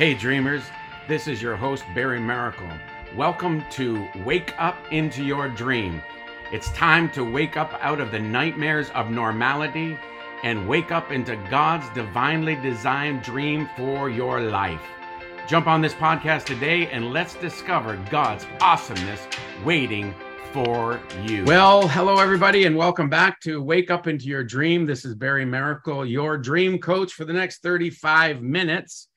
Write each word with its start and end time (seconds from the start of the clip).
Hey, 0.00 0.14
dreamers, 0.14 0.62
this 1.08 1.28
is 1.28 1.42
your 1.42 1.56
host, 1.56 1.84
Barry 1.94 2.20
Maracle. 2.20 2.80
Welcome 3.14 3.62
to 3.72 4.08
Wake 4.24 4.54
Up 4.56 4.78
into 4.90 5.22
Your 5.22 5.50
Dream. 5.50 6.00
It's 6.50 6.72
time 6.72 7.10
to 7.10 7.22
wake 7.22 7.58
up 7.58 7.74
out 7.82 8.00
of 8.00 8.10
the 8.10 8.18
nightmares 8.18 8.88
of 8.94 9.10
normality 9.10 9.98
and 10.42 10.66
wake 10.66 10.90
up 10.90 11.12
into 11.12 11.36
God's 11.50 11.86
divinely 11.90 12.54
designed 12.54 13.20
dream 13.20 13.68
for 13.76 14.08
your 14.08 14.40
life. 14.40 14.80
Jump 15.46 15.66
on 15.66 15.82
this 15.82 15.92
podcast 15.92 16.46
today 16.46 16.86
and 16.86 17.12
let's 17.12 17.34
discover 17.34 18.02
God's 18.08 18.46
awesomeness 18.62 19.28
waiting 19.66 20.14
for 20.54 20.98
you. 21.26 21.44
Well, 21.44 21.86
hello, 21.86 22.16
everybody, 22.16 22.64
and 22.64 22.74
welcome 22.74 23.10
back 23.10 23.38
to 23.40 23.62
Wake 23.62 23.90
Up 23.90 24.06
into 24.06 24.28
Your 24.28 24.44
Dream. 24.44 24.86
This 24.86 25.04
is 25.04 25.14
Barry 25.14 25.44
Maracle, 25.44 26.10
your 26.10 26.38
dream 26.38 26.78
coach 26.78 27.12
for 27.12 27.26
the 27.26 27.34
next 27.34 27.60
35 27.62 28.40
minutes. 28.40 29.09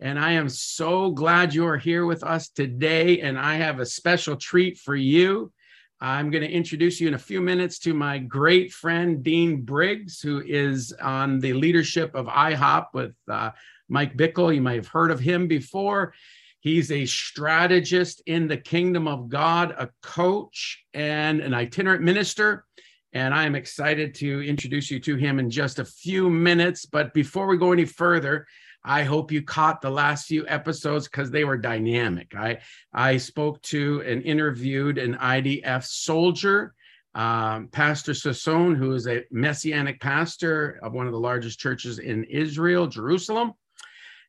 And 0.00 0.18
I 0.18 0.32
am 0.32 0.48
so 0.48 1.10
glad 1.10 1.52
you 1.52 1.66
are 1.66 1.76
here 1.76 2.06
with 2.06 2.22
us 2.22 2.48
today. 2.48 3.20
And 3.20 3.38
I 3.38 3.56
have 3.56 3.80
a 3.80 3.86
special 3.86 4.36
treat 4.36 4.78
for 4.78 4.94
you. 4.94 5.52
I'm 6.00 6.30
going 6.30 6.44
to 6.44 6.50
introduce 6.50 7.00
you 7.00 7.08
in 7.08 7.14
a 7.14 7.18
few 7.18 7.40
minutes 7.40 7.80
to 7.80 7.92
my 7.92 8.18
great 8.18 8.72
friend, 8.72 9.24
Dean 9.24 9.62
Briggs, 9.62 10.20
who 10.20 10.40
is 10.46 10.92
on 11.02 11.40
the 11.40 11.52
leadership 11.52 12.14
of 12.14 12.26
IHOP 12.26 12.86
with 12.94 13.14
uh, 13.28 13.50
Mike 13.88 14.16
Bickle. 14.16 14.54
You 14.54 14.62
might 14.62 14.76
have 14.76 14.86
heard 14.86 15.10
of 15.10 15.18
him 15.18 15.48
before. 15.48 16.14
He's 16.60 16.92
a 16.92 17.04
strategist 17.04 18.22
in 18.26 18.46
the 18.46 18.56
kingdom 18.56 19.08
of 19.08 19.28
God, 19.28 19.74
a 19.76 19.88
coach, 20.02 20.84
and 20.94 21.40
an 21.40 21.54
itinerant 21.54 22.02
minister. 22.02 22.64
And 23.12 23.34
I 23.34 23.44
am 23.44 23.56
excited 23.56 24.14
to 24.16 24.46
introduce 24.46 24.92
you 24.92 25.00
to 25.00 25.16
him 25.16 25.40
in 25.40 25.50
just 25.50 25.80
a 25.80 25.84
few 25.84 26.30
minutes. 26.30 26.86
But 26.86 27.12
before 27.14 27.48
we 27.48 27.56
go 27.56 27.72
any 27.72 27.86
further, 27.86 28.46
I 28.84 29.02
hope 29.02 29.32
you 29.32 29.42
caught 29.42 29.80
the 29.80 29.90
last 29.90 30.26
few 30.26 30.46
episodes 30.46 31.08
because 31.08 31.30
they 31.30 31.44
were 31.44 31.58
dynamic. 31.58 32.34
I 32.36 32.58
I 32.92 33.16
spoke 33.16 33.60
to 33.62 34.02
and 34.06 34.22
interviewed 34.22 34.98
an 34.98 35.16
IDF 35.16 35.84
soldier, 35.84 36.74
um, 37.14 37.68
Pastor 37.68 38.12
Sasson, 38.12 38.76
who 38.76 38.92
is 38.92 39.06
a 39.06 39.24
messianic 39.30 40.00
pastor 40.00 40.78
of 40.82 40.92
one 40.92 41.06
of 41.06 41.12
the 41.12 41.20
largest 41.20 41.58
churches 41.58 41.98
in 41.98 42.24
Israel, 42.24 42.86
Jerusalem 42.86 43.52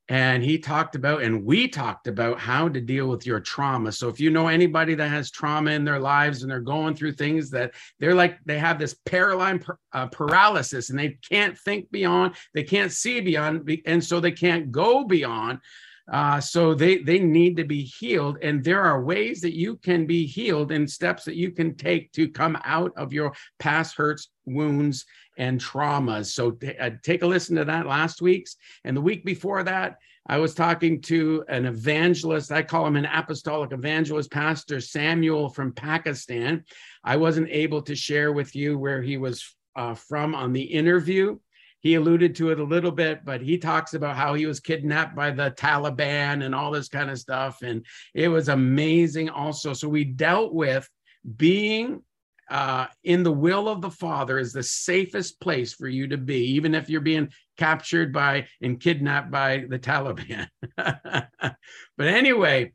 and 0.10 0.44
he 0.44 0.58
talked 0.58 0.96
about 0.96 1.22
and 1.22 1.46
we 1.46 1.68
talked 1.68 2.08
about 2.08 2.40
how 2.40 2.68
to 2.68 2.82
deal 2.82 3.08
with 3.08 3.26
your 3.26 3.40
trauma. 3.40 3.92
So 3.92 4.10
if 4.10 4.20
you 4.20 4.32
know 4.32 4.48
anybody 4.48 4.96
that 4.96 5.10
has 5.10 5.30
trauma 5.30 5.72
in 5.72 5.86
their 5.86 6.00
lives 6.00 6.42
and 6.42 6.52
they're 6.52 6.60
going 6.60 6.96
through 6.96 7.14
things 7.14 7.52
that 7.52 7.74
they're 8.00 8.16
like 8.16 8.40
they 8.46 8.58
have 8.58 8.80
this 8.80 8.96
paralyzed 9.06 9.66
uh, 9.94 10.08
paralysis 10.08 10.90
and 10.90 10.98
they 10.98 11.18
can't 11.30 11.58
think 11.60 11.90
beyond 11.92 12.36
they 12.54 12.64
can't 12.64 12.92
see 12.92 13.22
beyond 13.22 13.70
and 13.86 14.04
so 14.04 14.20
they 14.20 14.32
can't 14.32 14.72
go 14.72 15.04
beyond 15.06 15.60
uh, 16.12 16.40
so 16.40 16.74
they 16.74 16.98
they 16.98 17.20
need 17.20 17.56
to 17.58 17.64
be 17.64 17.84
healed. 17.84 18.38
And 18.42 18.64
there 18.64 18.82
are 18.82 19.04
ways 19.04 19.42
that 19.42 19.56
you 19.56 19.78
can 19.78 20.08
be 20.08 20.26
healed 20.26 20.72
and 20.72 20.90
steps 20.90 21.24
that 21.26 21.36
you 21.36 21.52
can 21.52 21.76
take 21.76 22.12
to 22.14 22.28
come 22.28 22.58
out 22.64 22.92
of 22.98 23.14
your 23.14 23.34
past 23.60 23.96
hurts 23.96 24.30
wounds 24.46 25.06
and 25.40 25.60
traumas. 25.60 26.28
So 26.28 26.52
t- 26.52 26.78
uh, 26.78 26.92
take 27.02 27.24
a 27.24 27.28
listen 27.28 27.56
to 27.56 27.66
that 27.66 27.88
last 27.88 28.22
week's. 28.22 28.58
And 28.84 28.96
the 28.96 29.02
week 29.02 29.26
before 29.26 29.64
that, 29.64 29.98
I 30.28 30.38
was 30.38 30.54
talking 30.54 31.02
to 31.04 31.44
an 31.48 31.66
evangelist. 31.66 32.52
I 32.52 32.62
call 32.62 32.86
him 32.86 32.98
an 32.98 33.06
apostolic 33.06 33.72
evangelist, 33.72 34.30
Pastor 34.30 34.80
Samuel 34.80 35.50
from 35.50 35.72
Pakistan. 35.72 36.64
I 37.04 37.16
wasn't 37.16 37.50
able 37.50 37.82
to 37.84 37.96
share 37.96 38.32
with 38.32 38.56
you 38.56 38.78
where 38.78 39.02
he 39.02 39.18
was 39.18 39.56
uh, 39.76 39.96
from 39.96 40.36
on 40.36 40.54
the 40.54 40.62
interview. 40.62 41.40
He 41.80 41.96
alluded 41.96 42.36
to 42.36 42.52
it 42.52 42.60
a 42.60 42.64
little 42.64 42.92
bit, 42.92 43.24
but 43.24 43.42
he 43.42 43.58
talks 43.58 43.94
about 43.94 44.18
how 44.18 44.34
he 44.34 44.46
was 44.46 44.60
kidnapped 44.60 45.16
by 45.16 45.32
the 45.32 45.52
Taliban 45.52 46.44
and 46.44 46.54
all 46.54 46.72
this 46.72 46.90
kind 46.90 47.10
of 47.10 47.18
stuff. 47.18 47.62
And 47.62 47.86
it 48.14 48.28
was 48.28 48.50
amazing 48.50 49.30
also. 49.30 49.72
So 49.72 49.88
we 49.88 50.04
dealt 50.04 50.54
with 50.54 50.88
being 51.38 52.04
uh, 52.50 52.88
in 53.04 53.24
the 53.24 53.32
will 53.32 53.68
of 53.70 53.82
the 53.82 53.92
Father 53.92 54.40
is 54.40 54.54
the 54.54 54.64
safest 54.64 55.40
place 55.40 55.74
for 55.74 55.88
you 55.88 56.08
to 56.08 56.18
be, 56.18 56.52
even 56.52 56.74
if 56.74 56.90
you're 56.90 57.02
being 57.02 57.30
captured 57.58 58.12
by 58.12 58.48
and 58.62 58.80
kidnapped 58.80 59.32
by 59.32 59.66
the 59.70 59.80
Taliban. 59.80 60.48
but 60.78 62.08
anyway, 62.08 62.72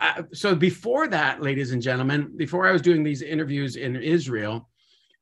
uh, 0.00 0.22
so 0.32 0.54
before 0.54 1.08
that, 1.08 1.42
ladies 1.42 1.72
and 1.72 1.82
gentlemen, 1.82 2.32
before 2.36 2.66
I 2.66 2.72
was 2.72 2.82
doing 2.82 3.02
these 3.02 3.22
interviews 3.22 3.76
in 3.76 3.96
Israel, 3.96 4.68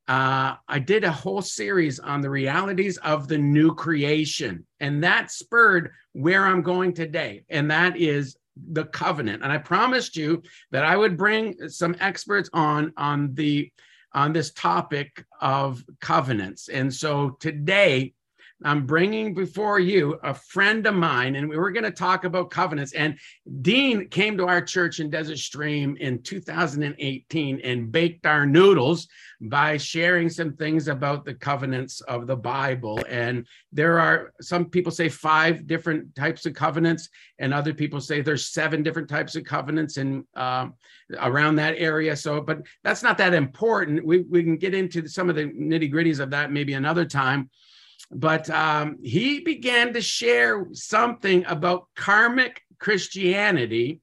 uh, 0.06 0.56
I 0.68 0.78
did 0.80 1.04
a 1.04 1.12
whole 1.12 1.40
series 1.40 1.98
on 1.98 2.20
the 2.20 2.28
realities 2.28 2.98
of 2.98 3.26
the 3.26 3.38
new 3.38 3.74
creation. 3.74 4.66
And 4.80 5.02
that 5.02 5.30
spurred 5.30 5.92
where 6.12 6.44
I'm 6.44 6.60
going 6.60 6.92
today. 6.92 7.44
And 7.48 7.70
that 7.70 7.96
is 7.96 8.36
the 8.72 8.84
covenant. 8.84 9.42
And 9.42 9.50
I 9.50 9.58
promised 9.58 10.16
you 10.16 10.42
that 10.72 10.84
I 10.84 10.96
would 10.96 11.16
bring 11.16 11.68
some 11.68 11.96
experts 12.00 12.50
on 12.52 12.92
on 12.96 13.34
the 13.34 13.70
on 14.14 14.32
this 14.32 14.52
topic 14.52 15.24
of 15.40 15.84
covenants. 16.00 16.68
And 16.68 16.92
so 16.92 17.30
today, 17.40 18.14
I'm 18.62 18.86
bringing 18.86 19.34
before 19.34 19.80
you 19.80 20.18
a 20.22 20.32
friend 20.32 20.86
of 20.86 20.94
mine, 20.94 21.34
and 21.34 21.48
we 21.48 21.56
were 21.56 21.72
going 21.72 21.84
to 21.84 21.90
talk 21.90 22.24
about 22.24 22.50
covenants. 22.50 22.92
And 22.92 23.18
Dean 23.62 24.08
came 24.08 24.36
to 24.36 24.46
our 24.46 24.62
church 24.62 25.00
in 25.00 25.10
Desert 25.10 25.38
Stream 25.38 25.96
in 25.98 26.22
2018 26.22 27.60
and 27.62 27.90
baked 27.90 28.26
our 28.26 28.46
noodles 28.46 29.08
by 29.40 29.76
sharing 29.76 30.30
some 30.30 30.54
things 30.54 30.88
about 30.88 31.24
the 31.24 31.34
covenants 31.34 32.00
of 32.02 32.26
the 32.26 32.36
Bible. 32.36 33.04
And 33.08 33.46
there 33.72 33.98
are 33.98 34.32
some 34.40 34.66
people 34.66 34.92
say 34.92 35.08
five 35.08 35.66
different 35.66 36.14
types 36.14 36.46
of 36.46 36.54
covenants, 36.54 37.08
and 37.40 37.52
other 37.52 37.74
people 37.74 38.00
say 38.00 38.20
there's 38.20 38.48
seven 38.48 38.82
different 38.82 39.08
types 39.08 39.34
of 39.34 39.44
covenants 39.44 39.96
in 39.96 40.24
uh, 40.36 40.68
around 41.18 41.56
that 41.56 41.74
area. 41.76 42.16
So, 42.16 42.40
but 42.40 42.62
that's 42.84 43.02
not 43.02 43.18
that 43.18 43.34
important. 43.34 44.06
We 44.06 44.20
we 44.20 44.44
can 44.44 44.56
get 44.56 44.74
into 44.74 45.08
some 45.08 45.28
of 45.28 45.34
the 45.34 45.46
nitty 45.46 45.92
gritties 45.92 46.20
of 46.20 46.30
that 46.30 46.52
maybe 46.52 46.74
another 46.74 47.04
time 47.04 47.50
but 48.10 48.48
um, 48.50 48.98
he 49.02 49.40
began 49.40 49.92
to 49.92 50.00
share 50.00 50.66
something 50.72 51.44
about 51.46 51.88
karmic 51.96 52.62
Christianity 52.78 54.00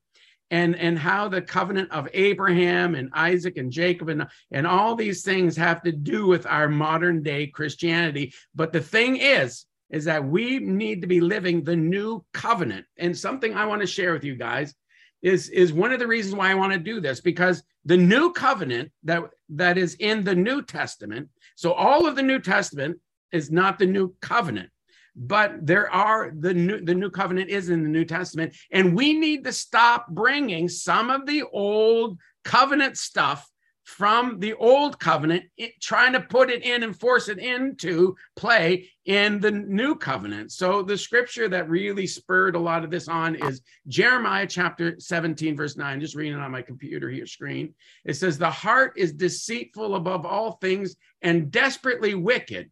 and, 0.49 0.75
and 0.75 0.99
how 0.99 1.29
the 1.29 1.41
covenant 1.41 1.91
of 1.91 2.09
Abraham 2.13 2.95
and 2.95 3.09
Isaac 3.13 3.57
and 3.57 3.71
Jacob 3.71 4.09
and, 4.09 4.27
and 4.51 4.67
all 4.67 4.95
these 4.95 5.23
things 5.23 5.55
have 5.55 5.81
to 5.83 5.91
do 5.91 6.27
with 6.27 6.45
our 6.45 6.67
modern 6.67 7.23
day 7.23 7.47
Christianity. 7.47 8.33
But 8.53 8.73
the 8.73 8.81
thing 8.81 9.17
is, 9.17 9.65
is 9.89 10.05
that 10.05 10.23
we 10.23 10.59
need 10.59 11.01
to 11.01 11.07
be 11.07 11.21
living 11.21 11.63
the 11.63 11.75
new 11.75 12.23
covenant. 12.33 12.85
And 12.97 13.17
something 13.17 13.53
I 13.53 13.65
want 13.65 13.81
to 13.81 13.87
share 13.87 14.13
with 14.13 14.23
you 14.23 14.35
guys 14.35 14.73
is, 15.21 15.49
is 15.49 15.73
one 15.73 15.91
of 15.91 15.99
the 15.99 16.07
reasons 16.07 16.35
why 16.35 16.51
I 16.51 16.55
want 16.55 16.73
to 16.73 16.79
do 16.79 16.99
this, 16.99 17.21
because 17.21 17.63
the 17.85 17.97
new 17.97 18.31
covenant 18.33 18.91
that, 19.03 19.23
that 19.49 19.77
is 19.77 19.95
in 19.95 20.23
the 20.23 20.35
New 20.35 20.63
Testament, 20.63 21.29
so 21.55 21.73
all 21.73 22.07
of 22.07 22.15
the 22.15 22.23
New 22.23 22.39
Testament 22.39 22.99
is 23.31 23.51
not 23.51 23.79
the 23.79 23.85
new 23.85 24.13
covenant 24.21 24.69
but 25.15 25.65
there 25.65 25.91
are 25.91 26.31
the 26.39 26.53
new 26.53 26.83
the 26.83 26.95
new 26.95 27.09
covenant 27.09 27.49
is 27.49 27.69
in 27.69 27.83
the 27.83 27.89
new 27.89 28.05
testament 28.05 28.55
and 28.71 28.95
we 28.95 29.13
need 29.13 29.43
to 29.43 29.51
stop 29.51 30.07
bringing 30.09 30.69
some 30.69 31.09
of 31.09 31.25
the 31.25 31.43
old 31.51 32.17
covenant 32.43 32.97
stuff 32.97 33.47
from 33.83 34.39
the 34.39 34.53
old 34.53 34.99
covenant 34.99 35.43
it, 35.57 35.73
trying 35.81 36.13
to 36.13 36.21
put 36.21 36.49
it 36.49 36.63
in 36.63 36.83
and 36.83 36.97
force 36.97 37.27
it 37.27 37.39
into 37.39 38.15
play 38.35 38.87
in 39.05 39.39
the 39.39 39.51
new 39.51 39.95
covenant. 39.95 40.51
So 40.51 40.83
the 40.83 40.97
scripture 40.97 41.49
that 41.49 41.69
really 41.69 42.05
spurred 42.07 42.55
a 42.55 42.59
lot 42.59 42.83
of 42.83 42.91
this 42.91 43.07
on 43.07 43.35
is 43.35 43.61
jeremiah 43.87 44.47
chapter 44.47 44.95
17 44.99 45.57
verse 45.57 45.75
9 45.75 45.99
just 45.99 46.15
reading 46.15 46.37
it 46.37 46.41
on 46.41 46.51
my 46.51 46.61
computer 46.61 47.09
here 47.09 47.25
screen. 47.25 47.73
It 48.05 48.13
says 48.13 48.37
the 48.37 48.49
heart 48.49 48.93
is 48.95 49.13
deceitful 49.13 49.95
above 49.95 50.25
all 50.25 50.53
things 50.53 50.95
and 51.21 51.51
desperately 51.51 52.13
wicked 52.13 52.71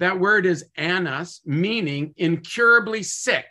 that 0.00 0.18
word 0.18 0.46
is 0.46 0.64
anash, 0.78 1.40
meaning 1.44 2.14
incurably 2.16 3.02
sick. 3.02 3.46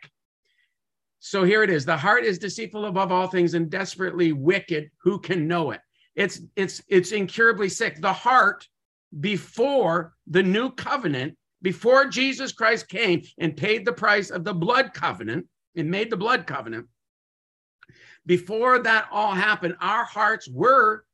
So 1.19 1.44
here 1.44 1.63
it 1.63 1.69
is. 1.69 1.86
The 1.86 1.96
heart 1.96 2.24
is 2.24 2.40
deceitful 2.40 2.86
above 2.86 3.12
all 3.12 3.28
things 3.28 3.54
and 3.54 3.69
desperately 3.69 4.34
wicked. 4.34 4.90
Who 5.04 5.19
can 5.19 5.48
know 5.48 5.72
it? 5.72 5.81
It's 6.16 6.42
it's 6.56 6.81
it's 6.88 7.12
incurably 7.12 7.69
sick. 7.69 8.01
The 8.01 8.13
heart 8.13 8.68
before 9.19 10.13
the 10.28 10.42
new 10.42 10.72
covenant, 10.72 11.38
before 11.62 12.06
Jesus 12.06 12.51
Christ 12.51 12.90
came 12.90 13.22
and 13.38 13.56
paid 13.56 13.86
the 13.86 13.94
price 13.94 14.31
of 14.31 14.44
the 14.44 14.54
blood 14.54 14.94
covenant 14.94 15.48
and 15.75 15.92
made 15.92 16.10
the 16.10 16.18
blood 16.18 16.48
covenant. 16.48 16.88
Before 18.25 18.80
that 18.80 19.07
all 19.12 19.34
happened, 19.34 19.75
our 19.81 20.04
hearts 20.04 20.50
were 20.50 21.06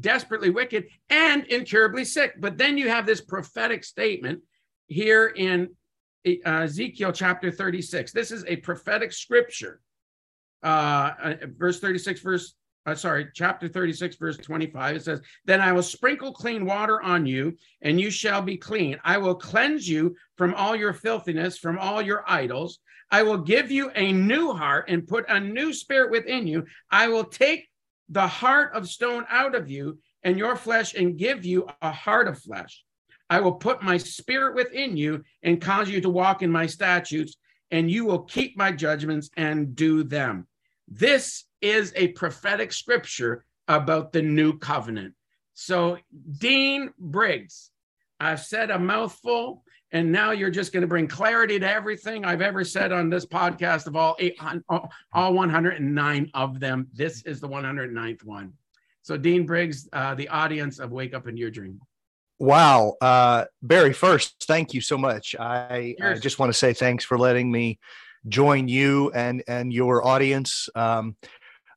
desperately 0.00 0.50
wicked 0.50 0.86
and 1.10 1.44
incurably 1.44 2.04
sick. 2.04 2.34
But 2.38 2.56
then 2.56 2.78
you 2.78 2.88
have 2.88 3.04
this 3.04 3.20
prophetic 3.20 3.84
statement 3.84 4.40
here 4.86 5.26
in 5.28 5.70
uh, 6.26 6.50
Ezekiel 6.62 7.12
chapter 7.12 7.50
36. 7.50 8.12
This 8.12 8.30
is 8.30 8.44
a 8.46 8.56
prophetic 8.56 9.12
scripture. 9.12 9.80
Uh, 10.62 11.12
uh, 11.22 11.34
verse 11.58 11.80
36, 11.80 12.20
verse 12.20 12.54
uh, 12.86 12.94
sorry, 12.94 13.28
chapter 13.34 13.66
36, 13.66 14.16
verse 14.16 14.36
25, 14.36 14.96
it 14.96 15.02
says, 15.02 15.20
Then 15.46 15.60
I 15.60 15.72
will 15.72 15.82
sprinkle 15.82 16.32
clean 16.32 16.66
water 16.66 17.00
on 17.00 17.24
you, 17.24 17.56
and 17.80 17.98
you 18.00 18.10
shall 18.10 18.42
be 18.42 18.56
clean. 18.56 18.98
I 19.04 19.16
will 19.16 19.34
cleanse 19.34 19.88
you 19.88 20.16
from 20.36 20.54
all 20.54 20.76
your 20.76 20.92
filthiness, 20.92 21.56
from 21.56 21.78
all 21.78 22.02
your 22.02 22.24
idols. 22.26 22.80
I 23.10 23.22
will 23.22 23.38
give 23.38 23.70
you 23.70 23.90
a 23.94 24.12
new 24.12 24.52
heart 24.52 24.86
and 24.88 25.06
put 25.06 25.24
a 25.28 25.40
new 25.40 25.72
spirit 25.72 26.10
within 26.10 26.46
you. 26.46 26.66
I 26.90 27.08
will 27.08 27.24
take 27.24 27.68
the 28.10 28.26
heart 28.26 28.74
of 28.74 28.88
stone 28.88 29.24
out 29.30 29.54
of 29.54 29.70
you 29.70 29.98
and 30.22 30.38
your 30.38 30.56
flesh 30.56 30.94
and 30.94 31.18
give 31.18 31.44
you 31.44 31.66
a 31.80 31.90
heart 31.90 32.28
of 32.28 32.38
flesh. 32.38 32.83
I 33.30 33.40
will 33.40 33.52
put 33.52 33.82
my 33.82 33.96
spirit 33.96 34.54
within 34.54 34.96
you 34.96 35.24
and 35.42 35.60
cause 35.60 35.88
you 35.88 36.00
to 36.00 36.10
walk 36.10 36.42
in 36.42 36.50
my 36.50 36.66
statutes, 36.66 37.36
and 37.70 37.90
you 37.90 38.04
will 38.04 38.20
keep 38.20 38.56
my 38.56 38.70
judgments 38.70 39.30
and 39.36 39.74
do 39.74 40.04
them. 40.04 40.46
This 40.88 41.44
is 41.60 41.92
a 41.96 42.08
prophetic 42.08 42.72
scripture 42.72 43.44
about 43.68 44.12
the 44.12 44.22
new 44.22 44.58
covenant. 44.58 45.14
So, 45.54 45.98
Dean 46.38 46.92
Briggs, 46.98 47.70
I've 48.20 48.40
said 48.40 48.70
a 48.70 48.78
mouthful, 48.78 49.64
and 49.92 50.10
now 50.10 50.32
you're 50.32 50.50
just 50.50 50.72
going 50.72 50.82
to 50.82 50.88
bring 50.88 51.06
clarity 51.06 51.58
to 51.58 51.68
everything 51.68 52.24
I've 52.24 52.42
ever 52.42 52.64
said 52.64 52.92
on 52.92 53.08
this 53.08 53.24
podcast 53.24 53.86
of 53.86 53.96
all 53.96 54.16
eight, 54.18 54.36
all 55.12 55.34
109 55.34 56.30
of 56.34 56.60
them. 56.60 56.88
This 56.92 57.22
is 57.22 57.40
the 57.40 57.48
109th 57.48 58.24
one. 58.24 58.52
So, 59.02 59.16
Dean 59.16 59.46
Briggs, 59.46 59.88
uh, 59.92 60.14
the 60.14 60.28
audience 60.28 60.78
of 60.80 60.92
Wake 60.92 61.14
Up 61.14 61.28
in 61.28 61.36
Your 61.36 61.50
Dream. 61.50 61.80
Wow. 62.38 62.96
Uh, 63.00 63.44
Barry, 63.62 63.92
first, 63.92 64.44
thank 64.46 64.74
you 64.74 64.80
so 64.80 64.98
much. 64.98 65.34
I, 65.38 65.94
I, 66.02 66.14
just 66.14 66.38
want 66.38 66.50
to 66.50 66.58
say 66.58 66.72
thanks 66.72 67.04
for 67.04 67.18
letting 67.18 67.50
me 67.50 67.78
join 68.28 68.68
you 68.68 69.12
and, 69.12 69.42
and 69.46 69.72
your 69.72 70.04
audience. 70.06 70.68
Um, 70.74 71.16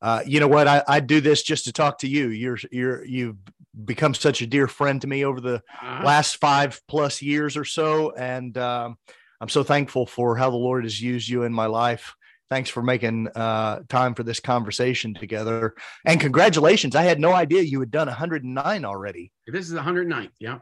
uh, 0.02 0.24
you 0.26 0.40
know 0.40 0.48
what? 0.48 0.68
I, 0.68 0.84
I 0.88 1.00
do 1.00 1.22
this 1.22 1.44
just 1.44 1.66
to 1.66 1.74
talk 1.74 2.00
to 2.00 2.08
you. 2.08 2.30
You're, 2.30 2.58
you're, 2.72 3.06
you've 3.06 3.38
become 3.86 4.14
such 4.14 4.42
a 4.42 4.48
dear 4.48 4.68
friend 4.68 5.00
to 5.02 5.08
me 5.08 5.26
over 5.26 5.40
the 5.40 5.56
uh-huh. 5.56 6.04
last 6.04 6.38
five 6.38 6.82
plus 6.88 7.22
years 7.22 7.56
or 7.56 7.66
so. 7.66 8.12
And 8.16 8.58
um, 8.58 8.98
I'm 9.40 9.50
so 9.50 9.64
thankful 9.64 10.08
for 10.08 10.36
how 10.36 10.50
the 10.50 10.58
Lord 10.58 10.84
has 10.86 11.00
used 11.00 11.30
you 11.30 11.44
in 11.44 11.54
my 11.54 11.68
life 11.68 12.16
thanks 12.50 12.70
for 12.70 12.82
making 12.82 13.28
uh, 13.36 13.80
time 13.90 14.14
for 14.14 14.24
this 14.24 14.40
conversation 14.40 15.14
together. 15.14 15.76
And 16.06 16.20
congratulations. 16.20 16.96
I 16.96 17.04
had 17.04 17.20
no 17.20 17.34
idea 17.34 17.62
you 17.62 17.80
had 17.80 17.92
done 17.92 18.08
109 18.08 18.86
already. 18.86 19.32
This 19.48 19.66
is 19.66 19.72
the 19.72 19.82
109th. 19.82 20.32
Yeah. 20.40 20.60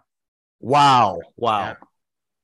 Wow. 0.59 1.19
Wow. 1.37 1.77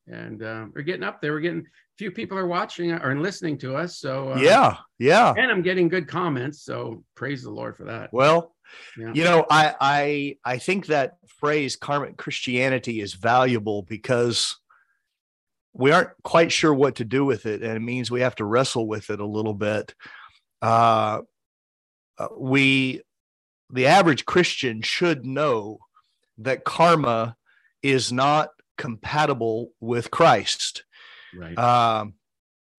Yeah. 0.07 0.15
And 0.15 0.43
uh, 0.43 0.65
we're 0.73 0.81
getting 0.81 1.03
up 1.03 1.21
there. 1.21 1.33
We're 1.33 1.39
getting 1.39 1.61
a 1.61 1.97
few 1.97 2.11
people 2.11 2.37
are 2.37 2.47
watching 2.47 2.91
or 2.91 3.17
listening 3.19 3.57
to 3.59 3.75
us. 3.75 3.97
So, 3.97 4.33
uh, 4.33 4.37
yeah. 4.37 4.77
Yeah. 4.99 5.33
And 5.37 5.51
I'm 5.51 5.61
getting 5.61 5.87
good 5.87 6.07
comments. 6.07 6.63
So 6.63 7.03
praise 7.15 7.43
the 7.43 7.51
Lord 7.51 7.77
for 7.77 7.85
that. 7.85 8.11
Well, 8.11 8.53
yeah. 8.97 9.11
you 9.13 9.23
know, 9.23 9.45
I, 9.49 9.75
I, 9.79 10.37
I 10.43 10.57
think 10.57 10.87
that 10.87 11.17
phrase 11.39 11.75
karmic 11.75 12.17
Christianity 12.17 13.01
is 13.01 13.13
valuable 13.13 13.83
because 13.83 14.57
we 15.73 15.91
aren't 15.91 16.09
quite 16.23 16.51
sure 16.51 16.73
what 16.73 16.95
to 16.95 17.05
do 17.05 17.25
with 17.25 17.45
it, 17.45 17.61
and 17.61 17.75
it 17.75 17.81
means 17.81 18.11
we 18.11 18.21
have 18.21 18.35
to 18.35 18.45
wrestle 18.45 18.87
with 18.87 19.09
it 19.09 19.19
a 19.19 19.25
little 19.25 19.53
bit. 19.53 19.93
Uh, 20.61 21.21
uh, 22.17 22.27
we, 22.37 23.01
the 23.69 23.87
average 23.87 24.25
Christian, 24.25 24.81
should 24.81 25.25
know 25.25 25.79
that 26.39 26.63
karma 26.63 27.35
is 27.81 28.11
not 28.11 28.49
compatible 28.77 29.71
with 29.79 30.11
Christ. 30.11 30.83
Right. 31.33 31.57
Um, 31.57 32.15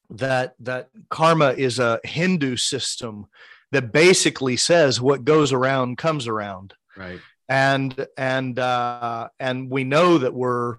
that 0.10 0.56
that 0.60 0.90
karma 1.10 1.52
is 1.54 1.80
a 1.80 2.02
Hindu 2.04 2.58
system 2.58 3.28
that 3.72 3.94
basically 3.94 4.58
says 4.58 5.00
what 5.00 5.24
goes 5.24 5.54
around 5.54 5.98
comes 5.98 6.28
around. 6.28 6.74
Right. 6.98 7.20
And 7.48 8.08
and 8.18 8.60
uh, 8.60 9.30
and 9.40 9.70
we 9.70 9.86
know 9.86 10.18
that 10.18 10.34
we're 10.34 10.78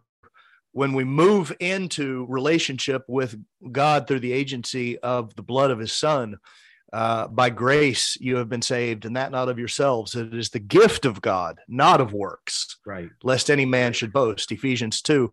when 0.72 0.92
we 0.94 1.04
move 1.04 1.54
into 1.60 2.26
relationship 2.28 3.04
with 3.06 3.36
God 3.70 4.06
through 4.06 4.20
the 4.20 4.32
agency 4.32 4.98
of 4.98 5.34
the 5.36 5.42
blood 5.42 5.70
of 5.70 5.78
his 5.78 5.92
son, 5.92 6.38
uh, 6.92 7.26
by 7.28 7.48
grace 7.48 8.18
you 8.20 8.36
have 8.36 8.48
been 8.48 8.62
saved, 8.62 9.04
and 9.04 9.16
that 9.16 9.30
not 9.30 9.48
of 9.48 9.58
yourselves. 9.58 10.14
It 10.14 10.34
is 10.34 10.50
the 10.50 10.58
gift 10.58 11.04
of 11.06 11.22
God, 11.22 11.58
not 11.68 12.00
of 12.00 12.12
works. 12.12 12.78
Right. 12.84 13.08
Lest 13.22 13.50
any 13.50 13.64
man 13.64 13.92
should 13.92 14.12
boast. 14.12 14.52
Ephesians 14.52 15.00
2. 15.00 15.32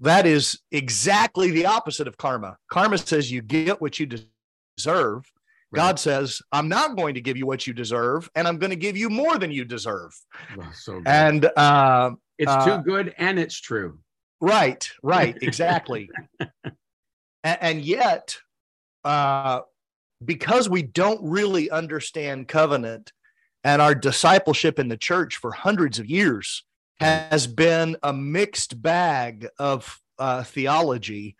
That 0.00 0.26
is 0.26 0.60
exactly 0.70 1.50
the 1.50 1.66
opposite 1.66 2.08
of 2.08 2.16
karma. 2.16 2.56
Karma 2.68 2.98
says 2.98 3.30
you 3.30 3.40
get 3.40 3.80
what 3.80 3.98
you 3.98 4.06
deserve. 4.06 5.32
Right. 5.70 5.80
God 5.80 5.98
says, 5.98 6.42
I'm 6.50 6.68
not 6.68 6.96
going 6.96 7.14
to 7.14 7.22
give 7.22 7.38
you 7.38 7.46
what 7.46 7.66
you 7.66 7.72
deserve, 7.72 8.28
and 8.34 8.46
I'm 8.46 8.58
going 8.58 8.70
to 8.70 8.76
give 8.76 8.96
you 8.96 9.08
more 9.08 9.38
than 9.38 9.50
you 9.50 9.64
deserve. 9.64 10.12
so 10.74 11.00
and 11.06 11.48
uh, 11.56 12.10
it's 12.38 12.50
uh, 12.50 12.64
too 12.66 12.82
good 12.82 13.14
and 13.16 13.38
it's 13.38 13.58
true. 13.58 13.98
Right, 14.42 14.90
right, 15.04 15.38
exactly. 15.40 16.10
and, 17.44 17.58
and, 17.60 17.80
yet, 17.80 18.36
uh, 19.04 19.60
because 20.24 20.68
we 20.68 20.82
don't 20.82 21.20
really 21.22 21.70
understand 21.70 22.48
covenant 22.48 23.12
and 23.62 23.80
our 23.80 23.94
discipleship 23.94 24.80
in 24.80 24.88
the 24.88 24.96
church 24.96 25.36
for 25.36 25.52
hundreds 25.52 26.00
of 26.00 26.10
years 26.10 26.64
has 26.98 27.46
been 27.46 27.96
a 28.02 28.12
mixed 28.12 28.82
bag 28.82 29.46
of 29.60 30.00
uh, 30.18 30.42
theology, 30.42 31.36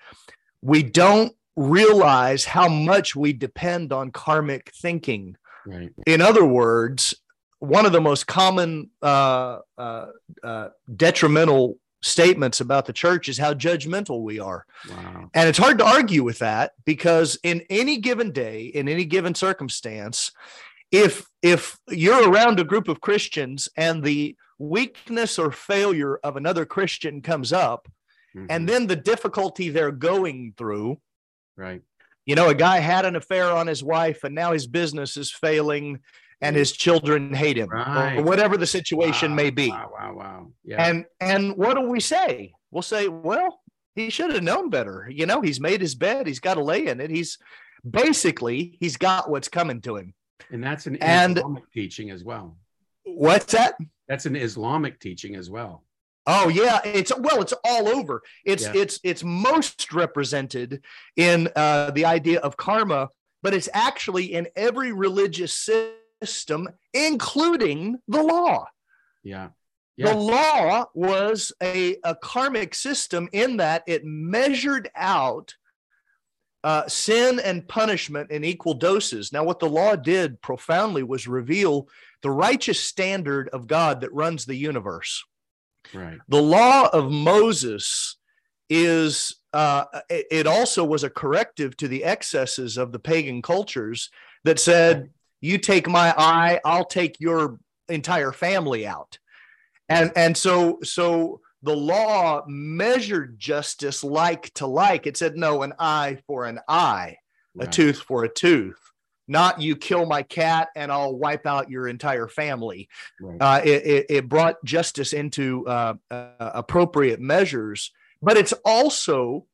we 0.62 0.84
don't 0.84 1.34
realize 1.56 2.44
how 2.44 2.68
much 2.68 3.16
we 3.16 3.32
depend 3.32 3.92
on 3.92 4.12
karmic 4.12 4.72
thinking. 4.80 5.36
Right. 5.66 5.90
In 6.06 6.20
other 6.20 6.44
words, 6.44 7.14
one 7.58 7.84
of 7.84 7.92
the 7.92 8.00
most 8.00 8.26
common 8.26 8.90
uh, 9.02 9.58
uh, 9.76 10.06
uh 10.42 10.68
detrimental 10.94 11.78
statements 12.02 12.60
about 12.60 12.86
the 12.86 12.92
church 12.92 13.28
is 13.28 13.38
how 13.38 13.54
judgmental 13.54 14.22
we 14.22 14.38
are. 14.38 14.66
Wow. 14.90 15.30
And 15.34 15.48
it's 15.48 15.58
hard 15.58 15.78
to 15.78 15.86
argue 15.86 16.22
with 16.22 16.40
that 16.40 16.72
because 16.84 17.38
in 17.42 17.62
any 17.70 17.98
given 17.98 18.32
day, 18.32 18.64
in 18.64 18.88
any 18.88 19.04
given 19.04 19.34
circumstance, 19.34 20.32
if 20.90 21.26
if 21.40 21.78
you're 21.88 22.28
around 22.28 22.60
a 22.60 22.64
group 22.64 22.88
of 22.88 23.00
Christians 23.00 23.68
and 23.76 24.02
the 24.02 24.36
weakness 24.58 25.38
or 25.38 25.50
failure 25.50 26.18
of 26.22 26.36
another 26.36 26.66
Christian 26.66 27.22
comes 27.22 27.52
up, 27.52 27.88
mm-hmm. 28.36 28.46
and 28.50 28.68
then 28.68 28.86
the 28.86 28.96
difficulty 28.96 29.70
they're 29.70 29.92
going 29.92 30.54
through, 30.58 31.00
right? 31.56 31.82
You 32.26 32.36
know, 32.36 32.50
a 32.50 32.54
guy 32.54 32.78
had 32.78 33.04
an 33.04 33.16
affair 33.16 33.50
on 33.50 33.66
his 33.66 33.82
wife 33.82 34.22
and 34.22 34.34
now 34.34 34.52
his 34.52 34.66
business 34.66 35.16
is 35.16 35.32
failing 35.32 36.00
and 36.42 36.56
his 36.56 36.72
children 36.72 37.32
hate 37.32 37.56
him 37.56 37.70
right. 37.70 38.16
or 38.18 38.22
whatever 38.22 38.56
the 38.56 38.66
situation 38.66 39.30
wow, 39.30 39.36
may 39.36 39.50
be. 39.50 39.70
Wow, 39.70 39.90
wow, 39.92 40.14
wow. 40.14 40.46
Yeah. 40.64 40.84
And 40.84 41.04
and 41.20 41.56
what 41.56 41.74
do 41.74 41.88
we 41.88 42.00
say? 42.00 42.52
We'll 42.70 42.82
say, 42.82 43.08
well, 43.08 43.60
he 43.94 44.10
should 44.10 44.32
have 44.32 44.42
known 44.42 44.68
better. 44.68 45.08
You 45.10 45.26
know, 45.26 45.40
he's 45.40 45.60
made 45.60 45.80
his 45.80 45.94
bed, 45.94 46.26
he's 46.26 46.40
got 46.40 46.54
to 46.54 46.64
lay 46.64 46.88
in 46.88 47.00
it. 47.00 47.10
He's 47.10 47.38
basically 47.88 48.76
he's 48.80 48.96
got 48.96 49.30
what's 49.30 49.48
coming 49.48 49.80
to 49.82 49.96
him. 49.96 50.14
And 50.50 50.62
that's 50.62 50.86
an 50.86 50.96
and, 50.96 51.38
Islamic 51.38 51.70
teaching 51.72 52.10
as 52.10 52.24
well. 52.24 52.56
What's 53.04 53.52
that? 53.52 53.76
That's 54.08 54.26
an 54.26 54.36
Islamic 54.36 54.98
teaching 54.98 55.36
as 55.36 55.48
well. 55.48 55.84
Oh 56.26 56.48
yeah, 56.48 56.80
it's 56.84 57.12
well, 57.16 57.40
it's 57.40 57.54
all 57.64 57.88
over. 57.88 58.22
It's 58.44 58.64
yeah. 58.64 58.72
it's 58.74 59.00
it's 59.04 59.24
most 59.24 59.92
represented 59.92 60.82
in 61.16 61.48
uh, 61.54 61.92
the 61.92 62.04
idea 62.04 62.40
of 62.40 62.56
karma, 62.56 63.08
but 63.42 63.54
it's 63.54 63.68
actually 63.72 64.34
in 64.34 64.48
every 64.56 64.92
religious 64.92 65.52
system 65.52 65.94
system, 66.26 66.68
including 66.92 67.98
the 68.08 68.22
law. 68.22 68.66
Yeah. 69.22 69.48
yeah. 69.96 70.12
The 70.12 70.18
law 70.18 70.86
was 70.94 71.52
a, 71.62 71.96
a 72.04 72.14
karmic 72.14 72.74
system 72.74 73.28
in 73.32 73.58
that 73.58 73.82
it 73.86 74.04
measured 74.04 74.90
out 74.94 75.54
uh, 76.64 76.86
sin 76.86 77.40
and 77.40 77.66
punishment 77.66 78.30
in 78.30 78.44
equal 78.44 78.74
doses. 78.74 79.32
Now, 79.32 79.44
what 79.44 79.58
the 79.58 79.68
law 79.68 79.96
did 79.96 80.40
profoundly 80.40 81.02
was 81.02 81.26
reveal 81.26 81.88
the 82.22 82.30
righteous 82.30 82.78
standard 82.80 83.48
of 83.48 83.66
God 83.66 84.00
that 84.00 84.12
runs 84.12 84.44
the 84.44 84.54
universe. 84.54 85.24
Right. 85.92 86.18
The 86.28 86.42
law 86.42 86.88
of 86.92 87.10
Moses 87.10 88.16
is, 88.70 89.36
uh, 89.52 89.84
it 90.08 90.46
also 90.46 90.84
was 90.84 91.04
a 91.04 91.10
corrective 91.10 91.76
to 91.78 91.88
the 91.88 92.04
excesses 92.04 92.76
of 92.78 92.92
the 92.92 93.00
pagan 93.00 93.42
cultures 93.42 94.08
that 94.44 94.60
said, 94.60 95.10
you 95.42 95.58
take 95.58 95.86
my 95.86 96.14
eye 96.16 96.58
i'll 96.64 96.86
take 96.86 97.20
your 97.20 97.58
entire 97.92 98.32
family 98.32 98.86
out. 98.86 99.18
And 99.88 100.12
and 100.16 100.36
so 100.36 100.78
so 100.82 101.40
the 101.62 101.76
law 101.76 102.44
measured 102.46 103.38
justice 103.38 104.02
like 104.02 104.52
to 104.54 104.66
like. 104.66 105.06
It 105.06 105.16
said 105.16 105.36
no 105.36 105.62
an 105.62 105.74
eye 105.78 106.18
for 106.26 106.46
an 106.46 106.58
eye 106.66 107.18
right. 107.54 107.68
a 107.68 107.70
tooth 107.70 107.98
for 107.98 108.24
a 108.24 108.28
tooth. 108.28 108.78
Not 109.28 109.60
you 109.60 109.76
kill 109.76 110.06
my 110.06 110.22
cat 110.22 110.68
and 110.74 110.90
i'll 110.90 111.16
wipe 111.16 111.46
out 111.46 111.70
your 111.70 111.88
entire 111.88 112.28
family. 112.28 112.88
Right. 113.20 113.38
uh, 113.40 113.60
it, 113.64 113.86
it, 113.86 114.06
it, 114.08 114.28
brought 114.28 114.62
justice 114.64 115.12
into 115.12 115.66
uh, 115.66 115.94
uh, 116.10 116.30
appropriate 116.38 117.20
measures 117.20 117.92
but 118.24 118.36
it's 118.36 118.54
also 118.64 119.46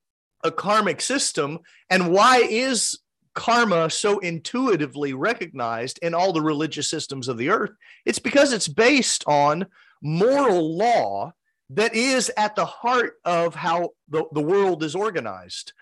a 0.45 0.51
karmic 0.53 1.01
system. 1.01 1.61
And 1.89 2.13
why 2.13 2.39
is 2.39 2.99
karma 3.39 3.89
so 3.89 4.19
intuitively 4.19 5.15
recognized 5.15 5.99
in 6.03 6.15
all 6.15 6.33
the 6.33 6.43
religious 6.43 6.91
systems 6.91 7.29
of 7.29 7.39
the 7.39 7.49
earth? 7.49 7.71
It's 8.05 8.19
because 8.19 8.53
it's 8.53 8.69
based 8.69 9.25
on 9.27 9.67
moral 10.03 10.77
law 10.77 11.33
that 11.71 11.95
is 11.95 12.31
at 12.37 12.57
the 12.57 12.65
heart 12.65 13.15
of 13.25 13.55
how 13.55 13.91
the, 14.09 14.25
the 14.33 14.43
world 14.43 14.83
is 14.83 14.95
organized. 14.95 15.73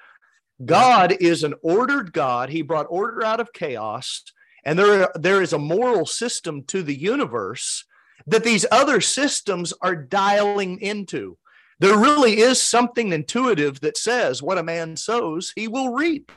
God 0.64 1.16
is 1.20 1.44
an 1.44 1.54
ordered 1.62 2.12
God. 2.12 2.48
He 2.48 2.62
brought 2.62 2.86
order 2.88 3.24
out 3.24 3.40
of 3.40 3.52
chaos, 3.52 4.22
and 4.64 4.78
there, 4.78 5.10
there 5.14 5.42
is 5.42 5.52
a 5.52 5.58
moral 5.58 6.06
system 6.06 6.64
to 6.64 6.82
the 6.82 6.98
universe 6.98 7.84
that 8.26 8.44
these 8.44 8.66
other 8.70 9.00
systems 9.00 9.72
are 9.82 9.94
dialing 9.94 10.80
into. 10.80 11.36
There 11.78 11.98
really 11.98 12.38
is 12.38 12.60
something 12.60 13.12
intuitive 13.12 13.80
that 13.80 13.98
says 13.98 14.42
what 14.42 14.58
a 14.58 14.62
man 14.62 14.96
sows, 14.96 15.52
he 15.54 15.68
will 15.68 15.92
reap. 15.92 16.32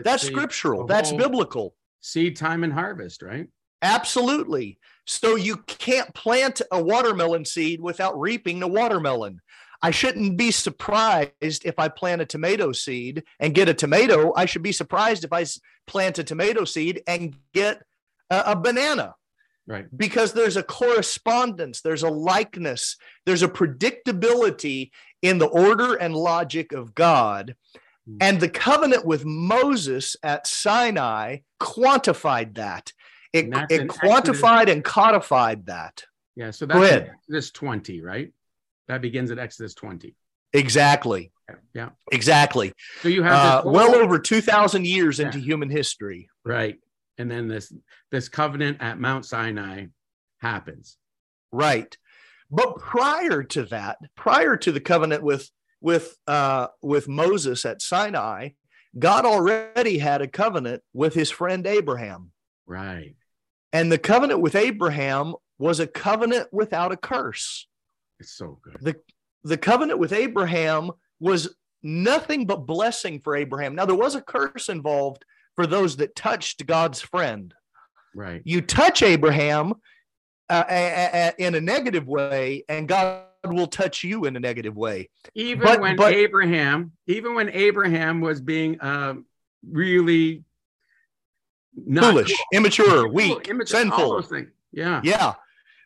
That's 0.00 0.22
scriptural, 0.22 0.86
that's 0.86 1.12
biblical. 1.12 1.74
Seed 2.00 2.36
time 2.36 2.64
and 2.64 2.72
harvest, 2.72 3.22
right? 3.22 3.48
Absolutely. 3.82 4.78
So 5.06 5.34
you 5.36 5.56
can't 5.56 6.14
plant 6.14 6.62
a 6.70 6.82
watermelon 6.82 7.44
seed 7.44 7.80
without 7.80 8.18
reaping 8.18 8.60
the 8.60 8.68
watermelon. 8.68 9.40
I 9.82 9.90
shouldn't 9.90 10.36
be 10.36 10.52
surprised 10.52 11.32
if 11.42 11.78
I 11.78 11.88
plant 11.88 12.22
a 12.22 12.26
tomato 12.26 12.70
seed 12.70 13.24
and 13.40 13.54
get 13.54 13.68
a 13.68 13.74
tomato. 13.74 14.32
I 14.36 14.46
should 14.46 14.62
be 14.62 14.70
surprised 14.70 15.24
if 15.24 15.32
I 15.32 15.44
plant 15.88 16.20
a 16.20 16.24
tomato 16.24 16.64
seed 16.64 17.02
and 17.08 17.36
get 17.52 17.82
a, 18.30 18.52
a 18.52 18.56
banana. 18.56 19.16
Right. 19.66 19.86
Because 19.96 20.32
there's 20.32 20.56
a 20.56 20.62
correspondence, 20.62 21.80
there's 21.80 22.02
a 22.02 22.08
likeness, 22.08 22.96
there's 23.26 23.42
a 23.42 23.48
predictability 23.48 24.90
in 25.20 25.38
the 25.38 25.46
order 25.46 25.94
and 25.94 26.14
logic 26.14 26.72
of 26.72 26.94
God. 26.94 27.56
Mm. 28.08 28.16
And 28.20 28.40
the 28.40 28.48
covenant 28.48 29.04
with 29.04 29.24
Moses 29.24 30.16
at 30.22 30.46
Sinai 30.46 31.38
quantified 31.60 32.54
that. 32.56 32.92
It, 33.32 33.46
it 33.70 33.88
quantified 33.88 34.62
Exodus. 34.62 34.74
and 34.74 34.84
codified 34.84 35.66
that. 35.66 36.04
Yeah, 36.36 36.50
so 36.50 36.66
that's 36.66 37.08
Exodus 37.08 37.50
20, 37.50 38.02
right? 38.02 38.32
That 38.88 39.00
begins 39.00 39.30
at 39.30 39.38
Exodus 39.38 39.74
20. 39.74 40.14
Exactly. 40.52 41.32
Yeah. 41.74 41.90
Exactly. 42.10 42.72
So 43.00 43.08
you 43.08 43.22
have 43.22 43.66
uh, 43.66 43.70
well 43.70 43.94
over 43.94 44.18
2,000 44.18 44.86
years 44.86 45.18
yeah. 45.18 45.26
into 45.26 45.38
human 45.38 45.70
history. 45.70 46.28
Right. 46.44 46.78
And 47.18 47.30
then 47.30 47.48
this 47.48 47.72
this 48.10 48.28
covenant 48.28 48.78
at 48.80 48.98
Mount 48.98 49.24
Sinai 49.26 49.86
happens. 50.40 50.96
Right. 51.52 51.96
But 52.50 52.76
prior 52.76 53.42
to 53.42 53.64
that, 53.66 53.98
prior 54.16 54.56
to 54.58 54.72
the 54.72 54.80
covenant 54.80 55.22
with 55.22 55.50
with 55.82 56.16
uh, 56.26 56.68
with 56.80 57.08
Moses 57.08 57.66
at 57.66 57.82
Sinai, 57.82 58.50
God 58.98 59.24
already 59.24 59.98
had 59.98 60.22
a 60.22 60.28
covenant 60.28 60.82
with 60.92 61.14
his 61.14 61.30
friend 61.30 61.66
Abraham. 61.66 62.32
Right. 62.66 63.14
And 63.72 63.90
the 63.90 63.98
covenant 63.98 64.40
with 64.40 64.54
Abraham 64.54 65.34
was 65.58 65.80
a 65.80 65.86
covenant 65.86 66.48
without 66.52 66.92
a 66.92 66.96
curse. 66.96 67.66
It's 68.20 68.32
so 68.32 68.58
good. 68.62 68.76
The, 68.80 68.96
the 69.44 69.56
covenant 69.56 69.98
with 69.98 70.12
Abraham 70.12 70.90
was 71.20 71.54
nothing 71.82 72.46
but 72.46 72.66
blessing 72.66 73.20
for 73.20 73.34
Abraham. 73.34 73.74
Now, 73.74 73.86
there 73.86 73.96
was 73.96 74.14
a 74.14 74.22
curse 74.22 74.68
involved 74.68 75.24
for 75.56 75.66
those 75.66 75.96
that 75.96 76.14
touched 76.14 76.66
God's 76.66 77.00
friend. 77.00 77.54
Right. 78.14 78.42
You 78.44 78.60
touch 78.60 79.02
Abraham 79.02 79.74
uh, 80.50 80.64
a, 80.68 81.10
a, 81.14 81.32
in 81.38 81.54
a 81.54 81.60
negative 81.60 82.06
way, 82.06 82.64
and 82.68 82.86
God 82.86 83.24
will 83.44 83.66
touch 83.66 84.04
you 84.04 84.24
in 84.24 84.36
a 84.36 84.40
negative 84.40 84.76
way. 84.76 85.08
Even 85.34 85.64
but, 85.64 85.80
when 85.80 85.96
but, 85.96 86.12
Abraham, 86.14 86.92
even 87.06 87.34
when 87.34 87.48
Abraham 87.50 88.20
was 88.20 88.40
being 88.40 88.80
uh, 88.80 89.14
really 89.68 90.44
foolish, 91.74 92.28
cool. 92.28 92.44
immature, 92.52 93.08
weak, 93.08 93.48
immature, 93.48 93.80
sinful. 93.80 94.24
Yeah. 94.72 95.00
Yeah. 95.04 95.34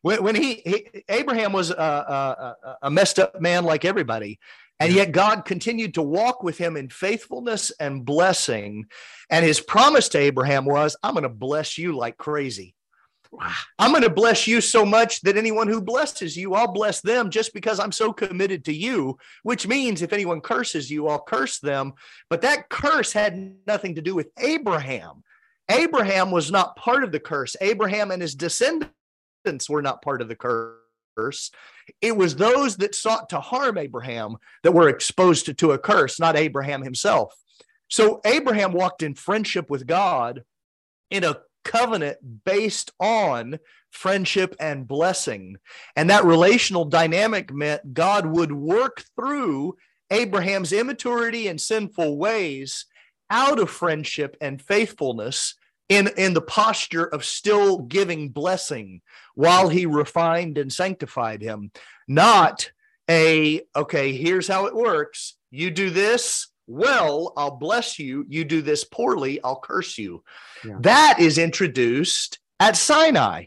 When, 0.03 0.23
when 0.23 0.35
he, 0.37 0.63
he, 0.65 1.05
Abraham 1.09 1.53
was 1.53 1.71
a, 1.71 1.75
a, 1.75 2.77
a, 2.83 2.91
messed 2.91 3.19
up 3.19 3.41
man 3.41 3.65
like 3.65 3.85
everybody, 3.85 4.39
and 4.79 4.93
yet 4.93 5.13
God 5.13 5.45
continued 5.45 5.95
to 5.95 6.03
walk 6.03 6.43
with 6.43 6.59
him 6.59 6.77
in 6.77 6.91
faithfulness 6.91 7.73
and 7.81 8.05
blessing. 8.05 8.87
And 9.31 9.45
his 9.45 9.61
promise 9.61 10.09
to 10.11 10.19
Abraham 10.19 10.65
was, 10.65 10.97
I'm 11.03 11.15
going 11.15 11.23
to 11.23 11.29
bless 11.29 11.79
you 11.79 11.97
like 11.97 12.17
crazy. 12.19 12.75
I'm 13.79 13.91
going 13.91 14.03
to 14.03 14.11
bless 14.11 14.47
you 14.47 14.61
so 14.61 14.85
much 14.85 15.21
that 15.23 15.37
anyone 15.37 15.69
who 15.69 15.81
blesses 15.81 16.37
you, 16.37 16.55
I'll 16.55 16.73
bless 16.73 17.01
them 17.01 17.31
just 17.31 17.55
because 17.55 17.79
I'm 17.79 17.93
so 17.93 18.13
committed 18.13 18.65
to 18.67 18.75
you, 18.75 19.19
which 19.43 19.67
means 19.67 20.03
if 20.03 20.13
anyone 20.13 20.41
curses 20.41 20.91
you, 20.91 21.09
I'll 21.09 21.23
curse 21.23 21.59
them. 21.59 21.95
But 22.31 22.43
that 22.43 22.69
curse 22.69 23.13
had 23.13 23.57
nothing 23.67 23.95
to 23.97 24.03
do 24.03 24.15
with 24.15 24.29
Abraham. 24.39 25.23
Abraham 25.71 26.31
was 26.31 26.51
not 26.51 26.77
part 26.77 27.03
of 27.03 27.13
the 27.13 27.21
curse. 27.21 27.57
Abraham 27.61 28.11
and 28.11 28.23
his 28.23 28.35
descendants 28.35 29.69
were 29.69 29.83
not 29.83 30.03
part 30.03 30.23
of 30.23 30.29
the 30.29 30.37
curse. 30.37 31.51
It 32.01 32.17
was 32.17 32.37
those 32.37 32.77
that 32.77 32.95
sought 32.95 33.31
to 33.31 33.41
harm 33.41 33.79
Abraham 33.79 34.37
that 34.63 34.73
were 34.73 34.89
exposed 34.89 35.47
to, 35.47 35.55
to 35.55 35.73
a 35.73 35.79
curse, 35.79 36.21
not 36.21 36.37
Abraham 36.37 36.83
himself. 36.83 37.35
So 37.89 38.21
Abraham 38.25 38.73
walked 38.73 39.03
in 39.03 39.15
friendship 39.15 39.71
with 39.71 39.87
God 39.87 40.43
in 41.11 41.25
a 41.25 41.39
covenant 41.67 42.19
based 42.45 42.93
on 43.01 43.59
friendship 43.91 44.55
and 44.61 44.87
blessing. 44.87 45.57
And 45.97 46.09
that 46.11 46.25
relational 46.25 46.85
dynamic 46.85 47.53
meant 47.53 47.93
God 47.93 48.25
would 48.27 48.53
work 48.53 49.05
through 49.17 49.77
Abraham's 50.11 50.73
immaturity 50.73 51.49
and 51.49 51.61
sinful 51.61 52.17
ways 52.17 52.87
out 53.29 53.59
of 53.59 53.69
friendship 53.69 54.37
and 54.41 54.63
faithfulness 54.63 55.55
in, 55.89 56.09
in 56.17 56.35
the 56.35 56.41
posture 56.41 57.05
of 57.05 57.25
still 57.25 57.79
giving 57.79 58.29
blessing 58.29 59.01
while 59.35 59.69
he 59.69 59.87
refined 59.87 60.59
and 60.59 60.73
sanctified 60.73 61.43
him, 61.43 61.71
not 62.07 62.71
a, 63.11 63.63
okay, 63.75 64.13
here's 64.13 64.49
how 64.49 64.67
it 64.67 64.75
works. 64.75 65.37
You 65.51 65.71
do 65.71 65.91
this 65.91 66.49
well, 66.67 67.33
I'll 67.37 67.57
bless 67.57 67.99
you. 67.99 68.25
You 68.29 68.45
do 68.45 68.63
this 68.63 68.85
poorly, 68.85 69.43
I'll 69.43 69.61
curse 69.61 69.99
you. 69.99 70.23
Yeah. 70.65 70.79
That 70.81 71.17
is 71.21 71.39
introduced 71.39 72.39
at 72.61 72.77
Sinai. 72.77 73.47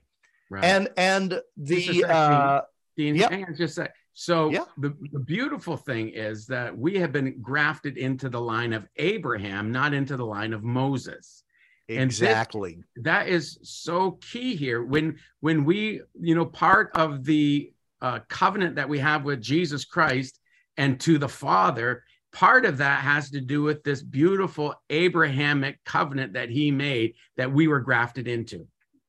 Right. 0.49 0.63
And 0.63 0.89
and 0.97 1.41
the 1.57 2.05
uh 2.05 2.61
Dean, 2.97 3.15
yep. 3.15 3.31
hang 3.31 3.45
on 3.45 3.55
just 3.55 3.77
a 3.77 3.83
sec. 3.83 3.95
So 4.13 4.49
yeah. 4.49 4.65
the, 4.77 4.93
the 5.13 5.19
beautiful 5.19 5.77
thing 5.77 6.09
is 6.09 6.45
that 6.47 6.77
we 6.77 6.95
have 6.99 7.13
been 7.13 7.41
grafted 7.41 7.97
into 7.97 8.27
the 8.27 8.41
line 8.41 8.73
of 8.73 8.85
Abraham, 8.97 9.71
not 9.71 9.93
into 9.93 10.17
the 10.17 10.25
line 10.25 10.51
of 10.51 10.61
Moses. 10.61 11.43
Exactly. 11.87 12.75
This, 12.95 13.03
that 13.05 13.29
is 13.29 13.59
so 13.63 14.19
key 14.19 14.55
here. 14.57 14.83
When 14.83 15.17
when 15.39 15.63
we, 15.63 16.01
you 16.19 16.35
know, 16.35 16.45
part 16.45 16.91
of 16.95 17.23
the 17.23 17.71
uh, 18.01 18.19
covenant 18.27 18.75
that 18.75 18.89
we 18.89 18.99
have 18.99 19.23
with 19.23 19.41
Jesus 19.41 19.85
Christ 19.85 20.39
and 20.75 20.99
to 20.99 21.17
the 21.17 21.29
Father, 21.29 22.03
part 22.31 22.65
of 22.65 22.77
that 22.77 23.01
has 23.01 23.31
to 23.31 23.41
do 23.41 23.61
with 23.61 23.83
this 23.83 24.01
beautiful 24.01 24.75
Abrahamic 24.89 25.83
covenant 25.83 26.33
that 26.33 26.49
he 26.49 26.71
made 26.71 27.15
that 27.37 27.51
we 27.51 27.67
were 27.67 27.79
grafted 27.79 28.27
into. 28.27 28.67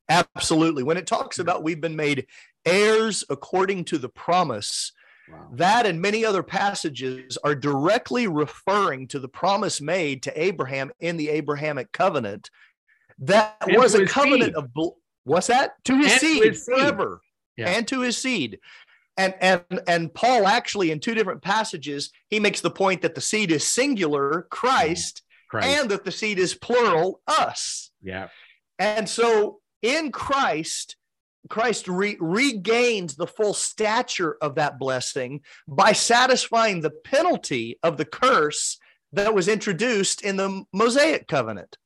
Absolutely. 0.08 0.82
When 0.82 0.96
it 0.96 1.06
talks 1.06 1.38
about 1.38 1.62
we've 1.62 1.80
been 1.80 1.96
made 1.96 2.26
heirs 2.64 3.24
according 3.30 3.84
to 3.86 3.98
the 3.98 4.08
promise, 4.08 4.92
that 5.52 5.86
and 5.86 6.00
many 6.00 6.24
other 6.24 6.42
passages 6.42 7.38
are 7.44 7.54
directly 7.54 8.26
referring 8.26 9.06
to 9.08 9.20
the 9.20 9.28
promise 9.28 9.80
made 9.80 10.24
to 10.24 10.42
Abraham 10.42 10.90
in 10.98 11.16
the 11.16 11.28
Abrahamic 11.28 11.92
covenant. 11.92 12.50
That 13.20 13.56
and 13.60 13.76
was 13.76 13.94
a 13.94 14.06
covenant 14.06 14.54
seed. 14.54 14.56
of 14.56 14.70
what's 15.24 15.46
that? 15.48 15.72
To 15.84 15.96
his 15.96 16.12
and 16.12 16.20
seed 16.20 16.44
his 16.44 16.64
forever. 16.64 17.20
Yeah. 17.56 17.68
And 17.68 17.86
to 17.88 18.00
his 18.00 18.16
seed. 18.16 18.58
And 19.20 19.34
and 19.42 19.80
and 19.86 20.14
Paul 20.14 20.46
actually 20.46 20.90
in 20.90 20.98
two 20.98 21.14
different 21.14 21.42
passages, 21.42 22.10
he 22.30 22.40
makes 22.40 22.62
the 22.62 22.70
point 22.70 23.02
that 23.02 23.14
the 23.14 23.20
seed 23.20 23.52
is 23.52 23.66
singular, 23.66 24.46
Christ, 24.50 25.22
Christ. 25.50 25.66
and 25.66 25.90
that 25.90 26.04
the 26.04 26.10
seed 26.10 26.38
is 26.38 26.54
plural, 26.54 27.20
us. 27.26 27.90
Yeah. 28.02 28.28
And 28.78 29.06
so 29.06 29.60
in 29.82 30.10
Christ, 30.10 30.96
Christ 31.50 31.86
re- 31.86 32.16
regains 32.18 33.16
the 33.16 33.26
full 33.26 33.52
stature 33.52 34.38
of 34.40 34.54
that 34.54 34.78
blessing 34.78 35.42
by 35.68 35.92
satisfying 35.92 36.80
the 36.80 36.90
penalty 37.04 37.78
of 37.82 37.98
the 37.98 38.06
curse 38.06 38.78
that 39.12 39.34
was 39.34 39.48
introduced 39.48 40.22
in 40.22 40.36
the 40.36 40.64
Mosaic 40.72 41.28
covenant 41.28 41.76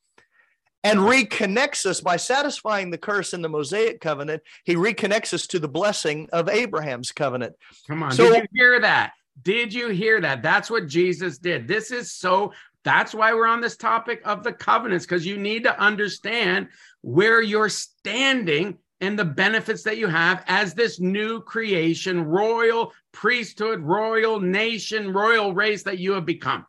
and 0.84 1.00
reconnects 1.00 1.86
us 1.86 2.00
by 2.00 2.16
satisfying 2.16 2.90
the 2.90 2.98
curse 2.98 3.32
in 3.32 3.42
the 3.42 3.48
Mosaic 3.48 4.00
covenant. 4.00 4.42
He 4.64 4.76
reconnects 4.76 5.32
us 5.34 5.46
to 5.48 5.58
the 5.58 5.68
blessing 5.68 6.28
of 6.32 6.48
Abraham's 6.48 7.10
covenant. 7.10 7.54
Come 7.88 8.02
on. 8.02 8.12
So, 8.12 8.30
did 8.30 8.42
you 8.42 8.48
hear 8.52 8.80
that? 8.80 9.12
Did 9.42 9.74
you 9.74 9.88
hear 9.88 10.20
that? 10.20 10.42
That's 10.42 10.70
what 10.70 10.86
Jesus 10.86 11.38
did. 11.38 11.66
This 11.66 11.90
is 11.90 12.12
so, 12.12 12.52
that's 12.84 13.14
why 13.14 13.32
we're 13.32 13.48
on 13.48 13.60
this 13.60 13.76
topic 13.76 14.20
of 14.24 14.44
the 14.44 14.52
covenants, 14.52 15.06
because 15.06 15.26
you 15.26 15.38
need 15.38 15.64
to 15.64 15.80
understand 15.80 16.68
where 17.00 17.42
you're 17.42 17.70
standing 17.70 18.78
and 19.00 19.18
the 19.18 19.24
benefits 19.24 19.82
that 19.82 19.96
you 19.96 20.06
have 20.06 20.44
as 20.46 20.72
this 20.74 21.00
new 21.00 21.40
creation, 21.40 22.24
royal 22.24 22.92
priesthood, 23.12 23.80
royal 23.80 24.38
nation, 24.38 25.12
royal 25.12 25.52
race 25.52 25.82
that 25.82 25.98
you 25.98 26.12
have 26.12 26.24
become. 26.24 26.64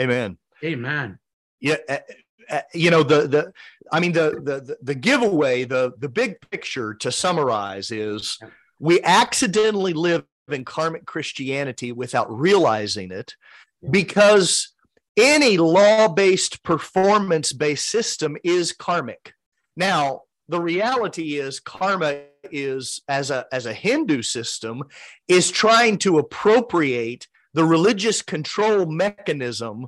Amen. 0.00 0.38
Amen. 0.64 1.18
Yeah. 1.60 1.76
Uh, 2.50 2.60
you 2.74 2.90
know 2.90 3.02
the 3.02 3.26
the 3.26 3.52
I 3.90 4.00
mean 4.00 4.12
the 4.12 4.40
the 4.42 4.76
the 4.82 4.94
giveaway 4.94 5.64
the 5.64 5.92
the 5.98 6.08
big 6.08 6.36
picture 6.50 6.94
to 6.94 7.12
summarize 7.12 7.90
is 7.90 8.38
we 8.78 9.00
accidentally 9.02 9.92
live 9.92 10.24
in 10.50 10.64
karmic 10.64 11.06
Christianity 11.06 11.92
without 11.92 12.30
realizing 12.30 13.10
it 13.10 13.34
because 13.90 14.72
any 15.16 15.58
law-based 15.58 16.62
performance-based 16.62 17.86
system 17.86 18.36
is 18.42 18.72
karmic. 18.72 19.34
Now, 19.76 20.22
the 20.48 20.60
reality 20.60 21.38
is 21.38 21.60
karma 21.60 22.22
is 22.50 23.00
as 23.08 23.30
a 23.30 23.46
as 23.52 23.66
a 23.66 23.72
Hindu 23.72 24.22
system 24.22 24.82
is 25.28 25.50
trying 25.50 25.98
to 25.98 26.18
appropriate 26.18 27.28
the 27.54 27.64
religious 27.64 28.22
control 28.22 28.86
mechanism 28.86 29.86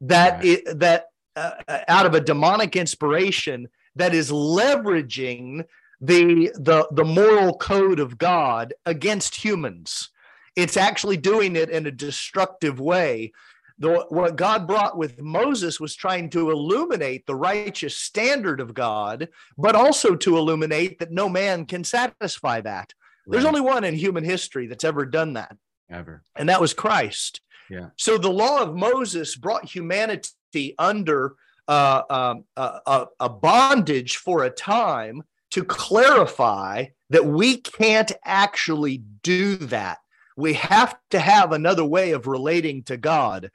that 0.00 0.36
right. 0.36 0.44
it, 0.44 0.78
that 0.80 1.06
uh, 1.36 1.52
out 1.88 2.06
of 2.06 2.14
a 2.14 2.20
demonic 2.20 2.76
inspiration 2.76 3.68
that 3.96 4.14
is 4.14 4.30
leveraging 4.30 5.64
the 6.00 6.50
the 6.54 6.86
the 6.92 7.04
moral 7.04 7.56
code 7.56 8.00
of 8.00 8.18
God 8.18 8.74
against 8.84 9.36
humans. 9.36 10.10
It's 10.56 10.76
actually 10.76 11.16
doing 11.16 11.56
it 11.56 11.70
in 11.70 11.86
a 11.86 11.90
destructive 11.90 12.78
way. 12.78 13.32
The, 13.78 14.06
what 14.08 14.36
God 14.36 14.68
brought 14.68 14.96
with 14.96 15.20
Moses 15.20 15.80
was 15.80 15.96
trying 15.96 16.30
to 16.30 16.52
illuminate 16.52 17.26
the 17.26 17.34
righteous 17.34 17.96
standard 17.96 18.60
of 18.60 18.72
God, 18.72 19.28
but 19.58 19.74
also 19.74 20.14
to 20.14 20.36
illuminate 20.36 21.00
that 21.00 21.10
no 21.10 21.28
man 21.28 21.66
can 21.66 21.82
satisfy 21.82 22.60
that. 22.60 22.94
Right. 23.26 23.32
There's 23.32 23.44
only 23.44 23.60
one 23.60 23.82
in 23.82 23.96
human 23.96 24.22
history 24.22 24.68
that's 24.68 24.84
ever 24.84 25.04
done 25.04 25.32
that. 25.32 25.56
Ever. 25.90 26.22
And 26.36 26.48
that 26.48 26.60
was 26.60 26.72
Christ. 26.72 27.40
Yeah. 27.70 27.88
So 27.96 28.18
the 28.18 28.30
law 28.30 28.60
of 28.62 28.76
Moses 28.76 29.36
brought 29.36 29.64
humanity 29.64 30.74
under 30.78 31.34
uh, 31.66 32.02
um, 32.10 32.44
a, 32.56 33.06
a 33.20 33.28
bondage 33.28 34.16
for 34.16 34.44
a 34.44 34.50
time 34.50 35.22
to 35.50 35.64
clarify 35.64 36.86
that 37.10 37.24
we 37.24 37.58
can't 37.58 38.12
actually 38.24 39.02
do 39.22 39.56
that. 39.56 39.98
We 40.36 40.54
have 40.54 40.96
to 41.10 41.20
have 41.20 41.52
another 41.52 41.84
way 41.84 42.10
of 42.10 42.26
relating 42.26 42.82
to 42.84 42.96
God. 42.96 43.50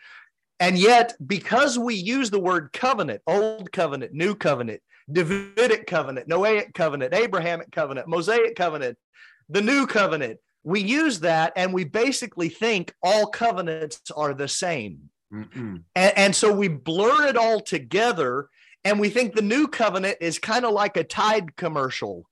And 0.61 0.77
yet, 0.77 1.15
because 1.25 1.77
we 1.77 1.95
use 1.95 2.29
the 2.29 2.39
word 2.39 2.71
covenant, 2.73 3.21
old 3.27 3.71
covenant, 3.71 4.13
new 4.13 4.35
covenant, 4.35 4.81
Davidic 5.11 5.87
covenant, 5.87 6.27
Noahic 6.27 6.73
covenant, 6.73 7.13
Abrahamic 7.13 7.71
covenant, 7.71 8.07
Mosaic 8.07 8.55
covenant, 8.55 8.97
the 9.49 9.61
new 9.61 9.87
covenant, 9.87 10.39
we 10.63 10.81
use 10.81 11.21
that 11.21 11.53
and 11.55 11.73
we 11.73 11.83
basically 11.83 12.49
think 12.49 12.93
all 13.01 13.27
covenants 13.27 14.01
are 14.15 14.33
the 14.33 14.47
same. 14.47 15.09
And, 15.95 16.17
and 16.17 16.35
so 16.35 16.51
we 16.51 16.67
blur 16.67 17.27
it 17.27 17.37
all 17.37 17.59
together 17.59 18.49
and 18.83 18.99
we 18.99 19.09
think 19.09 19.35
the 19.35 19.41
new 19.41 19.67
covenant 19.67 20.17
is 20.21 20.39
kind 20.39 20.65
of 20.65 20.73
like 20.73 20.97
a 20.97 21.03
Tide 21.03 21.55
commercial. 21.55 22.25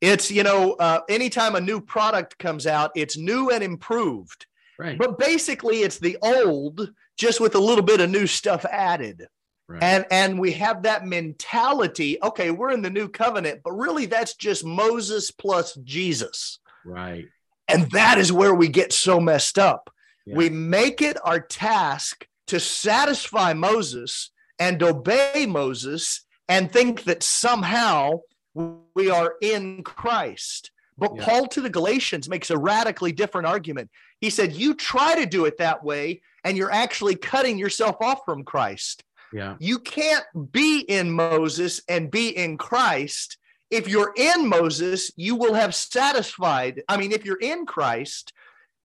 It's, 0.00 0.30
you 0.30 0.42
know, 0.42 0.72
uh, 0.72 1.00
anytime 1.08 1.54
a 1.54 1.60
new 1.60 1.80
product 1.80 2.38
comes 2.38 2.66
out, 2.66 2.90
it's 2.96 3.16
new 3.16 3.50
and 3.50 3.62
improved. 3.62 4.46
Right. 4.78 4.96
But 4.96 5.18
basically, 5.18 5.82
it's 5.82 5.98
the 5.98 6.16
old, 6.22 6.90
just 7.18 7.38
with 7.38 7.54
a 7.54 7.58
little 7.58 7.84
bit 7.84 8.00
of 8.00 8.08
new 8.08 8.26
stuff 8.26 8.64
added. 8.64 9.26
Right. 9.68 9.82
And 9.82 10.06
and 10.10 10.40
we 10.40 10.52
have 10.52 10.82
that 10.82 11.06
mentality. 11.06 12.18
Okay, 12.22 12.50
we're 12.50 12.72
in 12.72 12.82
the 12.82 12.90
new 12.90 13.08
covenant, 13.08 13.60
but 13.62 13.72
really 13.72 14.06
that's 14.06 14.34
just 14.34 14.64
Moses 14.64 15.30
plus 15.30 15.74
Jesus. 15.84 16.58
Right. 16.84 17.26
And 17.72 17.90
that 17.92 18.18
is 18.18 18.32
where 18.32 18.54
we 18.54 18.68
get 18.68 18.92
so 18.92 19.20
messed 19.20 19.58
up. 19.58 19.90
Yeah. 20.26 20.36
We 20.36 20.50
make 20.50 21.02
it 21.02 21.16
our 21.24 21.40
task 21.40 22.26
to 22.48 22.60
satisfy 22.60 23.52
Moses 23.52 24.30
and 24.58 24.82
obey 24.82 25.46
Moses 25.48 26.24
and 26.48 26.70
think 26.70 27.04
that 27.04 27.22
somehow 27.22 28.20
we 28.94 29.10
are 29.10 29.34
in 29.40 29.82
Christ. 29.82 30.70
But 30.98 31.16
yeah. 31.16 31.24
Paul 31.24 31.46
to 31.48 31.60
the 31.60 31.70
Galatians 31.70 32.28
makes 32.28 32.50
a 32.50 32.58
radically 32.58 33.12
different 33.12 33.46
argument. 33.46 33.90
He 34.20 34.30
said, 34.30 34.52
You 34.52 34.74
try 34.74 35.14
to 35.14 35.26
do 35.26 35.46
it 35.46 35.56
that 35.58 35.82
way, 35.82 36.20
and 36.44 36.56
you're 36.56 36.72
actually 36.72 37.16
cutting 37.16 37.56
yourself 37.56 37.96
off 38.00 38.20
from 38.26 38.44
Christ. 38.44 39.02
Yeah. 39.32 39.56
You 39.60 39.78
can't 39.78 40.24
be 40.52 40.80
in 40.80 41.10
Moses 41.10 41.80
and 41.88 42.10
be 42.10 42.36
in 42.36 42.58
Christ. 42.58 43.38
If 43.70 43.88
you're 43.88 44.12
in 44.16 44.48
Moses, 44.48 45.12
you 45.16 45.36
will 45.36 45.54
have 45.54 45.74
satisfied. 45.74 46.82
I 46.88 46.96
mean, 46.96 47.12
if 47.12 47.24
you're 47.24 47.38
in 47.40 47.66
Christ, 47.66 48.32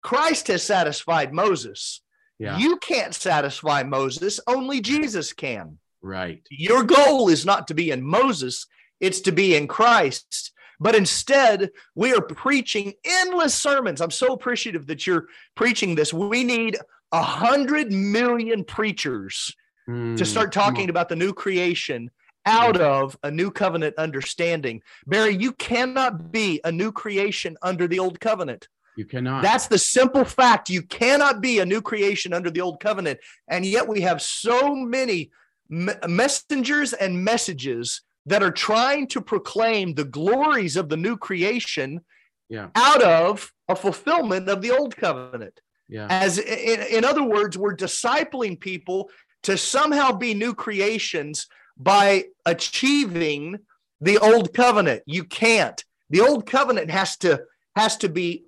Christ 0.04 0.48
has 0.48 0.64
satisfied 0.64 1.34
Moses. 1.34 2.02
Yeah. 2.38 2.58
You 2.58 2.78
can't 2.78 3.16
satisfy 3.16 3.84
Moses, 3.84 4.40
only 4.46 4.82
Jesus 4.82 5.34
can. 5.34 5.80
Right. 6.02 6.46
Your 6.52 6.84
goal 6.84 7.30
is 7.30 7.46
not 7.46 7.68
to 7.70 7.74
be 7.74 7.92
in 7.92 8.04
Moses, 8.04 8.68
it's 9.00 9.22
to 9.22 9.32
be 9.32 9.56
in 9.56 9.68
Christ. 9.68 10.52
But 10.80 10.96
instead, 10.96 11.72
we 11.96 12.14
are 12.14 12.22
preaching 12.22 12.94
endless 13.04 13.56
sermons. 13.56 14.02
I'm 14.02 14.12
so 14.12 14.34
appreciative 14.34 14.88
that 14.88 15.08
you're 15.08 15.28
preaching 15.56 15.96
this. 15.96 16.14
We 16.14 16.44
need 16.44 16.78
a 17.12 17.22
hundred 17.22 17.92
million 17.92 18.64
preachers 18.66 19.56
mm, 19.90 20.18
to 20.18 20.26
start 20.26 20.52
talking 20.52 20.90
about 20.90 21.08
the 21.08 21.16
new 21.16 21.34
creation 21.34 22.12
out 22.46 22.80
of 22.80 23.18
a 23.24 23.32
new 23.32 23.52
covenant 23.52 23.96
understanding. 23.98 24.82
Barry, 25.06 25.36
you 25.36 25.52
cannot 25.54 26.32
be 26.32 26.62
a 26.64 26.72
new 26.72 26.92
creation 26.92 27.58
under 27.62 27.88
the 27.88 28.00
old 28.00 28.20
covenant. 28.20 28.68
You 28.96 29.06
cannot. 29.06 29.44
That's 29.44 29.68
the 29.68 29.78
simple 29.78 30.24
fact. 30.24 30.70
You 30.70 30.82
cannot 30.82 31.42
be 31.42 31.60
a 31.60 31.66
new 31.66 31.82
creation 31.82 32.34
under 32.34 32.50
the 32.50 32.62
old 32.62 32.80
covenant. 32.80 33.20
And 33.48 33.66
yet 33.66 33.88
we 33.88 34.02
have 34.02 34.22
so 34.22 34.74
many 34.74 35.32
me- 35.70 35.94
messengers 36.08 36.94
and 36.94 37.24
messages 37.24 38.02
that 38.26 38.42
are 38.42 38.52
trying 38.52 39.08
to 39.08 39.22
proclaim 39.22 39.94
the 39.94 40.06
glories 40.06 40.78
of 40.78 40.90
the 40.90 40.98
new 40.98 41.18
creation 41.18 42.02
yeah. 42.50 42.70
out 42.76 43.02
of 43.02 43.52
a 43.68 43.76
fulfillment 43.76 44.50
of 44.50 44.62
the 44.62 44.72
old 44.72 44.96
covenant. 44.96 45.60
Yeah. 45.88 46.08
As 46.10 46.40
in, 46.40 46.82
in 46.82 47.06
other 47.06 47.24
words, 47.24 47.58
we're 47.58 47.76
discipling 47.76 48.60
people 48.60 49.10
to 49.44 49.58
somehow 49.58 50.12
be 50.12 50.34
new 50.34 50.56
creations 50.56 51.48
by 51.78 52.26
achieving 52.46 53.60
the 54.02 54.18
old 54.18 54.54
covenant. 54.54 55.04
You 55.06 55.24
can't. 55.24 55.84
The 56.10 56.22
old 56.22 56.46
covenant 56.46 56.92
has 56.92 57.18
to 57.18 57.44
has 57.76 57.98
to 57.98 58.10
be 58.10 58.46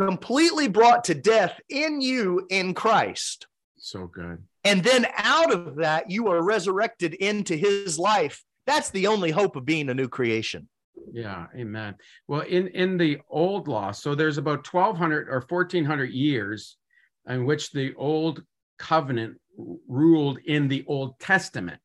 completely 0.00 0.68
brought 0.68 1.04
to 1.04 1.14
death 1.14 1.58
in 1.68 2.00
you 2.00 2.46
in 2.50 2.74
Christ. 2.74 3.46
So 3.78 4.06
good. 4.06 4.42
And 4.64 4.82
then 4.82 5.06
out 5.16 5.52
of 5.52 5.76
that, 5.76 6.10
you 6.10 6.28
are 6.28 6.42
resurrected 6.42 7.14
into 7.14 7.56
his 7.56 7.98
life. 7.98 8.44
That's 8.66 8.90
the 8.90 9.06
only 9.06 9.30
hope 9.30 9.56
of 9.56 9.64
being 9.64 9.88
a 9.88 9.94
new 9.94 10.08
creation. 10.08 10.68
Yeah, 11.12 11.46
amen. 11.56 11.94
Well, 12.26 12.42
in 12.42 12.68
in 12.68 12.98
the 12.98 13.18
old 13.30 13.68
law, 13.68 13.92
so 13.92 14.14
there's 14.14 14.38
about 14.38 14.70
1200 14.70 15.28
or 15.28 15.44
1400 15.48 16.10
years 16.10 16.76
in 17.26 17.44
which 17.44 17.70
the 17.70 17.94
old 17.94 18.42
covenant 18.78 19.38
ruled 19.88 20.38
in 20.44 20.68
the 20.68 20.84
Old 20.86 21.18
Testament. 21.18 21.80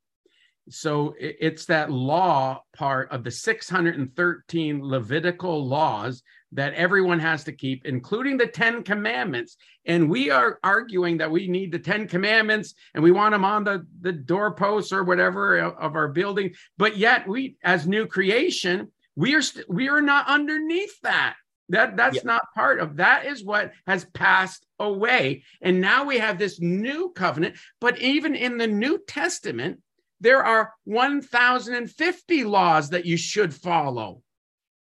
So 0.70 1.14
it's 1.20 1.66
that 1.66 1.92
law 1.92 2.64
part 2.76 3.12
of 3.12 3.24
the 3.24 3.32
613 3.32 4.82
Levitical 4.82 5.68
laws 5.68 6.24
that 6.54 6.74
everyone 6.76 7.20
has 7.20 7.44
to 7.44 7.52
keep, 7.52 7.86
including 7.86 8.38
the 8.38 8.48
10 8.48 8.84
commandments. 8.84 9.58
And 9.86 10.10
we 10.10 10.30
are 10.30 10.60
arguing 10.64 11.18
that 11.18 11.32
we 11.32 11.48
need 11.48 11.72
the 11.72 11.80
10 11.80 12.08
commandments 12.08 12.76
and 12.94 13.04
we 13.04 13.12
want 13.12 13.34
them 13.34 13.44
on 13.44 13.64
the, 13.64 13.86
the 14.02 14.14
doorposts 14.14 14.94
or 14.94 15.04
whatever 15.04 15.60
uh, 15.60 15.72
of 15.72 15.96
our 15.96 16.08
building. 16.08 16.54
But 16.78 16.98
yet 16.98 17.28
we, 17.28 17.58
as 17.64 17.88
new 17.88 18.06
creation, 18.06 18.92
we 19.16 19.36
are, 19.36 19.42
st- 19.42 19.70
we 19.70 19.90
are 19.90 20.02
not 20.02 20.28
underneath 20.28 21.00
that. 21.02 21.36
That 21.70 21.96
that's 21.96 22.26
not 22.26 22.54
part 22.54 22.80
of 22.80 22.98
that 22.98 23.26
is 23.26 23.44
what 23.44 23.72
has 23.88 24.06
passed 24.06 24.66
away. 24.80 25.44
And 25.62 25.80
now 25.80 26.04
we 26.04 26.20
have 26.20 26.38
this 26.38 26.60
new 26.60 27.12
covenant. 27.16 27.56
But 27.80 28.00
even 28.00 28.36
in 28.36 28.58
the 28.58 28.68
New 28.68 29.00
Testament, 29.08 29.80
there 30.24 30.44
are 30.44 30.74
1050 30.86 32.44
laws 32.46 32.90
that 32.90 33.06
you 33.06 33.18
should 33.18 33.54
follow. 33.54 34.22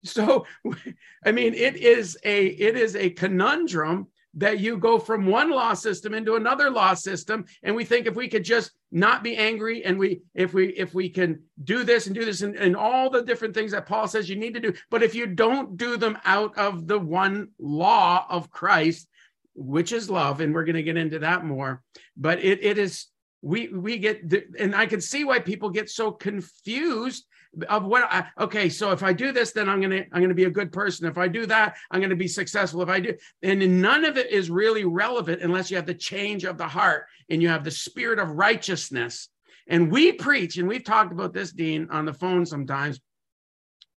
So 0.05 0.47
i 1.25 1.31
mean 1.33 1.55
it 1.55 1.77
is 1.77 2.19
a 2.25 2.47
it 2.47 2.77
is 2.77 2.97
a 2.97 3.11
conundrum 3.11 4.09
that 4.35 4.61
you 4.61 4.79
go 4.79 4.99
from 4.99 5.27
one 5.27 5.51
law 5.51 5.75
system 5.75 6.15
into 6.15 6.37
another 6.37 6.71
law 6.71 6.95
system 6.95 7.45
and 7.63 7.77
we 7.77 7.85
think 7.85 8.07
if 8.07 8.15
we 8.15 8.29
could 8.29 8.45
just 8.45 8.73
not 8.91 9.23
be 9.23 9.37
angry 9.37 9.85
and 9.85 9.99
we 9.99 10.23
if 10.35 10.55
we 10.55 10.69
if 10.71 10.95
we 10.95 11.09
can 11.09 11.41
do 11.63 11.85
this 11.85 12.07
and 12.07 12.15
do 12.15 12.25
this 12.25 12.41
and, 12.41 12.57
and 12.57 12.75
all 12.75 13.11
the 13.11 13.23
different 13.23 13.55
things 13.55 13.73
that 13.73 13.87
paul 13.87 14.09
says 14.09 14.29
you 14.29 14.37
need 14.37 14.55
to 14.55 14.61
do 14.61 14.73
but 14.91 15.03
if 15.03 15.15
you 15.15 15.27
don't 15.27 15.77
do 15.77 15.97
them 15.97 16.17
out 16.25 16.57
of 16.57 16.87
the 16.87 16.99
one 16.99 17.49
law 17.59 18.27
of 18.29 18.51
christ 18.51 19.07
which 19.55 19.93
is 19.93 20.09
love 20.09 20.41
and 20.41 20.55
we're 20.55 20.65
going 20.65 20.77
to 20.77 20.83
get 20.83 20.97
into 20.97 21.19
that 21.19 21.45
more 21.45 21.83
but 22.17 22.43
it, 22.43 22.65
it 22.65 22.79
is 22.79 23.07
we 23.43 23.69
we 23.69 23.99
get 23.99 24.33
and 24.59 24.75
i 24.75 24.87
can 24.87 25.01
see 25.01 25.25
why 25.25 25.39
people 25.39 25.69
get 25.69 25.91
so 25.91 26.13
confused 26.13 27.27
of 27.69 27.85
what 27.85 28.05
I, 28.05 28.27
okay 28.41 28.69
so 28.69 28.93
if 28.93 29.03
i 29.03 29.13
do 29.13 29.33
this 29.33 29.53
then 29.53 29.69
i'm 29.69 29.81
gonna 29.81 30.05
i'm 30.13 30.23
gonna 30.23 30.33
be 30.33 30.45
a 30.45 30.51
good 30.51 30.73
person. 30.73 31.07
If 31.07 31.19
i 31.19 31.29
do 31.29 31.45
that 31.47 31.77
i'm 31.91 32.01
gonna 32.01 32.17
be 32.17 32.29
successful. 32.29 32.81
If 32.83 32.89
i 32.89 33.01
do 33.01 33.15
and 33.43 33.83
none 33.83 34.05
of 34.05 34.17
it 34.17 34.31
is 34.31 34.49
really 34.49 34.85
relevant 34.85 35.43
unless 35.43 35.71
you 35.71 35.77
have 35.77 35.87
the 35.87 35.95
change 35.95 36.45
of 36.45 36.57
the 36.57 36.69
heart 36.69 37.07
and 37.29 37.43
you 37.43 37.49
have 37.49 37.65
the 37.65 37.71
spirit 37.71 38.19
of 38.19 38.31
righteousness. 38.31 39.29
And 39.69 39.93
we 39.93 40.13
preach, 40.13 40.57
and 40.57 40.69
we've 40.69 40.85
talked 40.85 41.13
about 41.13 41.33
this, 41.33 41.53
Dean, 41.53 41.89
on 41.91 42.05
the 42.05 42.13
phone 42.13 42.45
sometimes, 42.45 43.01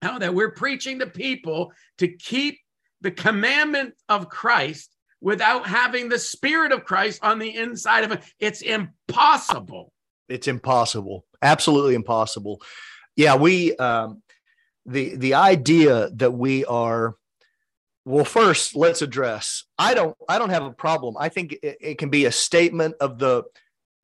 how 0.02 0.18
that 0.18 0.34
we're 0.34 0.52
preaching 0.52 0.98
to 0.98 1.06
people 1.06 1.72
to 1.98 2.08
keep 2.08 2.58
the 3.00 3.10
commandment 3.10 3.94
of 4.08 4.28
Christ 4.28 4.93
without 5.24 5.66
having 5.66 6.10
the 6.10 6.18
spirit 6.18 6.70
of 6.70 6.84
Christ 6.84 7.24
on 7.24 7.38
the 7.38 7.56
inside 7.56 8.04
of 8.04 8.12
it. 8.12 8.22
It's 8.38 8.60
impossible. 8.60 9.90
It's 10.28 10.48
impossible. 10.48 11.24
Absolutely 11.40 11.94
impossible. 11.94 12.60
Yeah, 13.16 13.36
we 13.36 13.74
um 13.76 14.22
the 14.84 15.16
the 15.16 15.34
idea 15.34 16.10
that 16.16 16.32
we 16.32 16.66
are 16.66 17.16
well 18.04 18.26
first 18.26 18.76
let's 18.76 19.00
address 19.00 19.64
i 19.78 19.94
don't 19.94 20.14
i 20.28 20.38
don't 20.38 20.50
have 20.50 20.64
a 20.64 20.70
problem 20.70 21.16
i 21.18 21.30
think 21.30 21.54
it, 21.62 21.78
it 21.80 21.98
can 21.98 22.10
be 22.10 22.26
a 22.26 22.30
statement 22.30 22.94
of 23.00 23.18
the 23.18 23.42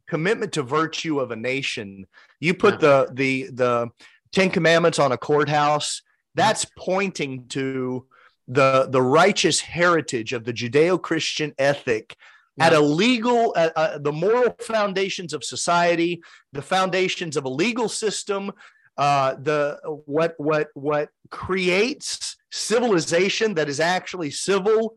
commitment 0.08 0.54
to 0.54 0.62
virtue 0.62 1.20
of 1.20 1.32
a 1.32 1.36
nation 1.36 2.06
you 2.40 2.54
put 2.54 2.80
the 2.80 3.10
the 3.12 3.50
the 3.52 3.90
10 4.32 4.48
commandments 4.48 4.98
on 4.98 5.12
a 5.12 5.18
courthouse 5.18 6.00
that's 6.34 6.64
pointing 6.78 7.46
to 7.48 8.06
the 8.50 8.88
the 8.90 9.00
righteous 9.00 9.60
heritage 9.60 10.32
of 10.32 10.44
the 10.44 10.52
judeo-christian 10.52 11.54
ethic 11.58 12.16
yeah. 12.56 12.66
at 12.66 12.72
a 12.72 12.80
legal 12.80 13.54
uh, 13.56 13.70
uh, 13.76 13.98
the 13.98 14.12
moral 14.12 14.54
foundations 14.60 15.32
of 15.32 15.44
society 15.44 16.20
the 16.52 16.62
foundations 16.62 17.36
of 17.36 17.44
a 17.44 17.48
legal 17.48 17.88
system 17.88 18.50
uh, 18.98 19.34
the 19.34 19.78
what 20.04 20.34
what 20.38 20.68
what 20.74 21.10
creates 21.30 22.36
civilization 22.50 23.54
that 23.54 23.68
is 23.68 23.78
actually 23.78 24.30
civil 24.30 24.94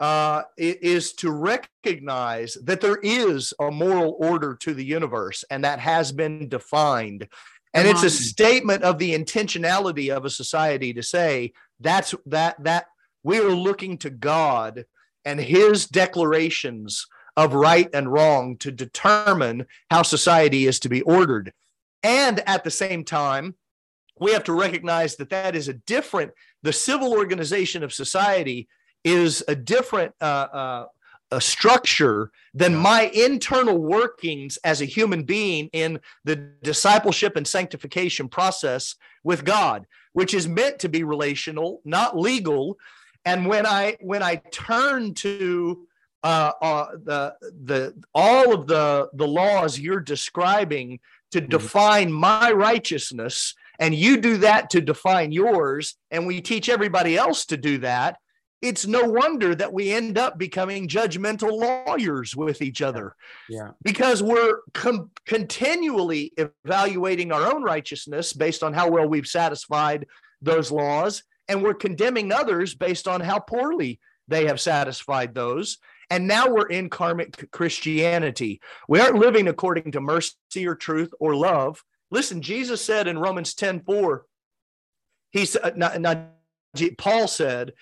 uh, 0.00 0.42
is 0.58 1.12
to 1.12 1.30
recognize 1.30 2.54
that 2.64 2.80
there 2.80 2.98
is 3.04 3.54
a 3.60 3.70
moral 3.70 4.16
order 4.18 4.56
to 4.56 4.74
the 4.74 4.84
universe, 4.84 5.44
and 5.48 5.62
that 5.62 5.78
has 5.78 6.10
been 6.10 6.48
defined. 6.48 7.28
And 7.74 7.88
it's 7.88 8.02
a 8.02 8.10
statement 8.10 8.82
of 8.82 8.98
the 8.98 9.14
intentionality 9.14 10.14
of 10.14 10.24
a 10.24 10.30
society 10.30 10.92
to 10.92 11.02
say 11.02 11.52
that's 11.80 12.14
that 12.26 12.62
that 12.62 12.86
we 13.22 13.38
are 13.38 13.54
looking 13.54 13.98
to 13.98 14.10
God 14.10 14.84
and 15.24 15.40
His 15.40 15.86
declarations 15.86 17.06
of 17.36 17.54
right 17.54 17.88
and 17.94 18.12
wrong 18.12 18.56
to 18.58 18.70
determine 18.70 19.66
how 19.90 20.02
society 20.02 20.66
is 20.66 20.80
to 20.80 20.88
be 20.88 21.02
ordered. 21.02 21.52
And 22.02 22.40
at 22.46 22.64
the 22.64 22.70
same 22.70 23.04
time, 23.04 23.54
we 24.20 24.32
have 24.32 24.44
to 24.44 24.52
recognize 24.52 25.16
that 25.16 25.30
that 25.30 25.56
is 25.56 25.68
a 25.68 25.74
different, 25.74 26.32
the 26.62 26.72
civil 26.72 27.12
organization 27.12 27.82
of 27.82 27.92
society 27.92 28.68
is 29.04 29.42
a 29.48 29.54
different 29.54 30.14
uh, 30.20 30.24
uh, 30.52 30.86
a 31.32 31.40
structure 31.40 32.30
than 32.54 32.76
my 32.76 33.10
internal 33.14 33.78
workings 33.78 34.58
as 34.64 34.80
a 34.80 34.84
human 34.84 35.24
being 35.24 35.68
in 35.72 35.98
the 36.24 36.36
discipleship 36.62 37.34
and 37.36 37.46
sanctification 37.46 38.28
process 38.28 38.94
with 39.24 39.44
God, 39.44 39.86
which 40.12 40.34
is 40.34 40.46
meant 40.46 40.78
to 40.80 40.88
be 40.88 41.02
relational, 41.02 41.80
not 41.84 42.16
legal. 42.16 42.78
And 43.24 43.46
when 43.46 43.66
I 43.66 43.96
when 44.00 44.22
I 44.22 44.36
turn 44.52 45.14
to 45.14 45.88
uh, 46.22 46.52
uh, 46.60 46.86
the 47.02 47.34
the 47.64 47.94
all 48.14 48.54
of 48.54 48.66
the 48.66 49.08
the 49.14 49.26
laws 49.26 49.78
you're 49.78 50.00
describing 50.00 51.00
to 51.32 51.40
mm-hmm. 51.40 51.48
define 51.48 52.12
my 52.12 52.52
righteousness 52.52 53.54
and 53.78 53.94
you 53.94 54.20
do 54.20 54.36
that 54.36 54.70
to 54.70 54.80
define 54.80 55.32
yours 55.32 55.96
and 56.10 56.26
we 56.26 56.40
teach 56.40 56.68
everybody 56.68 57.16
else 57.16 57.46
to 57.46 57.56
do 57.56 57.78
that 57.78 58.18
it's 58.62 58.86
no 58.86 59.04
wonder 59.04 59.54
that 59.54 59.72
we 59.72 59.92
end 59.92 60.16
up 60.16 60.38
becoming 60.38 60.88
judgmental 60.88 61.50
lawyers 61.50 62.34
with 62.36 62.62
each 62.62 62.80
other 62.80 63.14
yeah, 63.48 63.70
because 63.82 64.22
we're 64.22 64.60
com- 64.72 65.10
continually 65.26 66.32
evaluating 66.36 67.32
our 67.32 67.52
own 67.52 67.62
righteousness 67.62 68.32
based 68.32 68.62
on 68.62 68.72
how 68.72 68.88
well 68.88 69.08
we've 69.08 69.26
satisfied 69.26 70.06
those 70.40 70.70
laws 70.70 71.22
and 71.48 71.62
we're 71.62 71.74
condemning 71.74 72.32
others 72.32 72.74
based 72.74 73.08
on 73.08 73.20
how 73.20 73.38
poorly 73.38 74.00
they 74.28 74.46
have 74.46 74.60
satisfied 74.60 75.34
those 75.34 75.78
and 76.12 76.28
now 76.28 76.46
we're 76.46 76.68
in 76.68 76.90
karmic 76.90 77.50
Christianity. 77.52 78.60
We 78.86 79.00
aren't 79.00 79.16
living 79.16 79.48
according 79.48 79.92
to 79.92 80.00
mercy 80.02 80.66
or 80.66 80.74
truth 80.74 81.10
or 81.18 81.34
love. 81.34 81.82
Listen, 82.10 82.42
Jesus 82.42 82.84
said 82.84 83.08
in 83.08 83.18
Romans 83.18 83.54
10 83.54 83.80
4, 83.80 84.26
he 85.30 85.46
said, 85.46 85.78
not, 85.78 85.98
not, 86.02 86.18
Paul 86.98 87.26
said 87.28 87.72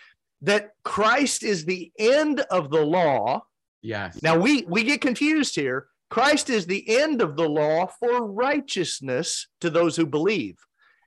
that 0.42 0.70
Christ 0.85 1.42
is 1.42 1.64
the 1.64 1.92
end 1.98 2.40
of 2.50 2.70
the 2.70 2.85
law. 2.85 3.42
Yes. 3.83 4.22
Now 4.22 4.38
we 4.38 4.64
we 4.68 4.85
get 4.85 5.00
confused 5.00 5.55
here. 5.55 5.87
Christ 6.09 6.50
is 6.50 6.66
the 6.66 6.98
end 6.98 7.22
of 7.22 7.37
the 7.37 7.48
law 7.48 7.87
for 7.87 8.26
righteousness 8.26 9.46
to 9.61 9.70
those 9.70 9.96
who 9.96 10.07
believe. 10.07 10.59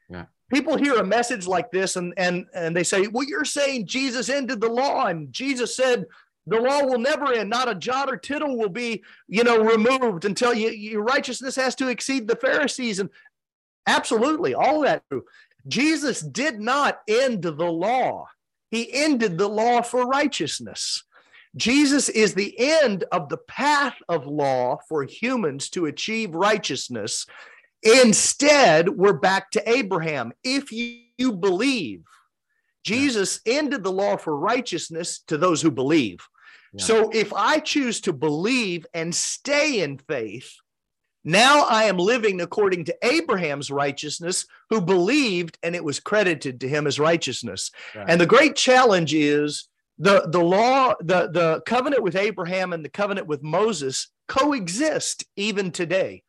Yeah. 0.10 0.26
People 0.50 0.78
hear 0.78 0.96
a 0.96 1.06
message 1.06 1.46
like 1.48 1.72
this 1.72 1.96
and 1.96 2.14
and 2.18 2.46
and 2.54 2.76
they 2.76 2.84
say, 2.84 3.08
"Well, 3.08 3.28
you're 3.28 3.46
saying 3.46 3.88
Jesus 3.88 4.30
ended 4.30 4.62
the 4.62 4.70
law 4.70 5.08
and 5.08 5.32
Jesus 5.34 5.76
said 5.76 6.06
the 6.46 6.60
law 6.60 6.84
will 6.84 7.00
never 7.00 7.32
end. 7.34 7.50
Not 7.50 7.70
a 7.70 7.76
jot 7.76 8.10
or 8.12 8.18
tittle 8.18 8.58
will 8.58 8.70
be, 8.70 9.04
you 9.28 9.44
know, 9.44 9.64
removed 9.64 10.26
until 10.26 10.54
you, 10.54 10.70
your 10.70 11.04
righteousness 11.04 11.56
has 11.56 11.76
to 11.76 11.88
exceed 11.88 12.28
the 12.28 12.36
Pharisees. 12.36 13.00
And 13.00 13.10
absolutely, 13.88 14.54
all 14.54 14.82
that 14.82 15.04
true. 15.10 15.24
Jesus 15.68 16.20
did 16.20 16.60
not 16.60 17.00
end 17.08 17.44
the 17.44 17.72
law. 17.72 18.28
He 18.74 18.92
ended 18.92 19.38
the 19.38 19.48
law 19.48 19.84
for 19.84 20.08
righteousness. 20.08 21.04
Jesus 21.56 22.10
is 22.10 22.34
the 22.34 22.56
end 22.58 23.04
of 23.12 23.30
the 23.30 23.38
path 23.38 23.96
of 24.10 24.26
law 24.26 24.80
for 24.90 25.04
humans 25.04 25.70
to 25.70 25.86
achieve 25.86 26.34
righteousness. 26.34 27.28
Instead, 27.84 28.90
we're 28.90 29.14
back 29.14 29.52
to 29.52 29.70
Abraham. 29.70 30.34
If 30.44 30.72
you, 30.72 31.34
believe, 31.34 32.02
Jesus 32.84 33.42
yeah. 33.46 33.60
ended 33.60 33.84
the 33.84 33.92
law 33.92 34.18
for 34.18 34.36
righteousness 34.36 35.20
to 35.28 35.38
those 35.38 35.62
who 35.62 35.70
believe. 35.70 36.28
So 36.78 37.12
if 37.14 37.32
I 37.32 37.60
choose 37.60 38.02
to 38.02 38.12
believe 38.12 38.88
and 38.96 39.14
stay 39.14 39.84
in 39.84 40.00
faith, 40.00 40.52
now 41.24 41.66
I 41.70 41.86
am 41.86 41.98
living 41.98 42.42
according 42.42 42.86
to 42.86 42.98
Abraham's 43.02 43.72
righteousness, 43.72 44.46
who 44.70 44.82
believed 44.82 45.58
and 45.64 45.76
it 45.76 45.84
was 45.84 46.00
credited 46.00 46.60
to 46.62 46.70
him 46.70 46.88
as 46.88 47.00
righteousness. 47.00 47.72
Right. 47.96 48.06
And 48.10 48.20
the 48.20 48.26
great 48.26 48.56
challenge 48.56 49.14
is 49.14 49.70
the, 49.98 50.28
the 50.28 50.44
law, 50.44 50.94
the, 51.00 51.30
the 51.30 51.62
covenant 51.66 52.04
with 52.04 52.16
Abraham 52.16 52.74
and 52.74 52.84
the 52.84 52.90
covenant 52.90 53.28
with 53.28 53.44
Moses 53.44 54.10
coexist 54.28 55.26
even 55.36 55.72
today. 55.72 56.24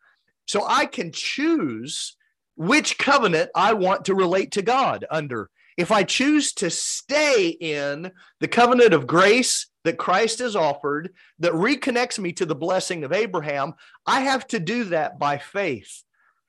So 0.46 0.64
I 0.66 0.86
can 0.86 1.10
choose 1.10 2.16
which 2.56 2.98
covenant 2.98 3.50
I 3.54 3.72
want 3.72 4.04
to 4.04 4.14
relate 4.14 4.52
to 4.52 4.62
God 4.62 5.04
under. 5.10 5.50
If 5.76 5.90
I 5.90 6.04
choose 6.04 6.52
to 6.54 6.70
stay 6.70 7.48
in 7.48 8.12
the 8.40 8.48
covenant 8.48 8.94
of 8.94 9.08
grace 9.08 9.66
that 9.84 9.98
Christ 9.98 10.40
has 10.40 10.56
offered 10.56 11.14
that 11.38 11.52
reconnects 11.52 12.18
me 12.18 12.32
to 12.32 12.46
the 12.46 12.54
blessing 12.54 13.04
of 13.04 13.12
Abraham, 13.12 13.74
I 14.06 14.20
have 14.20 14.46
to 14.48 14.58
do 14.58 14.84
that 14.84 15.18
by 15.18 15.38
faith. 15.38 16.02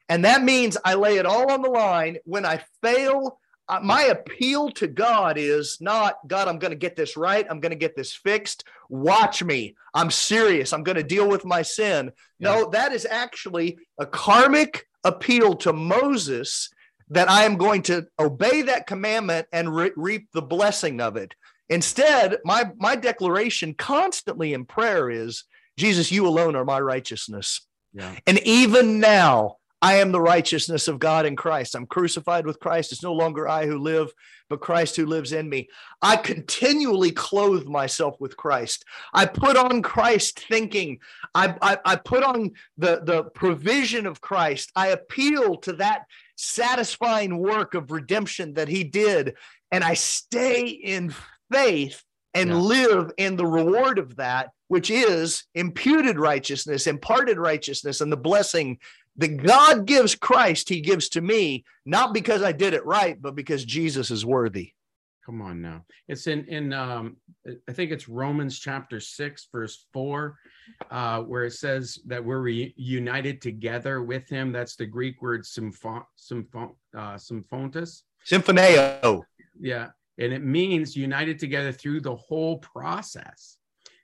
And 0.10 0.26
that 0.26 0.43
means 0.43 0.78
I 0.84 0.95
lay 0.95 1.17
it 1.17 1.26
all 1.26 1.52
on 1.52 1.62
the 1.62 1.69
line. 1.69 2.17
When 2.26 2.45
I 2.45 2.63
fail, 2.82 3.39
uh, 3.67 3.80
my 3.82 4.04
appeal 4.04 4.69
to 4.71 4.88
God 4.88 5.38
is 5.38 5.80
not, 5.82 6.15
God, 6.28 6.48
I'm 6.48 6.60
going 6.60 6.71
to 6.71 6.78
get 6.78 6.95
this 6.95 7.17
right. 7.17 7.45
I'm 7.50 7.60
going 7.60 7.71
to 7.71 7.78
get 7.78 7.95
this 7.95 8.13
fixed. 8.13 8.63
Watch 8.89 9.43
me. 9.43 9.76
I'm 9.93 10.12
serious. 10.12 10.74
I'm 10.74 10.84
going 10.84 10.98
to 10.98 11.04
deal 11.04 11.28
with 11.28 11.45
my 11.45 11.63
sin. 11.63 12.12
Yeah. 12.39 12.50
No, 12.50 12.69
that 12.69 12.93
is 12.93 13.08
actually 13.10 13.80
a 14.00 14.06
karmic 14.06 14.88
appeal 15.04 15.56
to 15.56 15.74
Moses 15.74 16.69
that 17.10 17.30
I 17.30 17.43
am 17.43 17.58
going 17.58 17.82
to 17.84 18.08
obey 18.19 18.63
that 18.63 18.88
commandment 18.88 19.48
and 19.52 19.76
re- 19.76 19.91
reap 19.95 20.28
the 20.34 20.41
blessing 20.41 21.02
of 21.02 21.17
it. 21.17 21.36
Instead, 21.69 22.38
my, 22.45 22.71
my 22.78 22.95
declaration 22.95 23.73
constantly 23.73 24.54
in 24.54 24.65
prayer 24.65 25.10
is 25.10 25.43
Jesus, 25.78 26.12
you 26.12 26.28
alone 26.28 26.56
are 26.56 26.65
my 26.65 26.80
righteousness. 26.80 27.62
Yeah. 27.93 28.13
And 28.28 28.39
even 28.39 28.99
now, 28.99 29.58
I 29.82 29.95
am 29.97 30.12
the 30.12 30.21
righteousness 30.21 30.88
of 30.88 30.99
God 30.99 31.25
in 31.25 31.36
Christ. 31.36 31.75
I'm 31.75 31.86
crucified 31.86 32.45
with 32.45 32.60
Christ. 32.60 32.91
It's 32.91 33.04
no 33.04 33.13
longer 33.13 33.47
I 33.47 33.67
who 33.67 33.78
live, 33.78 34.12
but 34.49 34.62
Christ 34.62 34.95
who 34.95 35.06
lives 35.06 35.32
in 35.32 35.47
me. 35.47 35.67
I 36.01 36.15
continually 36.15 37.12
clothe 37.12 37.67
myself 37.67 38.15
with 38.19 38.36
Christ. 38.36 38.84
I 39.13 39.25
put 39.25 39.58
on 39.58 39.82
Christ 39.82 40.39
thinking. 40.47 40.99
I, 41.36 41.56
I, 41.62 41.78
I 41.86 41.95
put 41.97 42.23
on 42.23 42.54
the, 42.78 43.01
the 43.04 43.25
provision 43.25 44.08
of 44.08 44.21
Christ. 44.21 44.71
I 44.75 44.88
appeal 44.88 45.58
to 45.58 45.73
that 45.73 46.06
satisfying 46.36 47.38
work 47.38 47.75
of 47.75 47.91
redemption 47.91 48.56
that 48.56 48.69
he 48.69 48.84
did. 48.84 49.36
And 49.71 49.84
I 49.84 49.93
stay 49.93 50.67
in 50.67 51.13
faith 51.51 52.03
and 52.34 52.49
yeah. 52.49 52.55
live 52.55 53.12
in 53.17 53.36
the 53.36 53.45
reward 53.45 53.97
of 53.97 54.17
that, 54.17 54.49
which 54.67 54.89
is 54.89 55.45
imputed 55.55 56.19
righteousness, 56.19 56.88
imparted 56.88 57.38
righteousness, 57.38 58.01
and 58.01 58.12
the 58.12 58.17
blessing 58.17 58.79
that 59.17 59.38
God 59.38 59.86
gives 59.86 60.15
Christ, 60.15 60.67
He 60.67 60.81
gives 60.81 61.10
to 61.10 61.21
me, 61.21 61.63
not 61.86 62.13
because 62.13 62.43
I 62.43 62.51
did 62.51 62.73
it 62.73 62.86
right, 62.86 63.19
but 63.21 63.36
because 63.36 63.63
Jesus 63.63 64.12
is 64.12 64.25
worthy. 64.25 64.73
Come 65.25 65.41
on 65.41 65.60
now. 65.60 65.84
It's 66.08 66.27
in 66.27 66.45
in 66.45 66.71
um 66.71 67.17
I 67.67 67.71
think 67.71 67.91
it's 67.91 68.08
Romans 68.08 68.60
chapter 68.60 68.99
6 68.99 69.47
verse 69.51 69.88
4 69.91 70.38
uh 70.91 71.21
where 71.21 71.45
it 71.45 71.53
says 71.53 71.97
that 72.05 72.23
we're 72.23 72.41
reunited 72.41 73.41
together 73.41 74.03
with 74.03 74.29
him. 74.29 74.51
That's 74.51 74.75
the 74.75 74.86
Greek 74.86 75.23
word 75.23 75.43
symphon 75.43 76.03
symphon 76.15 76.75
uh 76.95 77.17
symphontus. 77.17 78.03
Symphoneo. 78.23 79.23
Yeah. 79.60 79.89
And 80.17 80.34
it 80.34 80.43
means 80.43 80.95
united 80.95 81.39
together 81.39 81.71
through 81.71 82.01
the 82.01 82.15
whole 82.15 82.60
process. 82.60 83.58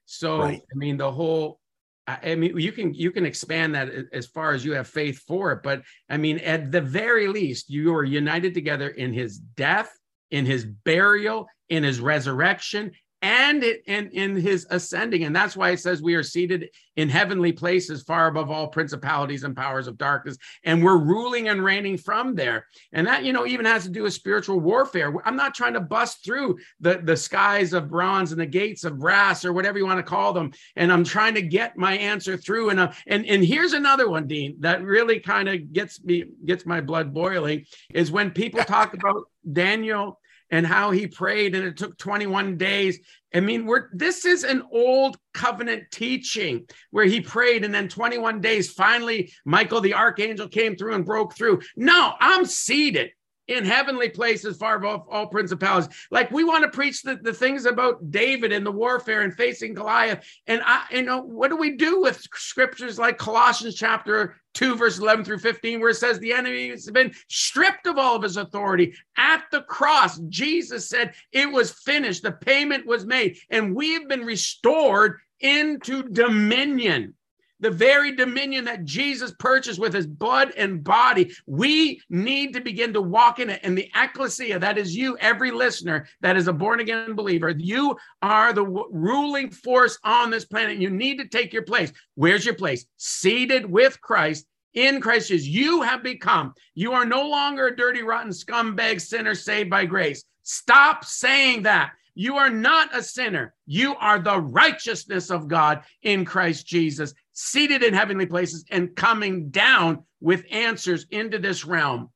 So 0.06 0.40
Right. 0.40 0.62
I 0.62 0.76
mean 0.76 0.98
the 0.98 1.12
whole 1.12 1.60
I 2.08 2.32
I 2.32 2.36
mean, 2.36 2.58
you 2.58 2.72
can 2.72 2.94
you 2.94 3.12
can 3.12 3.26
expand 3.26 3.76
that 3.76 3.90
as 4.12 4.28
far 4.28 4.54
as 4.54 4.66
you 4.66 4.74
have 4.74 4.88
faith 4.88 5.20
for 5.20 5.52
it, 5.54 5.64
but 5.64 5.84
I 6.10 6.18
mean, 6.18 6.40
at 6.40 6.72
the 6.72 6.82
very 6.82 7.28
least, 7.28 7.70
you 7.70 7.94
are 7.96 8.04
united 8.04 8.54
together 8.54 8.90
in 8.90 9.14
His 9.14 9.38
death, 9.38 9.92
in 10.32 10.46
His 10.46 10.66
burial, 10.66 11.48
in 11.70 11.84
His 11.84 12.00
resurrection, 12.00 12.92
and 13.22 13.64
it- 13.64 13.84
in 13.86 14.10
in 14.12 14.36
His 14.36 14.66
ascending, 14.70 15.24
and 15.24 15.36
that's 15.36 15.56
why 15.56 15.72
it 15.72 15.80
says 15.80 16.02
we 16.02 16.16
are 16.16 16.24
seated 16.24 16.70
in 16.96 17.10
heavenly 17.10 17.52
places, 17.52 18.04
far 18.04 18.28
above 18.28 18.52
all 18.52 18.68
principalities 18.68 19.44
and 19.44 19.56
powers 19.56 19.88
of 19.88 19.98
darkness, 19.98 20.38
and 20.64 20.84
we're 20.84 20.98
ruling 20.98 21.48
and 21.48 21.64
reigning 21.64 21.98
from 21.98 22.36
there. 22.36 22.68
And 22.94 23.08
that 23.08 23.24
you 23.24 23.34
know 23.34 23.46
even 23.46 23.66
has 23.66 23.84
to 23.84 23.90
do 23.90 24.04
with 24.04 24.14
spiritual 24.14 24.60
warfare. 24.60 25.14
I'm 25.26 25.36
not 25.38 25.54
trying 25.56 25.74
to 25.74 25.80
bust 25.82 26.24
through 26.24 26.58
the 26.80 27.02
the 27.04 27.18
skies 27.18 27.74
of 27.74 27.90
bronze 27.90 28.32
and 28.32 28.42
the 28.42 28.46
gates 28.46 28.84
of 28.84 29.00
brass 29.00 29.46
or 29.46 29.54
whatever 29.54 29.78
you 29.78 29.86
want 29.86 30.00
to 30.00 30.04
call 30.04 30.34
them 30.34 30.52
and 30.76 30.92
I'm 30.92 31.04
trying 31.04 31.36
to 31.36 31.42
get 31.42 31.78
my 31.78 31.98
answer 31.98 32.38
through. 32.38 32.70
And 32.70 32.80
uh, 32.80 32.92
and 33.08 33.26
and 33.26 33.44
here's 33.44 33.74
another 33.74 34.10
one, 34.10 34.28
Dean, 34.28 34.58
that 34.60 34.84
really 34.84 35.20
kind 35.20 35.50
of 35.50 35.74
gets 35.74 36.04
me 36.04 36.26
gets 36.46 36.66
my 36.66 36.82
blood 36.82 37.14
boiling 37.14 37.66
is 37.94 38.12
when 38.12 38.32
people 38.32 38.64
talk 38.64 38.94
about 38.94 39.24
Daniel 39.52 40.20
and 40.52 40.68
how 40.68 40.92
he 40.92 41.08
prayed 41.08 41.56
and 41.56 41.66
it 41.66 41.78
took 41.78 41.98
21 41.98 42.58
days. 42.58 43.00
I 43.34 43.40
mean, 43.40 43.66
we're 43.66 43.88
this 43.94 44.26
is 44.26 44.44
an 44.44 44.64
old 44.72 45.18
covenant 45.34 45.86
teaching 45.92 46.68
where 46.92 47.06
he 47.06 47.22
prayed 47.22 47.64
and 47.64 47.74
then 47.74 47.88
21 47.88 48.42
days 48.42 48.72
finally 48.72 49.32
Michael 49.46 49.82
the 49.82 49.94
archangel 49.94 50.50
came 50.50 50.76
through 50.76 50.96
and 50.96 51.06
broke 51.06 51.36
through. 51.36 51.62
No, 51.76 52.14
I'm 52.20 52.46
seated 52.46 53.12
in 53.52 53.66
heavenly 53.66 54.10
places 54.10 54.58
far 54.58 54.76
above 54.76 55.06
all 55.10 55.28
principalities. 55.28 55.90
Like 56.10 56.32
we 56.32 56.44
want 56.44 56.64
to 56.64 56.70
preach 56.70 57.02
the, 57.02 57.18
the 57.18 57.34
things 57.34 57.66
about 57.66 58.10
David 58.10 58.52
and 58.52 58.66
the 58.66 58.72
warfare 58.72 59.22
and 59.22 59.34
facing 59.34 59.74
Goliath. 59.74 60.26
And 60.48 60.62
I, 60.66 60.86
you 60.92 61.02
know, 61.02 61.22
what 61.22 61.50
do 61.50 61.58
we 61.58 61.76
do 61.76 62.02
with 62.02 62.22
scriptures 62.34 62.98
like 62.98 63.18
Colossians 63.18 63.76
chapter 63.76 64.38
2, 64.54 64.76
verse 64.76 65.00
11 65.00 65.26
through 65.26 65.40
15, 65.40 65.80
where 65.80 65.90
it 65.90 65.96
says 65.96 66.20
the 66.20 66.34
enemy 66.34 66.70
has 66.70 66.90
been 66.92 67.14
stripped 67.28 67.88
of 67.88 67.98
all 67.98 68.16
of 68.16 68.24
his 68.24 68.38
authority 68.38 68.94
at 69.18 69.44
the 69.52 69.62
cross? 69.64 70.18
Jesus 70.30 70.88
said 70.88 71.14
it 71.32 71.52
was 71.52 71.72
finished, 71.72 72.24
the 72.24 72.32
payment 72.32 72.86
was 72.86 73.06
made, 73.06 73.38
and 73.50 73.76
we've 73.76 74.08
been 74.08 74.26
restored 74.26 75.20
into 75.42 76.04
dominion 76.04 77.16
the 77.62 77.72
very 77.72 78.16
dominion 78.16 78.66
that 78.66 78.84
Jesus 78.84 79.34
purchased 79.40 79.80
with 79.80 79.94
his 79.94 80.08
blood 80.08 80.52
and 80.58 80.84
body. 80.84 81.34
We 81.46 82.02
need 82.10 82.54
to 82.54 82.60
begin 82.60 82.92
to 82.94 83.02
walk 83.02 83.40
in 83.40 83.50
it. 83.50 83.62
And 83.64 83.78
the 83.78 83.90
ecclesia, 83.96 84.60
that 84.60 84.78
is 84.78 84.96
you, 84.96 85.18
every 85.20 85.52
listener 85.52 86.08
that 86.22 86.36
is 86.36 86.48
a 86.48 86.54
born 86.54 86.80
again 86.80 87.14
believer, 87.14 87.52
you 87.52 87.96
are 88.22 88.52
the 88.52 88.64
w- 88.64 88.90
ruling 88.92 89.52
force 89.52 89.98
on 90.04 90.32
this 90.32 90.46
planet. 90.46 90.78
You 90.78 90.90
need 90.90 91.20
to 91.20 91.28
take 91.28 91.54
your 91.54 91.64
place. 91.64 91.94
Where's 92.16 92.46
your 92.46 92.56
place? 92.56 92.86
Seated 92.98 93.66
with 93.66 94.02
Christ. 94.02 94.46
In 94.74 95.02
Christ 95.02 95.28
Jesus, 95.28 95.48
you 95.48 95.82
have 95.82 96.02
become, 96.02 96.54
you 96.76 96.94
are 96.94 97.06
no 97.06 97.28
longer 97.28 97.68
a 97.68 97.76
dirty, 97.76 98.04
rotten 98.04 98.32
scumbag 98.32 99.02
sinner 99.02 99.36
saved 99.36 99.70
by 99.70 99.86
grace. 99.86 100.24
Stop 100.44 101.04
saying 101.04 101.64
that. 101.64 101.92
You 102.14 102.38
are 102.38 102.50
not 102.50 102.96
a 102.96 103.04
sinner. 103.04 103.54
You 103.66 103.96
are 103.96 104.20
the 104.20 104.40
righteousness 104.40 105.30
of 105.30 105.48
God 105.48 105.84
in 106.04 106.26
Christ 106.26 106.68
Jesus 106.68 107.14
seated 107.34 107.84
in 107.84 107.94
heavenly 107.94 108.26
places 108.26 108.66
and 108.72 108.96
coming 108.96 109.50
down 109.50 110.04
with 110.20 110.46
answers 110.52 111.06
into 111.12 111.40
this 111.40 111.66
realm. 111.66 112.10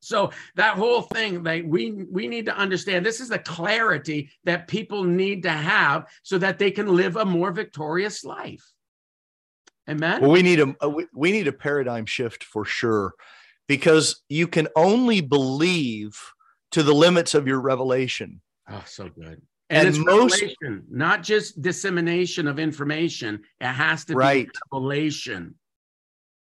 So 0.00 0.32
that 0.56 0.76
whole 0.76 1.02
thing, 1.02 1.44
like 1.44 1.64
we 1.66 1.92
we 2.10 2.26
need 2.26 2.46
to 2.46 2.56
understand 2.56 3.06
this 3.06 3.20
is 3.20 3.28
the 3.28 3.38
clarity 3.38 4.30
that 4.44 4.66
people 4.66 5.04
need 5.04 5.44
to 5.44 5.50
have 5.50 6.06
so 6.24 6.38
that 6.38 6.58
they 6.58 6.72
can 6.72 6.96
live 6.96 7.16
a 7.16 7.24
more 7.24 7.52
victorious 7.52 8.24
life. 8.24 8.64
Amen. 9.88 10.20
Well, 10.20 10.30
we 10.32 10.42
need 10.42 10.60
a 10.60 10.74
uh, 10.82 10.88
we- 10.88 11.06
we 11.14 11.30
need 11.30 11.46
a 11.46 11.52
paradigm 11.52 12.06
shift 12.06 12.42
for 12.42 12.64
sure, 12.64 13.14
because 13.68 14.22
you 14.28 14.48
can 14.48 14.66
only 14.74 15.20
believe 15.20 16.18
to 16.72 16.82
the 16.82 16.94
limits 16.94 17.34
of 17.34 17.46
your 17.46 17.60
revelation. 17.60 18.40
Oh, 18.68 18.82
so 18.86 19.08
good. 19.08 19.42
And, 19.72 19.88
And 19.88 19.96
it's 19.96 20.04
most- 20.04 20.42
revelation, 20.42 20.84
not 20.90 21.22
just 21.22 21.60
dissemination 21.62 22.46
of 22.46 22.58
information. 22.58 23.42
It 23.60 23.66
has 23.66 24.04
to 24.04 24.14
Right. 24.14 24.46
be 24.46 24.58
revelation. 24.70 25.54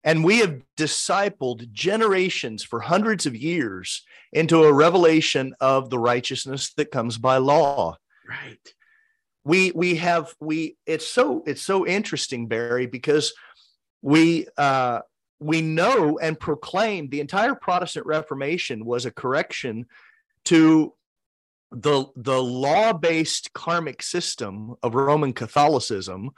And 0.06 0.24
we 0.24 0.38
have 0.40 0.62
discipled 0.78 1.70
generations 1.74 2.64
for 2.64 2.80
hundreds 2.80 3.26
of 3.26 3.36
years 3.36 4.04
into 4.32 4.64
a 4.64 4.72
revelation 4.72 5.54
of 5.60 5.90
the 5.90 6.00
righteousness 6.00 6.74
that 6.78 6.92
comes 6.92 7.18
by 7.18 7.38
law. 7.38 7.98
Right. 8.28 8.74
we 9.46 9.72
we 9.72 9.96
have 9.96 10.36
we 10.40 10.78
it's 10.86 11.08
so 11.08 11.44
it's 11.48 11.62
so 11.62 11.88
interesting 11.88 12.48
barry 12.48 12.86
because 12.86 13.34
we 14.02 14.46
uh 14.58 15.00
we 15.40 15.62
know 15.62 16.20
and 16.20 16.40
proclaim 16.40 17.08
the 17.10 17.22
entire 17.22 17.56
protestant 17.56 18.06
reformation 18.06 18.86
was 18.86 19.06
a 19.06 19.12
correction 19.12 19.86
to 20.44 20.94
the 21.72 22.06
the 22.16 22.42
law-based 22.42 23.54
karmic 23.54 24.02
system 24.02 24.76
of 24.82 24.96
roman 24.96 25.34
catholicism 25.34 26.32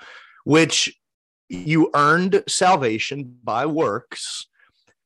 which 0.44 1.00
you 1.48 1.90
earned 1.94 2.44
salvation 2.48 3.38
by 3.44 3.66
works 3.66 4.48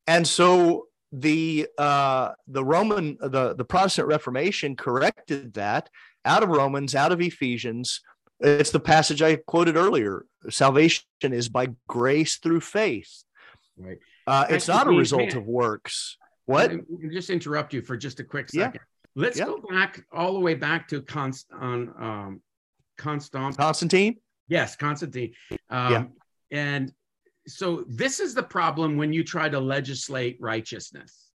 and 0.07 0.27
so 0.27 0.87
the 1.11 1.67
uh 1.77 2.31
the 2.47 2.63
roman 2.63 3.17
the 3.21 3.53
the 3.55 3.65
protestant 3.65 4.07
reformation 4.07 4.75
corrected 4.75 5.53
that 5.53 5.89
out 6.25 6.43
of 6.43 6.49
Romans, 6.49 6.95
out 6.95 7.11
of 7.11 7.21
Ephesians. 7.21 8.01
It's 8.41 8.71
the 8.71 8.79
passage 8.79 9.21
I 9.21 9.37
quoted 9.37 9.77
earlier. 9.77 10.25
Salvation 10.49 11.05
is 11.21 11.47
by 11.47 11.69
grace 11.87 12.37
through 12.37 12.61
faith. 12.61 13.23
Right. 13.77 13.99
Uh, 14.27 14.45
it's 14.49 14.67
not 14.67 14.87
a 14.87 14.91
result 14.91 15.35
of 15.35 15.45
works. 15.45 16.17
What? 16.45 16.71
Just 17.11 17.29
interrupt 17.29 17.73
you 17.73 17.81
for 17.81 17.95
just 17.95 18.19
a 18.19 18.23
quick 18.23 18.49
Yeah. 18.51 18.73
Let's 19.15 19.37
Yeah. 19.37 19.45
go 19.45 19.61
back 19.69 20.05
all 20.11 20.33
the 20.33 20.39
way 20.39 20.55
back 20.55 20.87
to 20.89 21.01
Const 21.01 21.47
on 21.53 21.89
um, 21.97 22.41
Constant. 22.97 23.57
Constantine? 23.57 24.19
Yes, 24.47 24.75
Constantine. 24.75 25.33
Um, 25.69 25.91
Yeah. 25.91 26.05
And 26.51 26.93
so 27.47 27.85
this 27.87 28.19
is 28.19 28.33
the 28.33 28.43
problem 28.43 28.97
when 28.97 29.13
you 29.13 29.23
try 29.23 29.49
to 29.49 29.59
legislate 29.59 30.37
righteousness. 30.39 31.29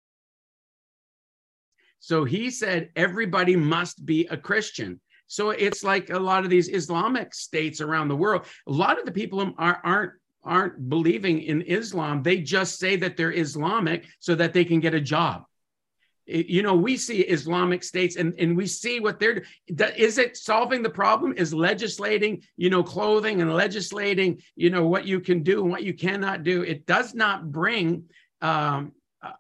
So 1.98 2.24
he 2.24 2.50
said 2.50 2.90
everybody 2.96 3.56
must 3.56 4.04
be 4.06 4.26
a 4.26 4.36
Christian. 4.36 5.00
So 5.26 5.50
it's 5.50 5.84
like 5.84 6.10
a 6.10 6.18
lot 6.18 6.44
of 6.44 6.50
these 6.50 6.68
Islamic 6.68 7.34
states 7.34 7.80
around 7.80 8.08
the 8.08 8.16
world. 8.16 8.46
A 8.66 8.72
lot 8.72 8.98
of 8.98 9.04
the 9.04 9.12
people 9.12 9.54
are, 9.58 9.80
aren't 9.84 10.12
aren't 10.42 10.88
believing 10.88 11.42
in 11.42 11.60
Islam. 11.62 12.22
They 12.22 12.40
just 12.40 12.78
say 12.78 12.96
that 12.96 13.16
they're 13.16 13.32
Islamic 13.32 14.06
so 14.20 14.34
that 14.34 14.54
they 14.54 14.64
can 14.64 14.80
get 14.80 14.94
a 14.94 15.00
job. 15.00 15.44
You 16.30 16.62
know, 16.62 16.74
we 16.74 16.96
see 16.96 17.22
Islamic 17.22 17.82
states 17.82 18.16
and, 18.16 18.34
and 18.38 18.56
we 18.56 18.66
see 18.66 19.00
what 19.00 19.18
they're 19.18 19.42
is 19.96 20.18
it 20.18 20.36
solving 20.36 20.82
the 20.82 20.90
problem? 20.90 21.34
Is 21.36 21.52
legislating, 21.52 22.42
you 22.56 22.70
know, 22.70 22.84
clothing 22.84 23.42
and 23.42 23.52
legislating, 23.52 24.40
you 24.54 24.70
know, 24.70 24.86
what 24.86 25.06
you 25.06 25.20
can 25.20 25.42
do 25.42 25.62
and 25.62 25.70
what 25.70 25.82
you 25.82 25.92
cannot 25.92 26.44
do. 26.44 26.62
It 26.62 26.86
does 26.86 27.14
not 27.14 27.50
bring 27.50 28.04
um, 28.42 28.92
uh, 29.22 29.32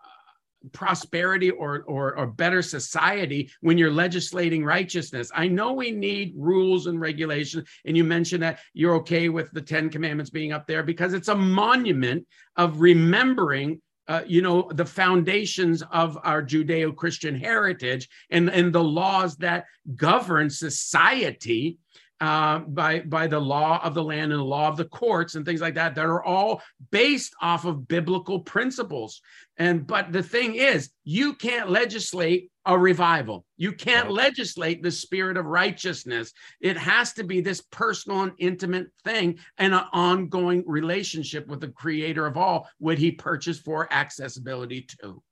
prosperity 0.72 1.50
or, 1.50 1.84
or 1.86 2.16
or 2.16 2.26
better 2.26 2.60
society 2.60 3.50
when 3.60 3.78
you're 3.78 3.92
legislating 3.92 4.64
righteousness. 4.64 5.30
I 5.34 5.46
know 5.46 5.72
we 5.72 5.92
need 5.92 6.34
rules 6.36 6.86
and 6.88 7.00
regulations, 7.00 7.68
and 7.84 7.96
you 7.96 8.02
mentioned 8.02 8.42
that 8.42 8.58
you're 8.74 8.96
okay 8.96 9.28
with 9.28 9.52
the 9.52 9.62
Ten 9.62 9.90
Commandments 9.90 10.30
being 10.30 10.52
up 10.52 10.66
there 10.66 10.82
because 10.82 11.14
it's 11.14 11.28
a 11.28 11.36
monument 11.36 12.26
of 12.56 12.80
remembering. 12.80 13.80
Uh, 14.10 14.24
you 14.26 14.42
know 14.42 14.68
the 14.74 14.84
foundations 14.84 15.84
of 15.92 16.18
our 16.24 16.42
judeo-christian 16.42 17.32
heritage 17.32 18.08
and, 18.30 18.50
and 18.50 18.72
the 18.72 18.82
laws 18.82 19.36
that 19.36 19.66
govern 19.94 20.50
society 20.50 21.78
uh, 22.20 22.58
by 22.60 23.00
by 23.00 23.26
the 23.26 23.40
law 23.40 23.80
of 23.82 23.94
the 23.94 24.02
land 24.02 24.30
and 24.32 24.40
the 24.40 24.44
law 24.44 24.68
of 24.68 24.76
the 24.76 24.84
courts 24.84 25.34
and 25.34 25.44
things 25.46 25.60
like 25.60 25.74
that 25.74 25.94
that 25.94 26.04
are 26.04 26.22
all 26.22 26.60
based 26.90 27.34
off 27.40 27.64
of 27.64 27.88
biblical 27.88 28.40
principles 28.40 29.22
and 29.56 29.86
but 29.86 30.12
the 30.12 30.22
thing 30.22 30.54
is 30.54 30.90
you 31.04 31.32
can't 31.34 31.70
legislate 31.70 32.50
a 32.66 32.78
revival 32.78 33.46
you 33.56 33.72
can't 33.72 34.06
Right. 34.06 34.14
legislate 34.14 34.82
the 34.82 34.90
spirit 34.90 35.38
of 35.38 35.46
righteousness 35.46 36.32
it 36.60 36.76
has 36.76 37.14
to 37.14 37.24
be 37.24 37.40
this 37.40 37.62
personal 37.62 38.22
and 38.22 38.32
intimate 38.38 38.88
thing 39.02 39.38
and 39.56 39.72
an 39.74 39.84
ongoing 39.92 40.62
relationship 40.66 41.46
with 41.46 41.60
the 41.60 41.68
creator 41.68 42.26
of 42.26 42.36
all 42.36 42.68
what 42.78 42.98
he 42.98 43.10
purchased 43.12 43.64
for 43.64 43.90
accessibility 43.92 44.82
to 45.00 45.22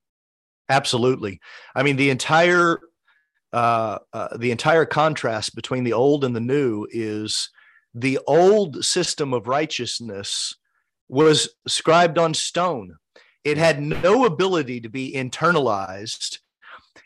Absolutely. 0.70 1.40
I 1.74 1.82
mean, 1.82 1.96
the 1.96 2.10
entire 2.10 2.78
uh, 3.52 3.98
uh, 4.12 4.36
the 4.36 4.50
entire 4.50 4.84
contrast 4.84 5.54
between 5.54 5.84
the 5.84 5.92
old 5.92 6.24
and 6.24 6.36
the 6.36 6.40
new 6.40 6.86
is 6.90 7.50
the 7.94 8.18
old 8.26 8.84
system 8.84 9.32
of 9.32 9.48
righteousness 9.48 10.54
was 11.08 11.48
scribed 11.66 12.18
on 12.18 12.34
stone. 12.34 12.96
It 13.44 13.56
had 13.56 13.80
no 13.80 14.26
ability 14.26 14.80
to 14.82 14.90
be 14.90 15.14
internalized. 15.14 16.38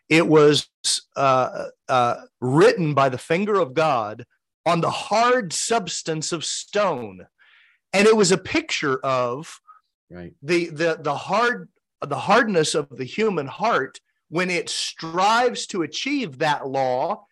It 0.09 0.27
was 0.27 0.69
uh, 1.17 1.67
uh, 1.89 2.17
written 2.41 2.95
by 2.95 3.09
the 3.09 3.19
finger 3.19 3.61
of 3.61 3.75
God 3.75 4.25
on 4.67 4.81
the 4.81 4.91
hard 4.91 5.53
substance 5.53 6.33
of 6.33 6.45
stone, 6.45 7.27
and 7.93 8.07
it 8.07 8.17
was 8.17 8.33
a 8.33 8.39
picture 8.39 8.99
of 8.99 9.61
right. 10.11 10.33
the 10.43 10.71
the 10.71 10.99
the 11.01 11.15
hard 11.15 11.69
the 12.01 12.19
hardness 12.19 12.75
of 12.75 12.89
the 12.91 13.05
human 13.05 13.47
heart 13.47 14.01
when 14.33 14.49
it 14.49 14.71
strives 14.71 15.67
to 15.67 15.83
achieve 15.83 16.39
that 16.39 16.67
law 16.67 17.27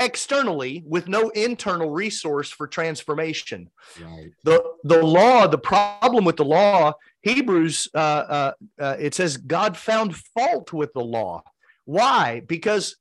externally 0.00 0.82
with 0.84 1.06
no 1.06 1.28
internal 1.28 1.88
resource 1.88 2.50
for 2.50 2.66
transformation. 2.66 3.70
Right. 4.04 4.30
The 4.42 4.60
the 4.82 5.04
law, 5.04 5.46
the 5.46 5.56
problem 5.56 6.24
with 6.24 6.36
the 6.36 6.44
law, 6.44 6.94
Hebrews, 7.22 7.86
uh, 7.94 7.98
uh, 7.98 8.52
uh, 8.80 8.96
it 8.98 9.14
says 9.14 9.36
God 9.36 9.76
found 9.76 10.16
fault 10.16 10.72
with 10.72 10.92
the 10.94 11.04
law. 11.04 11.44
Why? 11.84 12.42
Because 12.48 12.96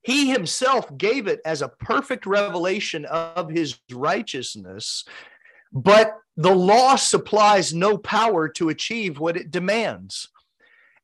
he 0.00 0.30
himself 0.30 0.96
gave 0.96 1.26
it 1.26 1.40
as 1.44 1.60
a 1.60 1.68
perfect 1.68 2.24
revelation 2.24 3.04
of 3.04 3.50
his 3.50 3.78
righteousness, 3.92 5.04
but 5.74 6.16
the 6.38 6.54
law 6.54 6.96
supplies 6.96 7.74
no 7.74 7.98
power 7.98 8.48
to 8.48 8.70
achieve 8.70 9.20
what 9.20 9.36
it 9.36 9.50
demands. 9.50 10.30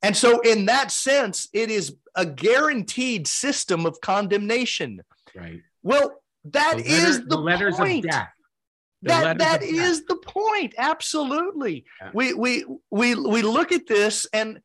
And 0.03 0.17
so, 0.17 0.41
in 0.41 0.67
that 0.67 0.91
sense, 0.91 1.49
it 1.53 1.71
is 1.71 1.97
a 2.15 2.27
guaranteed 2.27 3.27
system 3.27 3.87
of 3.87 4.01
condemnation. 4.01 5.03
Right. 5.35 5.63
Well, 5.83 6.23
that 6.45 6.77
the 6.77 6.83
letter, 6.83 7.09
is 7.09 7.19
the, 7.21 7.25
the 7.25 7.37
letters 7.37 7.77
point. 7.77 8.05
of 8.05 8.11
death. 8.11 8.29
The 9.03 9.09
that 9.09 9.39
that 9.39 9.63
is 9.63 10.01
death. 10.01 10.09
the 10.09 10.17
point. 10.17 10.75
Absolutely. 10.79 11.85
Yeah. 12.01 12.11
We 12.15 12.35
we 12.35 12.65
we 12.91 13.15
we 13.15 13.43
look 13.43 13.73
at 13.73 13.87
this 13.87 14.27
and 14.33 14.61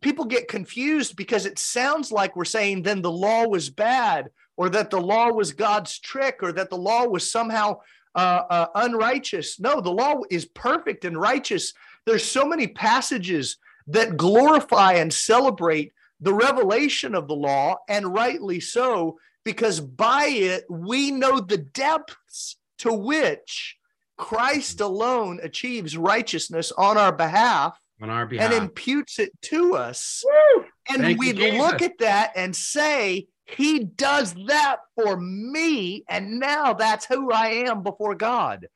people 0.00 0.24
get 0.24 0.48
confused 0.48 1.16
because 1.16 1.46
it 1.46 1.58
sounds 1.58 2.12
like 2.12 2.36
we're 2.36 2.44
saying 2.44 2.82
then 2.82 3.02
the 3.02 3.10
law 3.10 3.46
was 3.46 3.70
bad 3.70 4.30
or 4.56 4.68
that 4.70 4.90
the 4.90 5.00
law 5.00 5.30
was 5.30 5.52
God's 5.52 5.98
trick 5.98 6.38
or 6.42 6.52
that 6.52 6.70
the 6.70 6.76
law 6.76 7.06
was 7.06 7.30
somehow 7.30 7.78
uh, 8.14 8.42
uh, 8.48 8.66
unrighteous. 8.74 9.60
No, 9.60 9.80
the 9.80 9.90
law 9.90 10.20
is 10.30 10.46
perfect 10.46 11.04
and 11.04 11.20
righteous. 11.20 11.72
There's 12.06 12.24
so 12.24 12.46
many 12.46 12.66
passages 12.66 13.58
that 13.88 14.16
glorify 14.16 14.94
and 14.94 15.12
celebrate 15.12 15.92
the 16.20 16.34
revelation 16.34 17.14
of 17.14 17.28
the 17.28 17.34
law, 17.34 17.76
and 17.88 18.14
rightly 18.14 18.60
so, 18.60 19.18
because 19.44 19.80
by 19.80 20.26
it 20.26 20.64
we 20.68 21.10
know 21.10 21.40
the 21.40 21.58
depths 21.58 22.56
to 22.78 22.92
which 22.92 23.76
Christ 24.16 24.80
alone 24.80 25.40
achieves 25.42 25.96
righteousness 25.96 26.72
on 26.72 26.96
our 26.96 27.12
behalf, 27.12 27.78
on 28.00 28.10
our 28.10 28.26
behalf. 28.26 28.52
and 28.52 28.62
imputes 28.62 29.18
it 29.18 29.30
to 29.42 29.74
us. 29.74 30.24
Woo! 30.26 30.64
And 30.88 31.18
we 31.18 31.32
look 31.32 31.82
at 31.82 31.98
that 31.98 32.32
and 32.34 32.54
say, 32.56 33.26
He 33.44 33.84
does 33.84 34.34
that 34.46 34.78
for 34.94 35.16
me, 35.18 36.04
and 36.08 36.40
now 36.40 36.72
that's 36.72 37.04
who 37.06 37.30
I 37.30 37.48
am 37.68 37.82
before 37.82 38.14
God. 38.14 38.68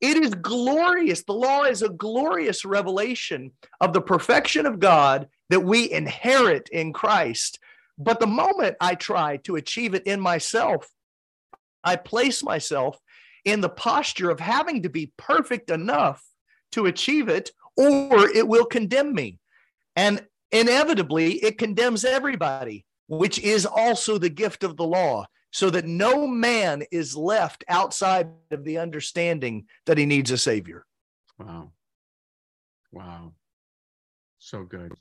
It 0.00 0.16
is 0.16 0.34
glorious. 0.34 1.24
The 1.24 1.32
law 1.32 1.64
is 1.64 1.82
a 1.82 1.88
glorious 1.88 2.64
revelation 2.64 3.52
of 3.80 3.92
the 3.92 4.00
perfection 4.00 4.64
of 4.66 4.78
God 4.78 5.28
that 5.50 5.64
we 5.64 5.90
inherit 5.90 6.68
in 6.70 6.92
Christ. 6.92 7.58
But 7.98 8.20
the 8.20 8.26
moment 8.26 8.76
I 8.80 8.94
try 8.94 9.38
to 9.38 9.56
achieve 9.56 9.94
it 9.94 10.06
in 10.06 10.20
myself, 10.20 10.88
I 11.82 11.96
place 11.96 12.44
myself 12.44 12.98
in 13.44 13.60
the 13.60 13.68
posture 13.68 14.30
of 14.30 14.40
having 14.40 14.82
to 14.82 14.88
be 14.88 15.12
perfect 15.16 15.70
enough 15.70 16.22
to 16.72 16.86
achieve 16.86 17.28
it, 17.28 17.50
or 17.76 18.28
it 18.28 18.46
will 18.46 18.66
condemn 18.66 19.14
me. 19.14 19.38
And 19.96 20.24
inevitably, 20.52 21.34
it 21.34 21.58
condemns 21.58 22.04
everybody, 22.04 22.84
which 23.08 23.38
is 23.38 23.66
also 23.66 24.18
the 24.18 24.28
gift 24.28 24.62
of 24.62 24.76
the 24.76 24.86
law 24.86 25.26
so 25.50 25.70
that 25.70 25.86
no 25.86 26.26
man 26.26 26.82
is 26.90 27.16
left 27.16 27.64
outside 27.68 28.28
of 28.50 28.64
the 28.64 28.78
understanding 28.78 29.66
that 29.86 29.98
he 29.98 30.06
needs 30.06 30.30
a 30.30 30.38
savior. 30.38 30.84
Wow. 31.38 31.72
Wow. 32.92 33.32
So 34.38 34.64
good. 34.64 34.92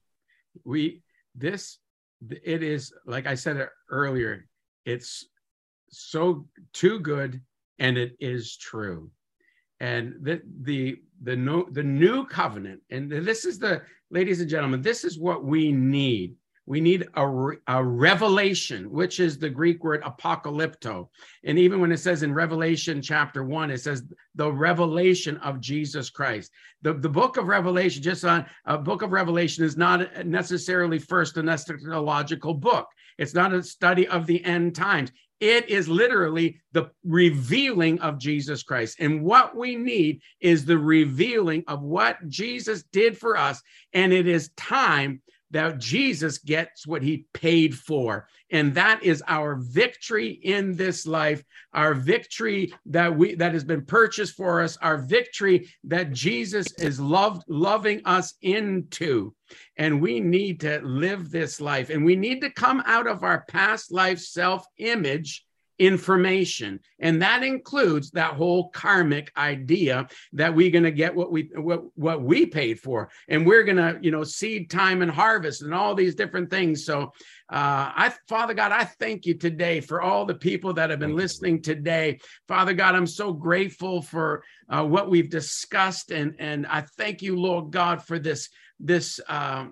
We, 0.64 1.02
this, 1.36 1.80
it 2.30 2.64
is, 2.64 2.94
like 3.06 3.28
I 3.28 3.36
said 3.36 3.68
earlier, 3.90 4.48
it's 4.86 5.26
so 5.90 6.48
too 6.74 7.00
good 7.00 7.42
and 7.80 7.98
it 7.98 8.16
is 8.20 8.58
true. 8.58 9.12
And 9.80 10.16
the, 10.22 10.42
the, 10.62 10.98
the, 11.22 11.36
no, 11.36 11.68
the 11.72 11.84
new 11.84 12.26
covenant, 12.26 12.82
and 12.90 13.12
this 13.12 13.46
is 13.46 13.60
the, 13.60 13.84
ladies 14.10 14.42
and 14.42 14.50
gentlemen, 14.50 14.82
this 14.82 15.04
is 15.04 15.20
what 15.20 15.44
we 15.44 15.72
need 15.72 16.36
we 16.68 16.82
need 16.82 17.08
a, 17.16 17.50
a, 17.68 17.84
revelation, 17.84 18.92
which 18.92 19.22
is 19.22 19.40
the 19.40 19.50
Greek 19.50 19.86
word 19.86 20.04
apocalypto. 20.04 21.08
And 21.46 21.58
even 21.58 21.80
when 21.80 21.94
it 21.94 22.00
says 22.00 22.24
in 22.24 22.34
Revelation 22.34 23.02
chapter 23.02 23.46
one, 23.46 23.72
it 23.72 23.80
says 23.80 24.04
the 24.36 24.52
revelation 24.52 25.38
of 25.38 25.62
Jesus 25.62 26.10
Christ. 26.10 26.52
The, 26.82 26.94
the 26.94 27.10
book 27.10 27.38
of 27.38 27.48
Revelation, 27.48 28.04
just 28.04 28.26
on 28.26 28.46
a 28.66 28.78
book 28.78 29.02
of 29.02 29.14
Revelation, 29.14 29.64
is 29.64 29.78
not 29.78 30.28
necessarily 30.28 31.00
first 31.00 31.38
an 31.38 31.46
eschatological 31.46 32.60
book. 32.60 32.88
It's 33.18 33.34
not 33.34 33.54
a 33.54 33.64
study 33.64 34.06
of 34.10 34.28
the 34.28 34.44
end 34.44 34.76
times. 34.76 35.12
It 35.40 35.70
is 35.70 35.88
literally 35.88 36.60
the 36.74 36.92
revealing 37.06 38.02
of 38.02 38.20
Jesus 38.20 38.62
Christ. 38.62 38.98
And 39.00 39.24
what 39.24 39.56
we 39.56 39.76
need 39.76 40.22
is 40.42 40.66
the 40.66 40.78
revealing 40.78 41.64
of 41.68 41.82
what 41.82 42.28
Jesus 42.28 42.84
did 42.92 43.18
for 43.18 43.38
us. 43.38 43.62
And 43.94 44.12
it 44.12 44.28
is 44.28 44.50
time 44.58 45.22
that 45.52 45.78
Jesus 45.78 46.38
gets 46.38 46.86
what 46.86 47.02
he 47.02 47.26
paid 47.34 47.76
for. 47.78 48.28
And 48.52 48.74
that 48.76 49.04
is 49.04 49.24
our 49.28 49.56
victory 49.56 50.30
in 50.30 50.76
this 50.76 51.06
life, 51.06 51.44
our 51.74 51.94
victory 51.94 52.74
that 52.88 53.16
we 53.16 53.36
that 53.36 53.54
has 53.54 53.64
been 53.64 53.86
purchased 53.86 54.36
for 54.36 54.62
us, 54.62 54.78
our 54.78 54.98
victory 54.98 55.70
that 55.86 56.12
Jesus 56.12 56.68
is 56.78 57.00
loved 57.00 57.44
loving 57.48 58.02
us 58.06 58.34
into. 58.42 59.34
And 59.78 60.02
we 60.02 60.20
need 60.20 60.60
to 60.62 60.82
live 60.82 61.30
this 61.30 61.62
life 61.62 61.90
and 61.90 62.04
we 62.04 62.16
need 62.16 62.42
to 62.42 62.50
come 62.50 62.84
out 62.86 63.08
of 63.08 63.24
our 63.24 63.46
past 63.48 63.92
life 63.92 64.20
self-image 64.20 65.47
information. 65.80 66.80
And 67.00 67.22
that 67.22 67.44
includes 67.44 68.12
that 68.12 68.34
whole 68.34 68.70
karmic 68.70 69.32
idea 69.38 70.08
that 70.34 70.54
we're 70.54 70.72
going 70.72 70.84
to 70.84 70.92
get 70.92 71.16
what 71.16 71.32
we 71.32 71.50
what, 71.56 71.86
what 71.96 72.22
we 72.22 72.46
paid 72.46 72.80
for. 72.80 73.10
And 73.28 73.46
we're 73.46 73.64
going 73.64 73.78
to 73.78 74.00
you 74.02 74.12
know 74.12 74.24
seed 74.24 74.70
time 74.70 75.02
and 75.02 75.12
harvest 75.12 75.62
and 75.62 75.74
all 75.74 75.96
these 75.96 76.16
different 76.16 76.50
things. 76.50 76.86
So 76.86 77.14
uh, 77.50 77.92
I, 77.96 78.14
Father 78.28 78.54
God, 78.54 78.72
I 78.72 78.84
thank 78.84 79.26
you 79.26 79.34
today 79.36 79.80
for 79.80 80.02
all 80.02 80.26
the 80.26 80.36
people 80.36 80.74
that 80.74 80.90
have 80.90 81.00
been 81.00 81.16
listening 81.16 81.62
today. 81.62 82.20
Father 82.48 82.74
God, 82.74 82.96
I'm 82.96 83.08
so 83.08 83.32
grateful 83.32 84.02
for 84.02 84.44
uh, 84.70 84.84
what 84.84 85.10
we've 85.10 85.30
discussed, 85.30 86.12
and 86.12 86.36
and 86.40 86.68
I 86.68 86.82
thank 86.98 87.22
you, 87.22 87.40
Lord 87.40 87.72
God, 87.72 88.04
for 88.04 88.20
this 88.20 88.50
this 88.80 89.20
uh, 89.28 89.68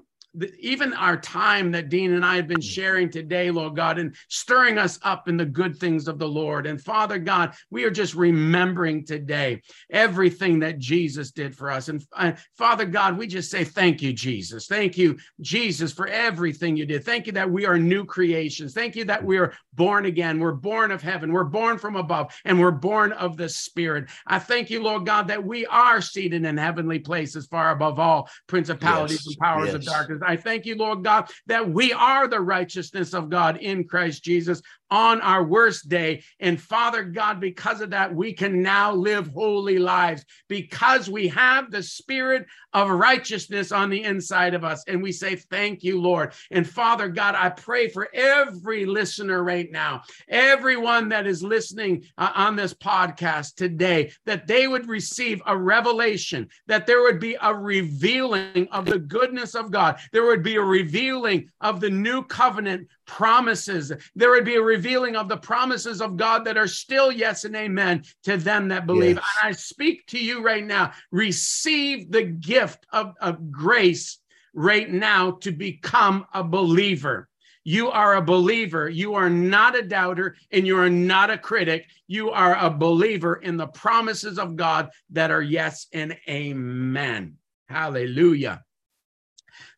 even 0.60 0.93
our 0.93 1.17
time 1.17 1.71
that 1.71 1.89
Dean 1.89 2.13
and 2.13 2.26
I 2.26 2.36
have 2.36 2.48
been 2.48 2.62
sharing 2.62 3.10
today, 3.10 3.52
Lord 3.52 3.76
God, 3.76 4.00
and 4.00 4.15
stirring 4.30 4.78
us 4.78 5.00
up 5.04 5.28
in 5.28 5.38
the 5.38 5.45
good 5.45 5.78
things 5.78 6.08
of 6.08 6.19
the 6.19 6.28
Lord. 6.28 6.67
And 6.67 6.82
Father 6.82 7.17
God, 7.17 7.54
we 7.69 7.84
are 7.84 7.91
just 7.91 8.15
remembering 8.15 9.06
today 9.06 9.62
everything 9.89 10.60
that 10.60 10.80
Jesus 10.80 11.32
did 11.32 11.56
for 11.56 11.71
us. 11.71 11.89
And 11.89 12.04
uh, 12.15 12.34
Father 12.58 12.86
God, 12.86 13.17
we 13.17 13.28
just 13.28 13.52
say 13.52 13.63
thank 13.63 14.02
you, 14.02 14.13
Jesus. 14.13 14.67
Thank 14.67 14.98
you, 14.98 15.17
Jesus, 15.41 15.91
for 15.91 16.08
everything 16.08 16.76
you 16.76 16.86
did. 16.86 17.04
Thank 17.04 17.28
you 17.28 17.34
that 17.34 17.50
we 17.50 17.65
are 17.65 17.78
new 17.78 18.06
creations. 18.06 18.74
Thank 18.74 18.95
you 18.95 19.06
that 19.06 19.24
we 19.24 19.38
are 19.38 19.54
born 19.74 20.06
again. 20.06 20.39
We're 20.39 20.54
born 20.54 20.91
of 20.91 21.02
heaven. 21.02 21.32
We're 21.32 21.43
born 21.43 21.78
from 21.78 21.95
above, 21.95 22.34
and 22.45 22.60
we're 22.60 22.71
born 22.71 23.12
of 23.13 23.38
the 23.38 23.50
Spirit. 23.50 24.10
I 24.28 24.39
thank 24.39 24.69
you, 24.69 24.82
Lord 24.82 25.06
God, 25.06 25.28
that 25.28 25.43
we 25.43 25.65
are 25.65 26.02
seated 26.02 26.45
in 26.45 26.58
heavenly 26.58 27.00
places 27.00 27.45
far 27.48 27.71
above 27.71 28.00
all 28.00 28.30
principalities 28.48 29.24
yes, 29.26 29.28
and 29.28 29.38
powers 29.38 29.67
yes. 29.67 29.76
of 29.76 29.84
darkness. 29.84 30.21
I 30.25 30.35
thank 30.38 30.65
you, 30.65 30.75
Lord 30.75 31.03
God, 31.03 31.29
that 31.47 31.69
we 31.69 31.93
are 31.93 32.27
the 32.27 32.39
righteousness 32.39 33.13
of 33.13 33.29
God 33.29 33.57
in 33.57 33.85
Christ 33.85 34.23
Jesus 34.23 34.61
on 34.91 35.19
our 35.21 35.43
worst 35.43 35.89
day. 35.89 36.23
And 36.39 36.61
Father 36.61 37.03
God, 37.03 37.39
because 37.39 37.82
of 37.82 37.89
that, 37.89 38.13
we 38.13 38.34
can 38.34 38.61
now 38.61 38.93
live 38.93 39.28
holy 39.28 39.80
lives 39.80 40.26
because 40.47 41.09
we 41.09 41.28
have 41.30 41.71
the 41.71 41.84
spirit 41.84 42.45
of 42.73 42.89
righteousness 42.89 43.71
on 43.71 43.89
the 43.89 44.03
inside 44.03 44.53
of 44.53 44.63
us. 44.63 44.84
And 44.88 45.01
we 45.01 45.11
say, 45.11 45.36
Thank 45.36 45.84
you, 45.84 45.99
Lord. 45.99 46.34
And 46.51 46.67
Father 46.67 47.07
God, 47.07 47.36
I 47.36 47.49
pray 47.49 47.88
for 47.88 48.09
every 48.13 48.86
listener 48.86 49.43
right 49.43 49.71
now, 49.71 50.03
everyone 50.28 51.09
that 51.09 51.26
is 51.26 51.41
listening 51.41 52.05
uh, 52.17 52.32
on 52.36 52.55
this 52.55 52.73
podcast 52.73 53.55
today, 53.55 54.11
that 54.26 54.47
they 54.47 54.67
would 54.67 54.88
receive 54.88 55.41
a 55.45 55.57
revelation, 55.57 56.47
that 56.67 56.86
there 56.86 57.01
would 57.01 57.19
be 57.19 57.38
a 57.41 57.53
revealing 57.53 58.67
of 58.71 58.86
the 58.86 58.99
goodness 58.99 59.55
of 59.55 59.71
God, 59.71 59.99
There 60.16 60.24
would 60.24 60.43
be 60.43 60.55
a 60.55 60.61
revealing 60.61 61.51
of 61.59 61.82
the 61.82 61.89
new 61.89 62.24
covenant 62.24 62.88
promises. 63.05 63.91
There 64.16 64.30
would 64.30 64.45
be 64.45 64.55
a 64.55 64.61
revealing 64.61 65.18
of 65.18 65.28
the 65.28 65.36
promises 65.36 65.99
of 65.99 66.16
God 66.16 66.45
that 66.45 66.55
are 66.55 66.70
still 66.70 67.11
yes 67.11 67.43
and 67.43 67.53
amen 67.53 68.05
to 68.24 68.38
them 68.38 68.70
that 68.70 68.86
believe. 68.86 69.18
Yes. 69.18 69.26
And 69.43 69.49
I 69.49 69.51
speak 69.51 70.05
to 70.07 70.18
you 70.18 70.41
right 70.41 70.66
now 70.66 70.93
receive 71.11 72.13
the 72.13 72.24
gift 72.24 72.86
of, 72.93 73.11
of 73.20 73.51
grace 73.51 74.20
right 74.53 74.89
now 74.89 75.32
to 75.32 75.51
become 75.51 76.26
a 76.34 76.45
believer. 76.45 77.28
You 77.66 77.91
are 77.91 78.16
a 78.16 78.22
believer. 78.22 78.88
You 78.88 79.16
are 79.16 79.30
not 79.30 79.78
a 79.78 79.82
doubter 79.82 80.38
and 80.49 80.66
you 80.66 80.80
are 80.80 80.89
not 80.89 81.30
a 81.30 81.38
critic. 81.38 81.89
You 82.07 82.32
are 82.32 82.55
a 82.55 82.70
believer 82.70 83.36
in 83.36 83.57
the 83.57 83.68
promises 83.68 84.39
of 84.39 84.55
God 84.55 84.91
that 85.09 85.30
are 85.30 85.41
yes 85.41 85.88
and 85.91 86.16
amen. 86.30 87.36
Hallelujah. 87.68 88.63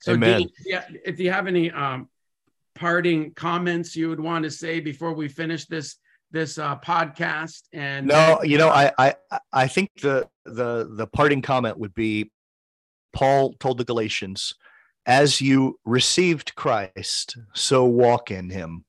So, 0.08 0.14
amen. 0.14 0.40
Dean, 0.40 0.50
yeah, 0.66 0.84
if 1.06 1.20
you 1.20 1.32
have 1.32 1.48
any 1.48 1.72
um, 1.72 2.10
parting 2.76 3.34
comments 3.34 3.96
you 3.96 4.10
would 4.10 4.20
want 4.20 4.44
to 4.44 4.52
say 4.52 4.80
before 4.80 5.14
we 5.14 5.28
finish 5.28 5.66
this 5.66 5.98
this 6.32 6.58
uh, 6.58 6.78
podcast 6.80 7.64
and 7.72 8.08
no 8.08 8.42
you 8.44 8.58
know 8.58 8.68
I, 8.68 8.92
I 9.00 9.16
i 9.54 9.68
think 9.68 9.92
the 10.02 10.28
the 10.46 10.90
the 10.92 11.08
parting 11.08 11.42
comment 11.42 11.80
would 11.80 11.96
be 11.96 12.30
paul 13.14 13.54
told 13.54 13.78
the 13.78 13.86
galatians 13.86 14.54
as 15.08 15.40
you 15.40 15.80
received 15.86 16.54
Christ, 16.54 17.38
so 17.54 17.86
walk 17.86 18.30
in 18.30 18.50
him. 18.50 18.84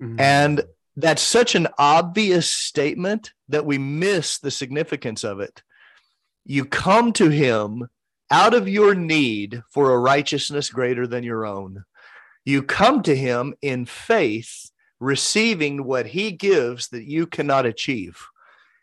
Mm-hmm. 0.00 0.20
And 0.20 0.62
that's 0.96 1.22
such 1.22 1.56
an 1.56 1.66
obvious 1.76 2.48
statement 2.48 3.32
that 3.48 3.66
we 3.66 3.76
miss 3.76 4.38
the 4.38 4.52
significance 4.52 5.24
of 5.24 5.40
it. 5.40 5.62
You 6.44 6.64
come 6.64 7.12
to 7.14 7.30
him 7.30 7.88
out 8.30 8.54
of 8.54 8.68
your 8.68 8.94
need 8.94 9.62
for 9.70 9.92
a 9.92 9.98
righteousness 9.98 10.70
greater 10.70 11.06
than 11.06 11.24
your 11.24 11.46
own. 11.46 11.84
You 12.44 12.62
come 12.62 13.02
to 13.02 13.14
him 13.14 13.54
in 13.62 13.86
faith, 13.86 14.70
receiving 15.00 15.84
what 15.84 16.06
he 16.06 16.32
gives 16.32 16.88
that 16.88 17.04
you 17.04 17.26
cannot 17.26 17.66
achieve. 17.66 18.22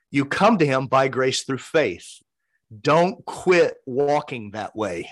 You 0.09 0.25
come 0.25 0.57
to 0.57 0.65
him 0.65 0.87
by 0.87 1.07
grace 1.07 1.43
through 1.43 1.59
faith. 1.59 2.21
Don't 2.81 3.23
quit 3.25 3.75
walking 3.85 4.51
that 4.51 4.75
way 4.75 5.09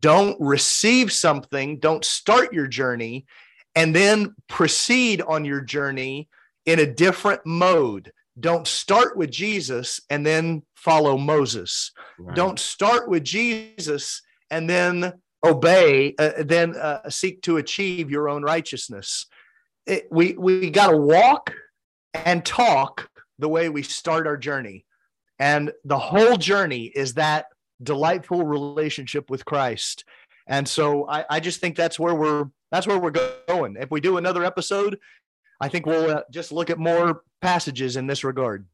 don't 0.00 0.36
receive 0.40 1.12
something, 1.12 1.78
don't 1.78 2.04
start 2.04 2.52
your 2.52 2.66
journey, 2.66 3.26
and 3.74 3.94
then 3.94 4.34
proceed 4.48 5.22
on 5.22 5.44
your 5.44 5.60
journey 5.60 6.28
in 6.66 6.80
a 6.80 6.92
different 6.92 7.44
mode. 7.46 8.12
Don't 8.40 8.66
start 8.66 9.16
with 9.16 9.30
Jesus 9.30 10.00
and 10.10 10.24
then 10.24 10.62
follow 10.74 11.16
Moses. 11.16 11.92
Right. 12.18 12.34
Don't 12.34 12.58
start 12.58 13.08
with 13.08 13.22
Jesus 13.22 14.22
and 14.50 14.68
then 14.68 15.12
obey, 15.44 16.14
uh, 16.18 16.42
then 16.44 16.76
uh, 16.76 17.08
seek 17.08 17.42
to 17.42 17.58
achieve 17.58 18.10
your 18.10 18.28
own 18.28 18.42
righteousness. 18.42 19.26
It, 19.86 20.08
we 20.10 20.34
we 20.34 20.70
got 20.70 20.90
to 20.90 20.96
walk 20.96 21.52
and 22.14 22.44
talk 22.44 23.10
the 23.38 23.48
way 23.48 23.68
we 23.68 23.82
start 23.82 24.26
our 24.26 24.36
journey. 24.36 24.84
And 25.38 25.72
the 25.84 25.98
whole 25.98 26.36
journey 26.36 26.84
is 26.84 27.14
that 27.14 27.46
delightful 27.82 28.44
relationship 28.44 29.30
with 29.30 29.44
Christ. 29.44 30.04
And 30.46 30.68
so 30.68 31.08
I, 31.08 31.24
I 31.30 31.40
just 31.40 31.60
think 31.60 31.76
that's 31.76 31.98
where 31.98 32.14
we're 32.14 32.46
that's 32.70 32.86
where 32.86 32.98
we're 32.98 33.38
going. 33.48 33.76
If 33.80 33.90
we 33.90 34.00
do 34.00 34.16
another 34.16 34.44
episode, 34.44 34.98
I 35.60 35.68
think 35.68 35.86
we'll 35.86 36.10
uh, 36.10 36.22
just 36.30 36.52
look 36.52 36.70
at 36.70 36.78
more 36.78 37.22
passages 37.40 37.96
in 37.96 38.06
this 38.06 38.24
regard. 38.24 38.66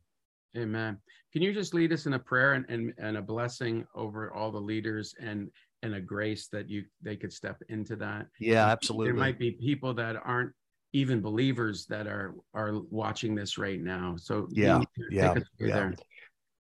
Amen. 0.57 0.99
Can 1.33 1.43
you 1.43 1.53
just 1.53 1.75
lead 1.75 1.93
us 1.93 2.07
in 2.07 2.15
a 2.15 2.19
prayer 2.19 2.55
and, 2.55 2.65
and, 2.69 2.95
and 2.99 3.17
a 3.17 3.23
blessing 3.23 3.87
over 3.95 4.33
all 4.33 4.51
the 4.51 4.61
leaders 4.61 5.15
and 5.21 5.51
and 5.83 5.95
a 5.95 6.01
grace 6.01 6.49
that 6.49 6.71
you 6.71 6.85
they 7.03 7.17
could 7.17 7.33
step 7.33 7.61
into 7.69 7.97
that? 7.97 8.27
Yeah, 8.41 8.67
absolutely. 8.67 9.09
There 9.09 9.15
might 9.15 9.39
be 9.39 9.51
people 9.51 9.93
that 9.95 10.17
aren't 10.25 10.53
even 10.93 11.21
believers 11.21 11.87
that 11.87 12.07
are 12.07 12.35
are 12.55 12.81
watching 12.91 13.35
this 13.35 13.59
right 13.59 13.81
now. 13.81 14.17
So 14.19 14.49
yeah, 14.51 14.81
yeah, 15.11 15.35
yeah. 15.59 15.69
There. 15.69 15.95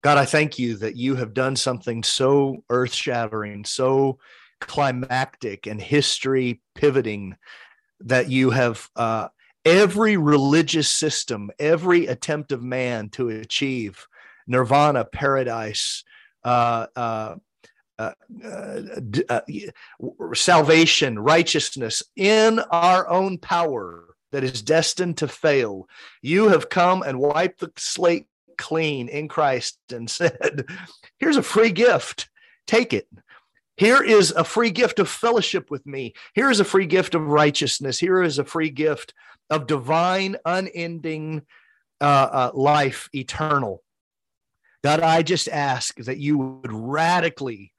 God, 0.03 0.19
I 0.19 0.25
thank 0.25 0.59
you 0.59 0.77
that 0.79 0.97
you 0.97 1.17
have 1.17 1.35
done 1.35 1.55
something 1.55 2.03
so 2.03 2.65
earth 2.71 2.95
shattering, 2.95 3.65
so 3.65 4.19
climactic 4.61 5.67
and 5.67 5.81
history 5.81 6.63
pivoting 6.75 7.37
that 8.01 8.31
you 8.31 8.51
have 8.51 8.89
uh, 8.97 9.29
every 9.65 10.17
religious 10.17 10.91
system, 10.91 11.51
every 11.59 12.07
attempt 12.07 12.53
of 12.53 12.63
man 12.63 13.09
to 13.11 13.29
achieve 13.29 14.07
nirvana, 14.47 15.05
paradise, 15.05 16.05
uh, 16.45 16.87
uh, 16.97 17.37
uh, 17.99 18.13
uh 19.29 19.41
salvation, 20.35 21.19
righteousness 21.19 22.03
in 22.17 22.59
our 22.59 23.09
own 23.09 23.39
power 23.39 24.17
that 24.33 24.43
is 24.43 24.63
destined 24.63 25.19
to 25.19 25.29
fail. 25.29 25.89
You 26.21 26.49
have 26.49 26.69
come 26.69 27.03
and 27.03 27.21
wiped 27.21 27.61
the 27.61 27.71
slate 27.77 28.27
clean 28.59 29.09
in 29.09 29.29
Christ 29.29 29.79
and 29.91 30.11
said, 30.11 30.65
Here's 31.19 31.37
a 31.37 31.43
free 31.43 31.71
gift. 31.71 32.29
Take 32.67 32.93
it. 32.93 33.09
Here 33.77 34.03
is 34.03 34.31
a 34.33 34.45
free 34.45 34.71
gift 34.71 34.99
of 34.99 35.09
fellowship 35.09 35.71
with 35.71 35.87
me. 35.87 36.15
Here 36.35 36.51
is 36.51 36.61
a 36.61 36.65
free 36.65 36.87
gift 36.87 37.15
of 37.15 37.27
righteousness. 37.27 37.99
Here 37.99 38.23
is 38.23 38.39
a 38.39 38.45
free 38.45 38.71
gift 38.71 39.15
of 39.53 39.67
divine, 39.67 40.37
unending 40.47 41.43
uh, 42.01 42.05
uh, 42.05 42.51
life, 42.55 43.11
eternal. 43.13 43.83
God, 44.83 45.01
I 45.01 45.23
just 45.23 45.47
ask 45.47 45.95
that 45.99 46.17
you 46.17 46.39
would 46.39 46.73
radically 46.73 47.73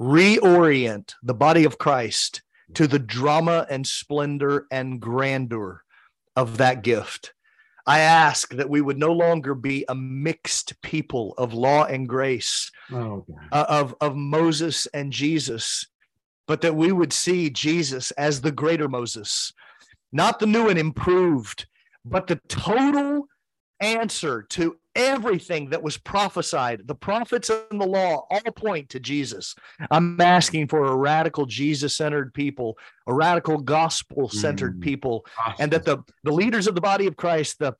reorient 0.00 1.12
the 1.22 1.34
body 1.34 1.64
of 1.64 1.76
Christ 1.76 2.42
to 2.72 2.86
the 2.86 2.98
drama 2.98 3.66
and 3.68 3.86
splendor 3.86 4.66
and 4.70 4.98
grandeur 4.98 5.82
of 6.34 6.56
that 6.56 6.82
gift. 6.82 7.34
I 7.86 8.00
ask 8.00 8.54
that 8.54 8.70
we 8.70 8.80
would 8.80 8.98
no 8.98 9.12
longer 9.12 9.54
be 9.54 9.84
a 9.88 9.94
mixed 9.94 10.80
people 10.80 11.34
of 11.36 11.52
law 11.52 11.84
and 11.84 12.08
grace, 12.08 12.70
oh, 12.92 13.26
uh, 13.52 13.66
of, 13.68 13.94
of 14.00 14.16
Moses 14.16 14.86
and 14.94 15.12
Jesus, 15.12 15.86
but 16.46 16.62
that 16.62 16.76
we 16.76 16.92
would 16.92 17.12
see 17.12 17.50
Jesus 17.50 18.10
as 18.12 18.40
the 18.40 18.52
greater 18.52 18.88
Moses, 18.88 19.52
not 20.12 20.38
the 20.38 20.46
new 20.46 20.68
and 20.68 20.78
improved, 20.78 21.66
but 22.04 22.26
the 22.26 22.40
total 22.48 23.26
answer 23.80 24.42
to 24.42 24.76
everything 24.94 25.70
that 25.70 25.82
was 25.82 25.96
prophesied. 25.96 26.86
The 26.86 26.94
prophets 26.94 27.50
and 27.50 27.80
the 27.80 27.86
law 27.86 28.26
all 28.28 28.52
point 28.56 28.88
to 28.90 29.00
Jesus. 29.00 29.54
I'm 29.90 30.20
asking 30.20 30.68
for 30.68 30.86
a 30.86 30.96
radical 30.96 31.46
Jesus 31.46 31.96
centered 31.96 32.34
people, 32.34 32.76
a 33.06 33.14
radical 33.14 33.58
gospel 33.58 34.28
centered 34.28 34.78
mm. 34.78 34.82
people, 34.82 35.24
and 35.58 35.70
that 35.72 35.84
the, 35.84 35.98
the 36.24 36.32
leaders 36.32 36.66
of 36.66 36.74
the 36.74 36.80
body 36.80 37.06
of 37.06 37.16
Christ, 37.16 37.60
the 37.60 37.74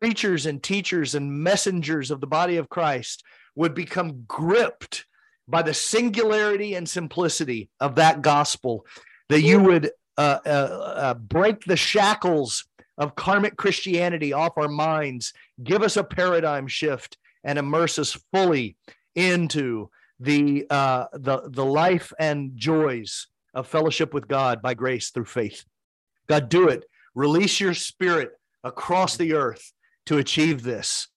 preachers 0.00 0.44
and 0.44 0.62
teachers 0.62 1.14
and 1.14 1.32
messengers 1.32 2.10
of 2.10 2.20
the 2.20 2.26
body 2.26 2.58
of 2.58 2.68
Christ 2.68 3.24
would 3.56 3.74
become 3.74 4.24
gripped 4.28 5.06
by 5.48 5.62
the 5.62 5.74
singularity 5.74 6.74
and 6.74 6.88
simplicity 6.88 7.70
of 7.80 7.94
that 7.94 8.22
gospel, 8.22 8.84
that 9.28 9.42
you 9.42 9.60
would 9.60 9.90
uh, 10.16 10.38
uh, 10.46 10.48
uh, 10.48 11.14
break 11.14 11.64
the 11.64 11.76
shackles 11.76 12.66
of 12.98 13.16
karmic 13.16 13.56
Christianity 13.56 14.32
off 14.32 14.56
our 14.56 14.68
minds, 14.68 15.32
give 15.62 15.82
us 15.82 15.96
a 15.96 16.04
paradigm 16.04 16.66
shift, 16.68 17.18
and 17.42 17.58
immerse 17.58 17.98
us 17.98 18.16
fully 18.32 18.76
into 19.14 19.90
the 20.20 20.66
uh, 20.70 21.06
the 21.12 21.42
the 21.48 21.64
life 21.64 22.12
and 22.18 22.52
joys 22.54 23.26
of 23.52 23.66
fellowship 23.66 24.14
with 24.14 24.28
God 24.28 24.62
by 24.62 24.74
grace 24.74 25.10
through 25.10 25.26
faith. 25.26 25.64
God, 26.28 26.48
do 26.48 26.68
it. 26.68 26.84
Release 27.14 27.60
your 27.60 27.74
spirit 27.74 28.32
across 28.62 29.16
the 29.16 29.34
earth 29.34 29.72
to 30.06 30.18
achieve 30.18 30.62
this 30.62 31.08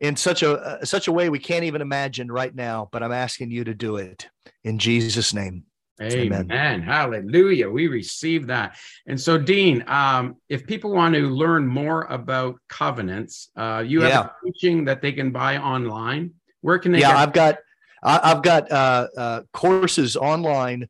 in 0.00 0.16
such 0.16 0.42
a 0.42 0.52
uh, 0.52 0.84
such 0.84 1.08
a 1.08 1.12
way 1.12 1.28
we 1.28 1.38
can't 1.38 1.64
even 1.64 1.82
imagine 1.82 2.30
right 2.30 2.54
now. 2.54 2.88
But 2.90 3.02
I'm 3.02 3.12
asking 3.12 3.50
you 3.50 3.64
to 3.64 3.74
do 3.74 3.96
it 3.96 4.28
in 4.64 4.78
Jesus' 4.78 5.32
name. 5.32 5.64
Amen. 6.00 6.46
Amen. 6.50 6.82
Hallelujah. 6.82 7.68
We 7.68 7.88
receive 7.88 8.46
that. 8.46 8.76
And 9.06 9.20
so, 9.20 9.36
Dean, 9.36 9.84
um, 9.86 10.36
if 10.48 10.66
people 10.66 10.92
want 10.92 11.14
to 11.14 11.20
learn 11.20 11.66
more 11.66 12.04
about 12.04 12.56
covenants, 12.68 13.50
uh, 13.56 13.84
you 13.86 14.00
have 14.02 14.10
yeah. 14.10 14.28
teaching 14.44 14.84
that 14.86 15.02
they 15.02 15.12
can 15.12 15.30
buy 15.30 15.58
online. 15.58 16.32
Where 16.62 16.78
can 16.78 16.92
they? 16.92 17.00
Yeah, 17.00 17.18
I've 17.18 17.32
got 17.32 17.58
I've 18.02 18.42
got 18.42 18.70
uh, 18.70 19.08
uh, 19.16 19.42
courses 19.52 20.16
online 20.16 20.88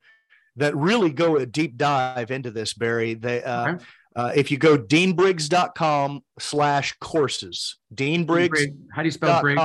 that 0.57 0.77
really 0.77 1.11
go 1.11 1.37
a 1.37 1.47
deep 1.47 1.77
dive 1.77 2.31
into 2.31 2.51
this, 2.51 2.75
Barry. 2.75 3.15
They 3.15 3.43
uh, 3.43 3.75
okay. 3.75 3.85
Uh, 4.17 4.33
if 4.35 4.51
you 4.51 4.59
go 4.59 4.77
deanbriggs.com 4.77 6.25
slash 6.39 6.97
courses, 7.01 7.79
deanbriggs. 7.95 8.75
How 8.93 9.03
do 9.03 9.07
you 9.07 9.13
spell 9.13 9.41
Briggs? 9.41 9.61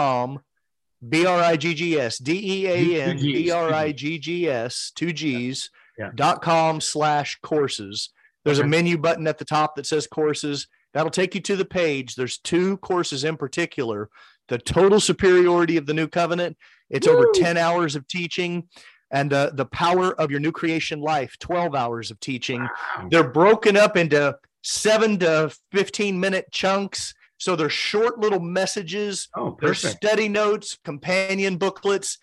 B 1.09 1.25
R 1.25 1.39
I 1.39 1.57
G 1.57 1.73
G 1.73 1.99
S 1.99 2.17
D 2.17 2.63
E 2.63 2.67
A 2.67 3.03
N 3.03 3.17
B 3.17 3.51
R 3.51 3.73
I 3.73 3.91
G 3.91 4.17
G 4.19 4.49
S 4.49 4.91
two 4.95 5.11
G's 5.13 5.69
yeah. 5.97 6.11
dot 6.15 6.41
com 6.41 6.81
slash 6.81 7.37
courses. 7.41 8.09
There's 8.43 8.59
okay. 8.59 8.67
a 8.67 8.69
menu 8.69 8.97
button 8.97 9.27
at 9.27 9.37
the 9.37 9.45
top 9.45 9.75
that 9.75 9.85
says 9.85 10.07
courses. 10.07 10.67
That'll 10.93 11.11
take 11.11 11.35
you 11.35 11.41
to 11.41 11.55
the 11.55 11.65
page. 11.65 12.15
There's 12.15 12.37
two 12.37 12.77
courses 12.77 13.23
in 13.23 13.37
particular. 13.37 14.09
The 14.47 14.57
total 14.57 14.99
superiority 14.99 15.77
of 15.77 15.85
the 15.85 15.93
new 15.93 16.07
covenant. 16.07 16.57
It's 16.89 17.07
Woo! 17.07 17.13
over 17.15 17.27
10 17.33 17.57
hours 17.57 17.95
of 17.95 18.07
teaching. 18.07 18.69
and 19.11 19.33
uh, 19.33 19.51
the 19.53 19.65
power 19.65 20.19
of 20.19 20.31
your 20.31 20.39
new 20.39 20.51
creation 20.51 20.99
life 20.99 21.37
12 21.39 21.75
hours 21.75 22.09
of 22.09 22.19
teaching 22.19 22.61
wow. 22.61 23.07
they're 23.11 23.29
broken 23.29 23.77
up 23.77 23.95
into 23.95 24.35
seven 24.63 25.19
to 25.19 25.55
15 25.71 26.19
minute 26.19 26.47
chunks 26.51 27.13
so 27.37 27.55
they're 27.55 27.69
short 27.69 28.19
little 28.19 28.39
messages 28.39 29.27
oh, 29.35 29.57
they're 29.61 29.73
study 29.73 30.29
notes 30.29 30.77
companion 30.83 31.57
booklets. 31.57 32.17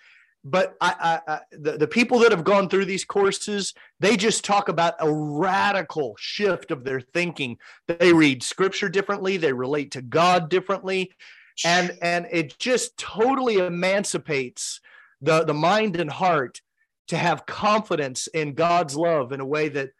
But 0.45 0.75
I, 0.81 1.21
I, 1.29 1.33
I, 1.35 1.41
the, 1.53 1.79
the 1.79 1.87
people 1.87 2.19
that 2.21 2.33
have 2.33 2.43
gone 2.43 2.69
through 2.69 2.87
these 2.87 3.05
courses 3.05 3.75
they 4.01 4.17
just 4.17 4.45
talk 4.45 4.69
about 4.69 4.95
a 4.99 5.13
radical 5.13 6.17
shift 6.19 6.71
of 6.73 6.83
their 6.83 7.01
thinking. 7.01 7.59
They 7.87 8.13
read 8.13 8.43
scripture 8.43 8.89
differently 8.89 9.37
they 9.37 9.53
relate 9.53 9.93
to 9.93 10.03
god 10.03 10.49
differently 10.49 11.13
and 11.65 11.97
and 12.03 12.27
it 12.31 12.59
just 12.59 12.97
totally 12.97 13.59
emancipates 13.59 14.81
the 15.21 15.45
the 15.45 15.55
mind 15.55 15.97
and 15.97 16.11
heart 16.11 16.61
to 17.09 17.17
have 17.17 17.47
confidence 17.47 18.27
in 18.29 18.55
God's 18.55 18.97
love 18.97 19.33
in 19.33 19.41
a 19.41 19.47
way 19.47 19.69
that 19.69 19.91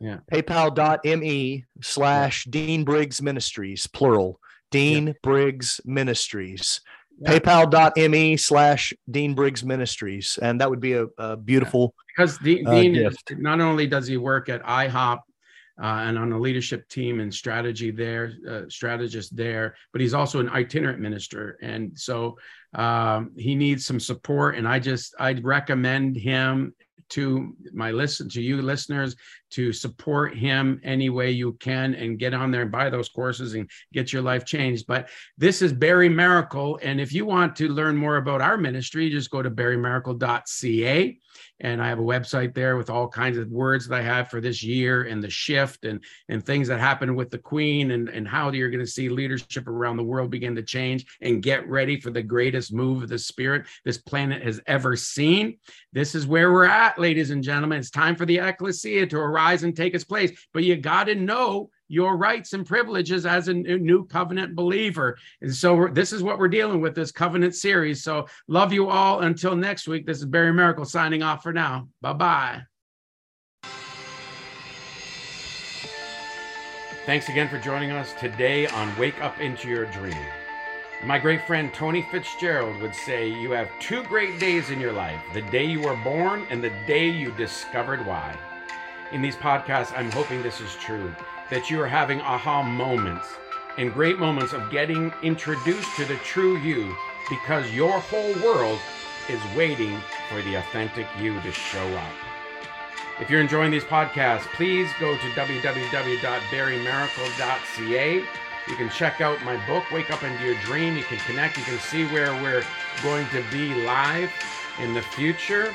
Yeah. 0.00 0.18
PayPal.me 0.32 1.64
slash 1.80 2.44
Dean 2.46 2.84
Briggs 2.84 3.22
Ministries, 3.22 3.86
plural. 3.86 4.40
Dean 4.70 5.08
yeah. 5.08 5.12
Briggs 5.22 5.80
Ministries. 5.84 6.80
Yeah. 7.20 7.38
PayPal.me 7.38 8.36
slash 8.36 8.92
Dean 9.10 9.34
Briggs 9.34 9.62
Ministries. 9.62 10.38
And 10.42 10.60
that 10.60 10.68
would 10.68 10.80
be 10.80 10.94
a, 10.94 11.06
a 11.18 11.36
beautiful. 11.36 11.94
Because 12.16 12.36
Dean, 12.38 12.66
uh, 12.66 12.72
Dean 12.72 13.10
not 13.38 13.60
only 13.60 13.86
does 13.86 14.06
he 14.08 14.16
work 14.16 14.48
at 14.48 14.62
IHOP 14.64 15.20
uh, 15.80 16.04
and 16.06 16.18
on 16.18 16.30
the 16.30 16.38
leadership 16.38 16.88
team 16.88 17.20
and 17.20 17.32
strategy 17.32 17.90
there, 17.90 18.32
uh, 18.48 18.62
strategist 18.68 19.36
there. 19.36 19.74
But 19.92 20.00
he's 20.00 20.14
also 20.14 20.40
an 20.40 20.48
itinerant 20.48 21.00
minister, 21.00 21.58
and 21.62 21.98
so 21.98 22.38
um, 22.74 23.32
he 23.36 23.54
needs 23.54 23.86
some 23.86 24.00
support. 24.00 24.56
And 24.56 24.66
I 24.66 24.78
just 24.78 25.14
I'd 25.18 25.44
recommend 25.44 26.16
him 26.16 26.74
to 27.10 27.54
my 27.72 27.90
listen 27.90 28.28
to 28.30 28.42
you 28.42 28.62
listeners 28.62 29.14
to 29.52 29.72
support 29.72 30.34
him 30.36 30.80
any 30.82 31.10
way 31.10 31.30
you 31.30 31.52
can 31.54 31.94
and 31.94 32.18
get 32.18 32.34
on 32.34 32.50
there 32.50 32.62
and 32.62 32.72
buy 32.72 32.90
those 32.90 33.08
courses 33.08 33.54
and 33.54 33.70
get 33.92 34.12
your 34.12 34.22
life 34.22 34.44
changed. 34.44 34.86
But 34.86 35.08
this 35.38 35.62
is 35.62 35.72
Barry 35.72 36.08
Maracle. 36.08 36.78
And 36.82 37.00
if 37.00 37.12
you 37.12 37.26
want 37.26 37.56
to 37.56 37.68
learn 37.68 37.96
more 37.96 38.16
about 38.16 38.40
our 38.40 38.56
ministry, 38.56 39.10
just 39.10 39.30
go 39.30 39.42
to 39.42 39.50
barrymaracle.ca. 39.50 41.18
And 41.60 41.80
I 41.80 41.88
have 41.88 41.98
a 41.98 42.02
website 42.02 42.54
there 42.54 42.76
with 42.76 42.90
all 42.90 43.08
kinds 43.08 43.38
of 43.38 43.48
words 43.48 43.86
that 43.86 43.98
I 43.98 44.02
have 44.02 44.28
for 44.28 44.40
this 44.40 44.62
year 44.62 45.04
and 45.04 45.22
the 45.22 45.30
shift 45.30 45.84
and, 45.84 46.02
and 46.28 46.44
things 46.44 46.68
that 46.68 46.80
happen 46.80 47.14
with 47.14 47.30
the 47.30 47.38
Queen 47.38 47.92
and, 47.92 48.08
and 48.08 48.26
how 48.26 48.50
you're 48.50 48.70
going 48.70 48.84
to 48.84 48.90
see 48.90 49.08
leadership 49.08 49.68
around 49.68 49.96
the 49.96 50.02
world 50.02 50.30
begin 50.30 50.56
to 50.56 50.62
change 50.62 51.06
and 51.20 51.42
get 51.42 51.68
ready 51.68 52.00
for 52.00 52.10
the 52.10 52.22
greatest 52.22 52.72
move 52.72 53.02
of 53.02 53.08
the 53.08 53.18
Spirit 53.18 53.66
this 53.84 53.98
planet 53.98 54.42
has 54.42 54.60
ever 54.66 54.96
seen. 54.96 55.58
This 55.92 56.14
is 56.14 56.26
where 56.26 56.52
we're 56.52 56.64
at, 56.64 56.98
ladies 56.98 57.30
and 57.30 57.44
gentlemen. 57.44 57.78
It's 57.78 57.90
time 57.90 58.16
for 58.16 58.26
the 58.26 58.38
ecclesia 58.38 59.06
to 59.06 59.18
arise 59.42 59.62
and 59.62 59.76
take 59.76 59.94
its 59.94 60.04
place. 60.04 60.32
But 60.52 60.64
you 60.64 60.76
got 60.76 61.04
to 61.04 61.14
know 61.14 61.70
your 61.88 62.16
rights 62.16 62.54
and 62.54 62.66
privileges 62.66 63.26
as 63.26 63.48
a 63.48 63.54
new 63.54 64.06
covenant 64.06 64.54
believer. 64.54 65.18
And 65.42 65.54
so 65.54 65.88
this 65.92 66.12
is 66.12 66.22
what 66.22 66.38
we're 66.38 66.48
dealing 66.48 66.80
with 66.80 66.94
this 66.94 67.12
covenant 67.12 67.54
series. 67.54 68.02
So 68.02 68.26
love 68.48 68.72
you 68.72 68.88
all. 68.88 69.20
Until 69.20 69.54
next 69.54 69.86
week, 69.88 70.06
this 70.06 70.18
is 70.18 70.24
Barry 70.24 70.52
Maracle 70.52 70.86
signing 70.86 71.22
off 71.22 71.42
for 71.42 71.52
now. 71.52 71.88
Bye 72.00 72.12
bye. 72.14 72.62
Thanks 77.04 77.28
again 77.28 77.48
for 77.48 77.58
joining 77.58 77.90
us 77.90 78.14
today 78.18 78.68
on 78.68 78.96
Wake 78.96 79.20
Up 79.20 79.38
Into 79.40 79.68
Your 79.68 79.86
Dream. 79.86 80.14
My 81.04 81.18
great 81.18 81.44
friend 81.48 81.74
Tony 81.74 82.06
Fitzgerald 82.12 82.80
would 82.80 82.94
say, 82.94 83.28
You 83.28 83.50
have 83.50 83.68
two 83.80 84.04
great 84.04 84.38
days 84.38 84.70
in 84.70 84.78
your 84.78 84.92
life 84.92 85.20
the 85.34 85.42
day 85.42 85.64
you 85.64 85.80
were 85.80 85.96
born 85.96 86.46
and 86.48 86.62
the 86.62 86.72
day 86.86 87.08
you 87.08 87.32
discovered 87.32 88.06
why. 88.06 88.38
In 89.12 89.20
these 89.20 89.36
podcasts, 89.36 89.92
I'm 89.94 90.10
hoping 90.10 90.42
this 90.42 90.62
is 90.62 90.74
true 90.76 91.14
that 91.50 91.68
you 91.68 91.78
are 91.82 91.86
having 91.86 92.22
aha 92.22 92.62
moments 92.62 93.28
and 93.76 93.92
great 93.92 94.18
moments 94.18 94.54
of 94.54 94.70
getting 94.70 95.12
introduced 95.22 95.94
to 95.96 96.06
the 96.06 96.16
true 96.16 96.56
you 96.56 96.96
because 97.28 97.70
your 97.72 98.00
whole 98.00 98.32
world 98.42 98.78
is 99.28 99.38
waiting 99.54 100.00
for 100.30 100.40
the 100.42 100.54
authentic 100.54 101.06
you 101.20 101.38
to 101.42 101.52
show 101.52 101.86
up. 101.94 102.10
If 103.20 103.28
you're 103.28 103.42
enjoying 103.42 103.70
these 103.70 103.84
podcasts, 103.84 104.50
please 104.54 104.90
go 104.98 105.14
to 105.14 105.26
www.barrymaracle.ca. 105.32 108.24
You 108.68 108.76
can 108.76 108.88
check 108.88 109.20
out 109.20 109.44
my 109.44 109.58
book, 109.66 109.84
Wake 109.92 110.10
Up 110.10 110.22
Into 110.22 110.42
Your 110.42 110.54
Dream. 110.62 110.96
You 110.96 111.04
can 111.04 111.18
connect. 111.18 111.58
You 111.58 111.64
can 111.64 111.78
see 111.78 112.06
where 112.06 112.32
we're 112.42 112.64
going 113.02 113.28
to 113.28 113.44
be 113.52 113.74
live 113.84 114.32
in 114.80 114.94
the 114.94 115.02
future. 115.02 115.70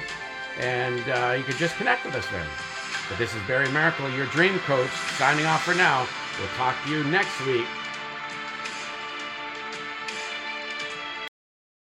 And 0.60 1.08
uh, 1.08 1.36
you 1.38 1.44
can 1.44 1.56
just 1.58 1.76
connect 1.76 2.04
with 2.04 2.16
us 2.16 2.26
there. 2.32 2.48
But 3.10 3.18
this 3.18 3.34
is 3.34 3.42
Barry 3.44 3.68
Maracle, 3.68 4.16
your 4.16 4.26
dream 4.28 4.60
coach, 4.60 4.92
signing 5.18 5.46
off 5.46 5.64
for 5.64 5.74
now. 5.74 6.08
We'll 6.40 6.50
talk 6.50 6.76
to 6.86 6.92
you 6.92 7.04
next 7.06 7.40
week 7.46 7.68